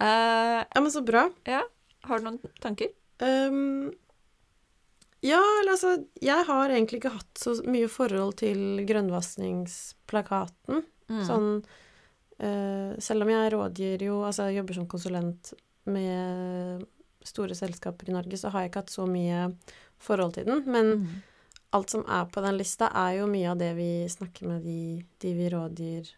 Eh, 0.00 0.61
Ja, 0.74 0.80
men 0.80 0.90
så 0.94 1.00
bra. 1.02 1.30
ja. 1.44 1.62
har 2.06 2.18
du 2.18 2.24
noen 2.24 2.38
tanker? 2.62 2.86
Ehm, 3.18 3.90
ja, 5.26 5.40
eller 5.61 5.72
altså 5.74 6.04
Jeg 6.22 6.44
har 6.46 6.70
egentlig 6.70 7.00
ikke 7.00 7.11
hatt 7.16 7.38
så 7.42 7.56
mye 7.66 7.88
forhold 7.90 8.36
til 8.38 8.84
grønnvaskingsplakaten. 8.86 10.84
Mm. 11.11 11.24
Sånn 11.26 11.48
Selv 12.39 13.24
om 13.24 13.30
jeg 13.32 13.51
rådgir 13.53 14.03
jo 14.07 14.20
Altså 14.22 14.45
jeg 14.47 14.61
jobber 14.61 14.76
som 14.76 14.84
konsulent 14.86 15.49
med 15.91 16.84
store 17.26 17.57
selskaper 17.59 18.09
i 18.09 18.14
Norge, 18.14 18.39
så 18.39 18.49
har 18.53 18.62
jeg 18.62 18.70
ikke 18.70 18.82
hatt 18.84 18.93
så 18.95 19.07
mye 19.11 19.41
forhold 19.99 20.34
til 20.36 20.45
den. 20.47 20.62
Men 20.70 20.93
Mm. 21.01 21.09
alt 21.72 21.91
som 21.91 22.05
er 22.07 22.24
på 22.30 22.41
den 22.45 22.57
lista, 22.57 22.86
er 22.95 23.18
jo 23.18 23.26
mye 23.26 23.51
av 23.51 23.59
det 23.59 23.72
vi 23.76 24.07
snakker 24.09 24.47
med 24.47 24.62
de, 24.62 25.05
de 25.18 25.34
vi 25.34 25.49
rådgir 25.51 26.12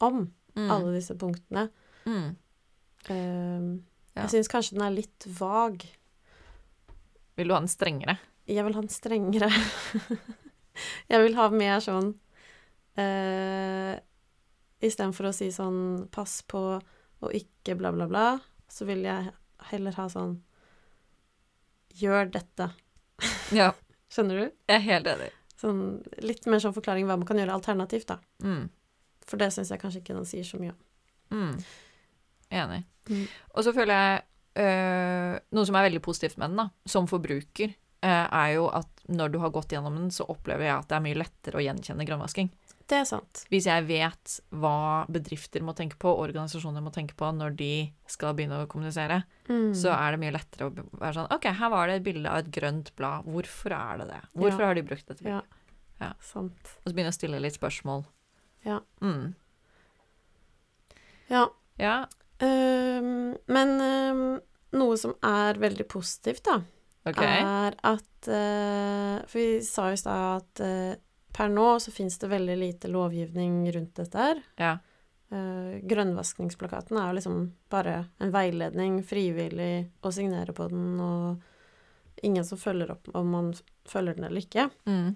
om. 0.00 0.32
Mm. 0.54 0.70
Alle 0.70 0.94
disse 0.94 1.14
punktene. 1.18 1.68
Mm. 2.06 2.36
Ehm, 3.10 3.84
Ja. 4.14 4.22
Jeg 4.22 4.30
syns 4.30 4.48
kanskje 4.48 4.76
den 4.78 4.82
er 4.86 4.94
litt 4.94 5.24
vag. 5.40 5.82
Vil 7.36 7.48
du 7.48 7.54
ha 7.54 7.58
den 7.58 7.68
strengere? 7.68 8.18
Jeg 8.46 8.62
vil 8.64 8.74
ha 8.76 8.80
den 8.80 8.88
strengere. 8.94 9.48
jeg 11.10 11.20
vil 11.24 11.34
ha 11.34 11.48
mer 11.50 11.80
sånn 11.82 12.12
uh, 12.96 13.98
Istedenfor 14.84 15.30
å 15.30 15.34
si 15.36 15.48
sånn 15.54 16.08
pass 16.12 16.42
på 16.48 16.60
og 17.24 17.32
ikke 17.36 17.76
bla, 17.80 17.92
bla, 17.94 18.08
bla, 18.10 18.24
så 18.68 18.84
vil 18.88 19.04
jeg 19.06 19.30
heller 19.70 19.96
ha 19.96 20.08
sånn 20.12 20.36
gjør 22.00 22.30
dette. 22.34 22.70
Ja, 23.54 23.70
Skjønner 24.12 24.40
du? 24.40 24.44
jeg 24.68 24.76
er 24.76 24.84
helt 24.84 25.08
enig. 25.10 25.30
Sånn, 25.60 25.80
litt 26.24 26.44
mer 26.50 26.60
sånn 26.62 26.74
forklaring 26.76 27.06
hva 27.08 27.16
man 27.16 27.28
kan 27.28 27.38
gjøre 27.38 27.54
alternativt, 27.56 28.08
da. 28.10 28.18
Mm. 28.44 28.66
For 29.24 29.40
det 29.40 29.48
syns 29.54 29.70
jeg 29.72 29.80
kanskje 29.80 30.02
ikke 30.02 30.16
den 30.16 30.28
sier 30.28 30.44
så 30.46 30.60
mye 30.60 30.74
om. 30.74 30.80
Mm. 31.34 31.54
Enig. 32.60 32.82
Mm. 33.08 33.24
Og 33.54 33.64
så 33.66 33.72
føler 33.76 33.94
jeg 33.94 34.20
øh, 34.64 35.32
Noe 35.56 35.68
som 35.68 35.78
er 35.78 35.86
veldig 35.88 36.02
positivt 36.04 36.36
med 36.40 36.52
den, 36.52 36.60
da, 36.60 36.90
som 36.90 37.08
forbruker, 37.10 37.72
øh, 38.04 38.26
er 38.26 38.50
jo 38.56 38.68
at 38.74 39.06
når 39.08 39.32
du 39.34 39.38
har 39.42 39.54
gått 39.54 39.72
gjennom 39.74 39.96
den, 39.98 40.10
så 40.14 40.26
opplever 40.30 40.68
jeg 40.68 40.76
at 40.76 40.90
det 40.90 40.98
er 40.98 41.06
mye 41.06 41.20
lettere 41.20 41.60
å 41.60 41.64
gjenkjenne 41.64 42.06
grønnvasking. 42.08 42.52
Det 42.86 42.98
er 42.98 43.04
sant. 43.08 43.44
Hvis 43.48 43.64
jeg 43.64 43.86
vet 43.88 44.40
hva 44.52 45.06
bedrifter 45.08 45.62
må 45.64 45.72
tenke 45.74 45.96
på, 45.96 46.10
organisasjoner 46.20 46.82
må 46.84 46.90
tenke 46.92 47.14
på 47.16 47.30
når 47.32 47.54
de 47.56 47.70
skal 48.06 48.34
begynne 48.36 48.58
å 48.60 48.66
kommunisere, 48.68 49.22
Mm. 49.48 49.72
så 49.76 49.92
er 49.92 50.12
det 50.12 50.20
mye 50.20 50.32
lettere 50.32 50.68
å 50.70 50.72
være 51.00 51.14
sånn 51.14 51.32
OK, 51.32 51.44
her 51.52 51.70
var 51.70 51.86
det 51.88 51.96
et 51.96 52.04
bilde 52.04 52.28
av 52.30 52.38
et 52.38 52.50
grønt 52.50 52.90
blad. 52.96 53.24
Hvorfor 53.24 53.72
er 53.72 53.98
det 53.98 54.08
det? 54.08 54.20
Hvorfor 54.34 54.60
Ja. 54.60 54.66
har 54.66 54.74
de 54.74 54.82
brukt 54.82 55.06
dette 55.06 55.22
Ja. 55.24 55.40
bildet? 55.40 55.60
Ja. 56.00 56.12
Sant. 56.20 56.76
Og 56.84 56.90
så 56.92 56.94
begynne 56.94 57.12
å 57.12 57.18
stille 57.18 57.40
litt 57.40 57.54
spørsmål. 57.58 58.04
Ja. 58.64 58.80
Mm. 59.00 59.34
Ja. 61.30 61.48
Ja, 61.78 62.06
Um, 62.42 63.36
men 63.46 63.80
um, 63.80 64.40
noe 64.74 64.96
som 64.98 65.14
er 65.22 65.54
veldig 65.54 65.86
positivt, 65.88 66.42
da, 66.48 66.56
okay. 67.06 67.38
er 67.46 67.76
at 67.86 68.28
uh, 68.28 69.22
For 69.30 69.38
vi 69.38 69.60
sa 69.62 69.86
i 69.92 69.96
stad 70.00 70.42
at 70.42 70.60
eh, 70.66 70.96
per 71.34 71.50
nå 71.50 71.68
så 71.82 71.90
fins 71.94 72.18
det 72.22 72.30
veldig 72.30 72.56
lite 72.60 72.90
lovgivning 72.92 73.64
rundt 73.74 73.96
dette 73.98 74.26
her. 74.26 74.42
Ja. 74.60 74.74
Uh, 75.34 75.80
grønnvaskingsplakaten 75.82 76.98
er 77.00 77.08
jo 77.08 77.16
liksom 77.18 77.38
bare 77.72 77.96
en 78.22 78.30
veiledning, 78.34 79.00
frivillig 79.06 79.88
å 80.04 80.12
signere 80.14 80.54
på 80.54 80.68
den, 80.70 80.92
og 81.02 82.22
ingen 82.24 82.46
som 82.46 82.60
følger 82.60 82.92
opp 82.94 83.10
om 83.18 83.32
man 83.34 83.50
følger 83.90 84.18
den 84.18 84.28
eller 84.28 84.44
ikke. 84.44 84.68
Mm. 84.86 85.08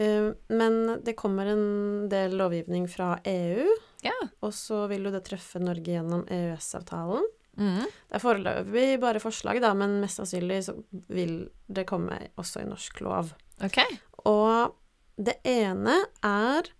Uh, 0.00 0.28
men 0.52 0.80
det 1.06 1.16
kommer 1.18 1.48
en 1.54 1.64
del 2.12 2.36
lovgivning 2.36 2.88
fra 2.90 3.14
EU, 3.24 3.64
Ja. 4.04 4.16
og 4.44 4.52
så 4.56 4.86
vil 4.92 5.08
jo 5.08 5.14
det 5.14 5.24
treffe 5.28 5.60
Norge 5.62 5.94
gjennom 5.94 6.26
EØS-avtalen. 6.28 7.24
Mm. 7.60 7.80
Det 7.84 8.16
er 8.16 8.22
foreløpig 8.22 9.00
bare 9.02 9.20
forslag, 9.20 9.60
da, 9.60 9.72
men 9.76 9.98
mest 10.00 10.20
sannsynlig 10.20 10.60
så 10.68 10.76
vil 11.12 11.48
det 11.68 11.86
komme 11.88 12.16
også 12.40 12.62
i 12.62 12.68
norsk 12.68 13.00
lov. 13.04 13.32
Okay. 13.64 13.98
Og 14.28 14.76
det 15.20 15.36
ene 15.46 15.96
er 16.24 16.70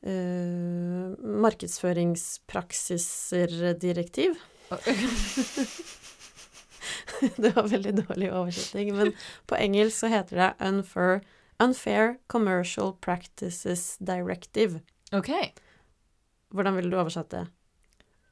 eh, 0.04 1.06
markedsføringspraksiser-direktiv. 1.46 4.32
det 7.44 7.52
var 7.56 7.68
veldig 7.68 7.94
dårlig 8.02 8.30
oversetting, 8.34 8.88
men 8.98 9.10
på 9.48 9.56
engelsk 9.60 9.98
så 10.04 10.08
heter 10.12 10.36
det 10.40 10.52
Unfair, 10.68 11.16
Unfair 11.62 12.06
Commercial 12.32 12.90
Practices 13.04 13.98
Directive. 14.00 14.74
OK. 15.12 15.32
Hvordan 16.52 16.76
ville 16.76 16.92
du 16.92 17.00
oversette 17.00 17.38
det? 17.38 17.48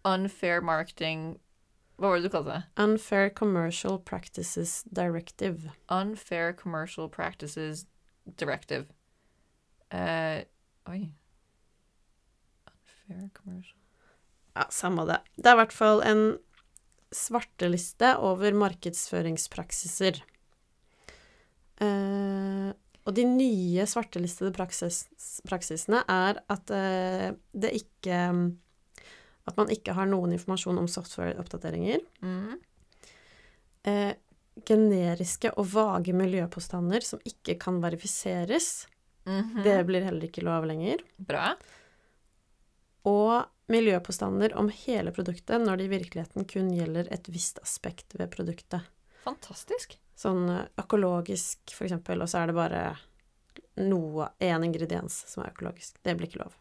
Unfair 0.07 0.61
marketing 0.63 1.37
Hva 1.99 2.13
var 2.13 2.19
det 2.19 2.29
du 2.29 2.31
kalte 2.31 2.53
det? 2.55 2.61
Unfair 2.79 3.29
Commercial 3.35 3.97
Practices 3.99 4.83
Directive. 4.87 5.73
Unfair 5.91 6.53
Commercial 6.55 7.09
Practices 7.11 7.85
Directive. 8.39 8.85
Uh, 9.91 10.45
oi 10.87 11.09
Unfair 12.69 13.29
commercial 13.33 13.79
Ja, 14.55 14.67
samme 14.69 15.03
det. 15.09 15.17
Det 15.35 15.49
er 15.49 15.57
i 15.57 15.59
hvert 15.63 15.75
fall 15.75 16.03
en 16.05 16.23
svarteliste 17.15 18.13
over 18.21 18.53
markedsføringspraksiser. 18.53 20.21
Uh, 21.81 22.71
og 23.07 23.15
de 23.17 23.25
nye 23.25 23.85
svartelistede 23.89 24.53
praksis, 24.53 25.07
praksisene 25.49 26.03
er 26.11 26.41
at 26.53 26.73
uh, 26.75 27.29
det 27.55 27.75
ikke 27.81 28.19
At 29.49 29.57
man 29.57 29.71
ikke 29.73 29.95
har 29.97 30.09
noen 30.09 30.35
informasjon 30.37 30.79
om 30.81 30.89
software-oppdateringer. 30.89 32.03
mm. 32.21 32.57
eh, 33.89 34.11
generiske 34.67 35.51
og 35.55 35.69
vage 35.71 36.13
miljøpåstander 36.15 37.05
som 37.05 37.21
ikke 37.27 37.55
kan 37.61 37.79
verifiseres. 37.83 38.87
Mhm. 39.25 39.63
Det 39.63 39.77
blir 39.87 40.03
heller 40.03 40.27
ikke 40.27 40.43
lov 40.45 40.67
lenger. 40.67 41.03
Bra. 41.17 41.53
Og 43.07 43.45
miljøpåstander 43.71 44.55
om 44.57 44.71
hele 44.73 45.13
produktet 45.15 45.61
når 45.61 45.77
det 45.77 45.87
i 45.87 45.93
virkeligheten 45.93 46.47
kun 46.49 46.71
gjelder 46.73 47.11
et 47.13 47.29
visst 47.31 47.61
aspekt 47.63 48.17
ved 48.19 48.31
produktet. 48.33 48.87
Fantastisk. 49.23 49.97
Sånn 50.19 50.49
eh, 50.51 50.65
økologisk, 50.81 51.61
for 51.75 51.87
eksempel, 51.87 52.21
og 52.23 52.31
så 52.31 52.43
er 52.43 52.51
det 52.51 52.57
bare 52.57 52.83
noe, 53.79 54.31
én 54.43 54.65
ingrediens 54.65 55.23
som 55.29 55.43
er 55.43 55.53
økologisk. 55.53 56.01
Det 56.03 56.17
blir 56.17 56.27
ikke 56.27 56.43
lov. 56.43 56.57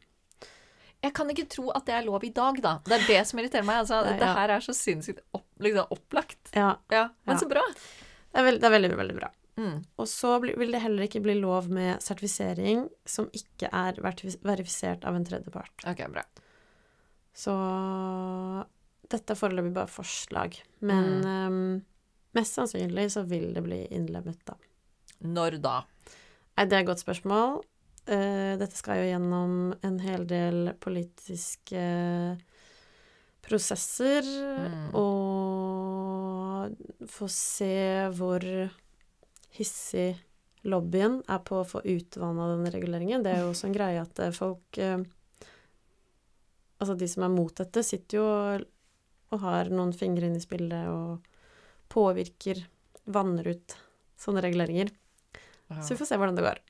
Jeg 1.03 1.15
kan 1.15 1.29
ikke 1.31 1.47
tro 1.49 1.71
at 1.71 1.85
det 1.87 1.95
er 1.95 2.07
lov 2.09 2.25
i 2.27 2.33
dag, 2.35 2.57
da. 2.63 2.73
Det 2.85 2.97
er 2.97 3.05
det 3.07 3.21
som 3.29 3.39
irriterer 3.39 3.65
meg. 3.67 3.85
Altså, 3.85 4.01
Nei, 4.05 4.17
Det 4.19 4.31
her 4.35 4.51
er 4.57 4.65
så 4.65 4.75
sinnssykt 4.75 5.21
opp, 5.37 5.47
liksom 5.63 5.93
opplagt. 5.95 6.51
Ja, 6.57 6.77
Ja, 6.91 7.09
Men 7.27 7.37
Ja. 7.37 7.41
så 7.41 7.49
bra. 7.49 7.63
det 7.71 8.41
er, 8.41 8.45
veld, 8.45 8.61
det 8.61 8.67
er 8.67 8.75
veldig, 8.75 8.97
veldig 8.99 9.17
bra. 9.21 9.31
Mm. 9.59 9.85
Og 9.99 10.07
så 10.07 10.41
vil 10.41 10.71
det 10.73 10.81
heller 10.83 11.03
ikke 11.07 11.23
bli 11.23 11.35
lov 11.41 11.69
med 11.69 12.01
sertifisering 12.03 12.89
som 13.07 13.27
ikke 13.35 13.69
er 13.73 13.93
verifisert 14.03 15.05
av 15.05 15.15
en 15.19 15.25
tredjepart. 15.25 15.87
Ok, 15.87 16.03
bra. 16.13 16.23
Så 17.35 17.55
dette 19.09 19.33
er 19.35 19.39
foreløpig 19.39 19.73
bare 19.77 19.91
forslag. 19.91 20.59
Men 20.85 21.25
ehm, 21.27 21.83
mest 22.35 22.59
sannsynlig 22.59 23.09
så 23.15 23.23
vil 23.29 23.53
det 23.55 23.63
bli 23.67 23.81
innlemmet, 23.95 24.39
da. 24.49 24.55
Når 25.25 25.59
da? 25.63 25.81
Nei, 26.59 26.67
det 26.67 26.73
er 26.77 26.83
et 26.85 26.91
godt 26.91 27.03
spørsmål. 27.05 27.63
Eh, 28.09 28.55
dette 28.57 28.77
skal 28.79 29.03
jo 29.03 29.09
gjennom 29.11 29.75
en 29.85 29.99
hel 30.01 30.25
del 30.29 30.71
politiske 30.81 31.83
prosesser, 33.45 34.25
Mm. 34.25 34.95
og 34.95 36.77
få 37.09 37.29
se 37.29 38.09
hvor 38.17 38.41
hissig 39.57 40.17
lobbyen 40.65 41.23
er 41.29 41.39
på 41.39 41.61
å 41.63 41.67
få 41.69 41.81
utvanna 41.85 42.49
den 42.57 42.67
reguleringen. 42.73 43.23
Det 43.23 43.33
er 43.35 43.41
jo 43.45 43.53
også 43.53 43.69
en 43.69 43.77
greie 43.77 44.01
at 44.03 44.19
eh, 44.19 44.31
folk 44.37 44.79
eh, 44.79 44.99
Altså 46.79 46.95
de 46.95 47.09
som 47.11 47.25
er 47.27 47.29
mot 47.35 47.51
dette, 47.59 47.83
sitter 47.83 48.17
jo 48.21 48.25
og, 49.35 49.41
har 49.43 49.65
noen 49.75 49.91
fingre 49.93 50.29
inn 50.29 50.37
i 50.39 50.41
spillet 50.45 50.87
og 50.87 51.25
påvirker, 51.91 52.61
vanner 53.11 53.49
ut 53.51 53.75
sånne 54.17 54.39
reguleringer. 54.45 54.93
Så 55.83 55.89
vi 55.91 55.99
får 55.99 56.07
se 56.13 56.17
hvordan 56.21 56.37
det 56.39 56.45
går. 56.47 56.61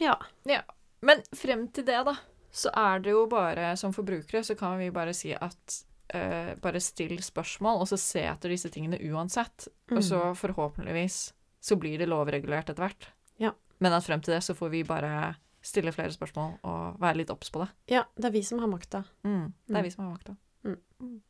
Ja. 0.00 0.16
Ja. 0.48 0.62
Men 1.02 1.22
frem 1.34 1.68
til 1.74 1.84
det, 1.84 2.04
da, 2.06 2.14
så 2.52 2.70
er 2.76 2.98
det 3.02 3.10
jo 3.10 3.26
bare 3.26 3.76
som 3.76 3.92
forbrukere, 3.92 4.44
så 4.44 4.54
kan 4.58 4.78
vi 4.78 4.90
bare 4.90 5.12
si 5.14 5.32
at 5.34 5.78
uh, 6.14 6.54
bare 6.62 6.80
still 6.80 7.16
spørsmål, 7.22 7.80
og 7.80 7.88
så 7.88 7.96
se 7.98 8.20
etter 8.28 8.48
disse 8.52 8.68
tingene 8.70 8.98
uansett. 9.12 9.68
Og 9.90 10.02
så 10.02 10.20
Mm. 10.30 10.36
forhåpentligvis 10.36 11.32
så 11.60 11.76
blir 11.76 11.98
det 11.98 12.08
lovregulert 12.08 12.68
etter 12.70 12.82
hvert. 12.84 13.06
Ja. 13.38 13.52
Men 13.80 13.92
at 13.92 14.04
frem 14.04 14.20
til 14.20 14.34
det 14.34 14.42
så 14.44 14.54
får 14.54 14.70
vi 14.70 14.82
bare 14.84 15.34
stille 15.62 15.92
flere 15.92 16.10
spørsmål 16.12 16.58
og 16.64 17.00
være 17.00 17.16
litt 17.16 17.30
obs 17.30 17.50
på 17.50 17.60
det. 17.62 17.68
Ja, 17.88 18.02
det 18.16 18.24
er 18.24 18.30
vi 18.34 18.42
som 18.42 18.58
har 18.58 18.66
makta. 18.68 19.04
Mm. 19.24 19.52
Det 19.66 19.76
er 19.76 19.80
Mm. 19.80 19.84
vi 19.84 19.90
som 19.90 20.04
har 20.04 20.12
makta. 20.16 20.36
Mm. 20.64 20.76
Mm. 21.00 21.22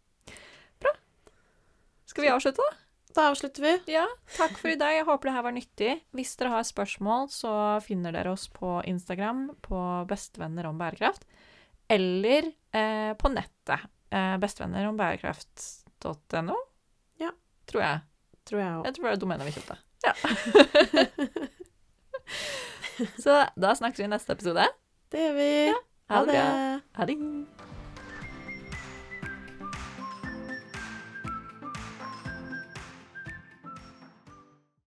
Bra. 0.80 0.90
Skal 2.06 2.24
vi 2.24 2.28
avslutte, 2.30 2.56
da? 2.70 2.76
Da 3.14 3.28
avslutter 3.28 3.62
vi. 3.62 3.72
Ja, 3.92 4.06
takk 4.36 4.54
for 4.56 4.72
i 4.72 4.76
dag. 4.80 4.94
Jeg 4.96 5.04
håper 5.04 5.28
det 5.28 5.34
her 5.36 5.44
var 5.44 5.54
nyttig. 5.56 5.92
Hvis 6.16 6.32
dere 6.40 6.54
har 6.54 6.64
spørsmål, 6.64 7.28
så 7.32 7.52
finner 7.84 8.14
dere 8.14 8.32
oss 8.32 8.46
på 8.52 8.78
Instagram 8.88 9.50
på 9.64 9.80
Bestevenner 10.08 10.68
om 10.70 10.80
bærekraft. 10.80 11.26
Eller 11.92 12.48
eh, 12.72 13.12
på 13.20 13.32
nettet. 13.32 13.84
Eh, 14.12 14.36
Bestevenner 14.40 14.88
om 14.88 14.96
bærekraft.no. 15.00 16.56
Ja. 17.20 17.34
Tror 17.68 17.84
jeg. 17.84 18.00
Tror 18.48 18.62
jeg 18.62 18.78
òg. 18.78 18.86
Jeg 18.88 18.96
tror 18.96 19.08
det 19.08 19.12
er 19.12 19.20
domenet 19.26 19.48
vi 19.48 19.56
kjøpte. 19.58 19.76
Ja. 20.02 20.14
så 23.24 23.42
da 23.60 23.74
snakkes 23.76 24.00
vi 24.00 24.08
i 24.08 24.14
neste 24.14 24.38
episode. 24.38 24.64
Det 25.12 25.28
gjør 25.28 25.36
vi. 25.36 25.52
Ha 26.12 26.24
det 26.24 26.32
bra. 26.32 26.48
Ha 26.96 27.12
det. 27.12 27.71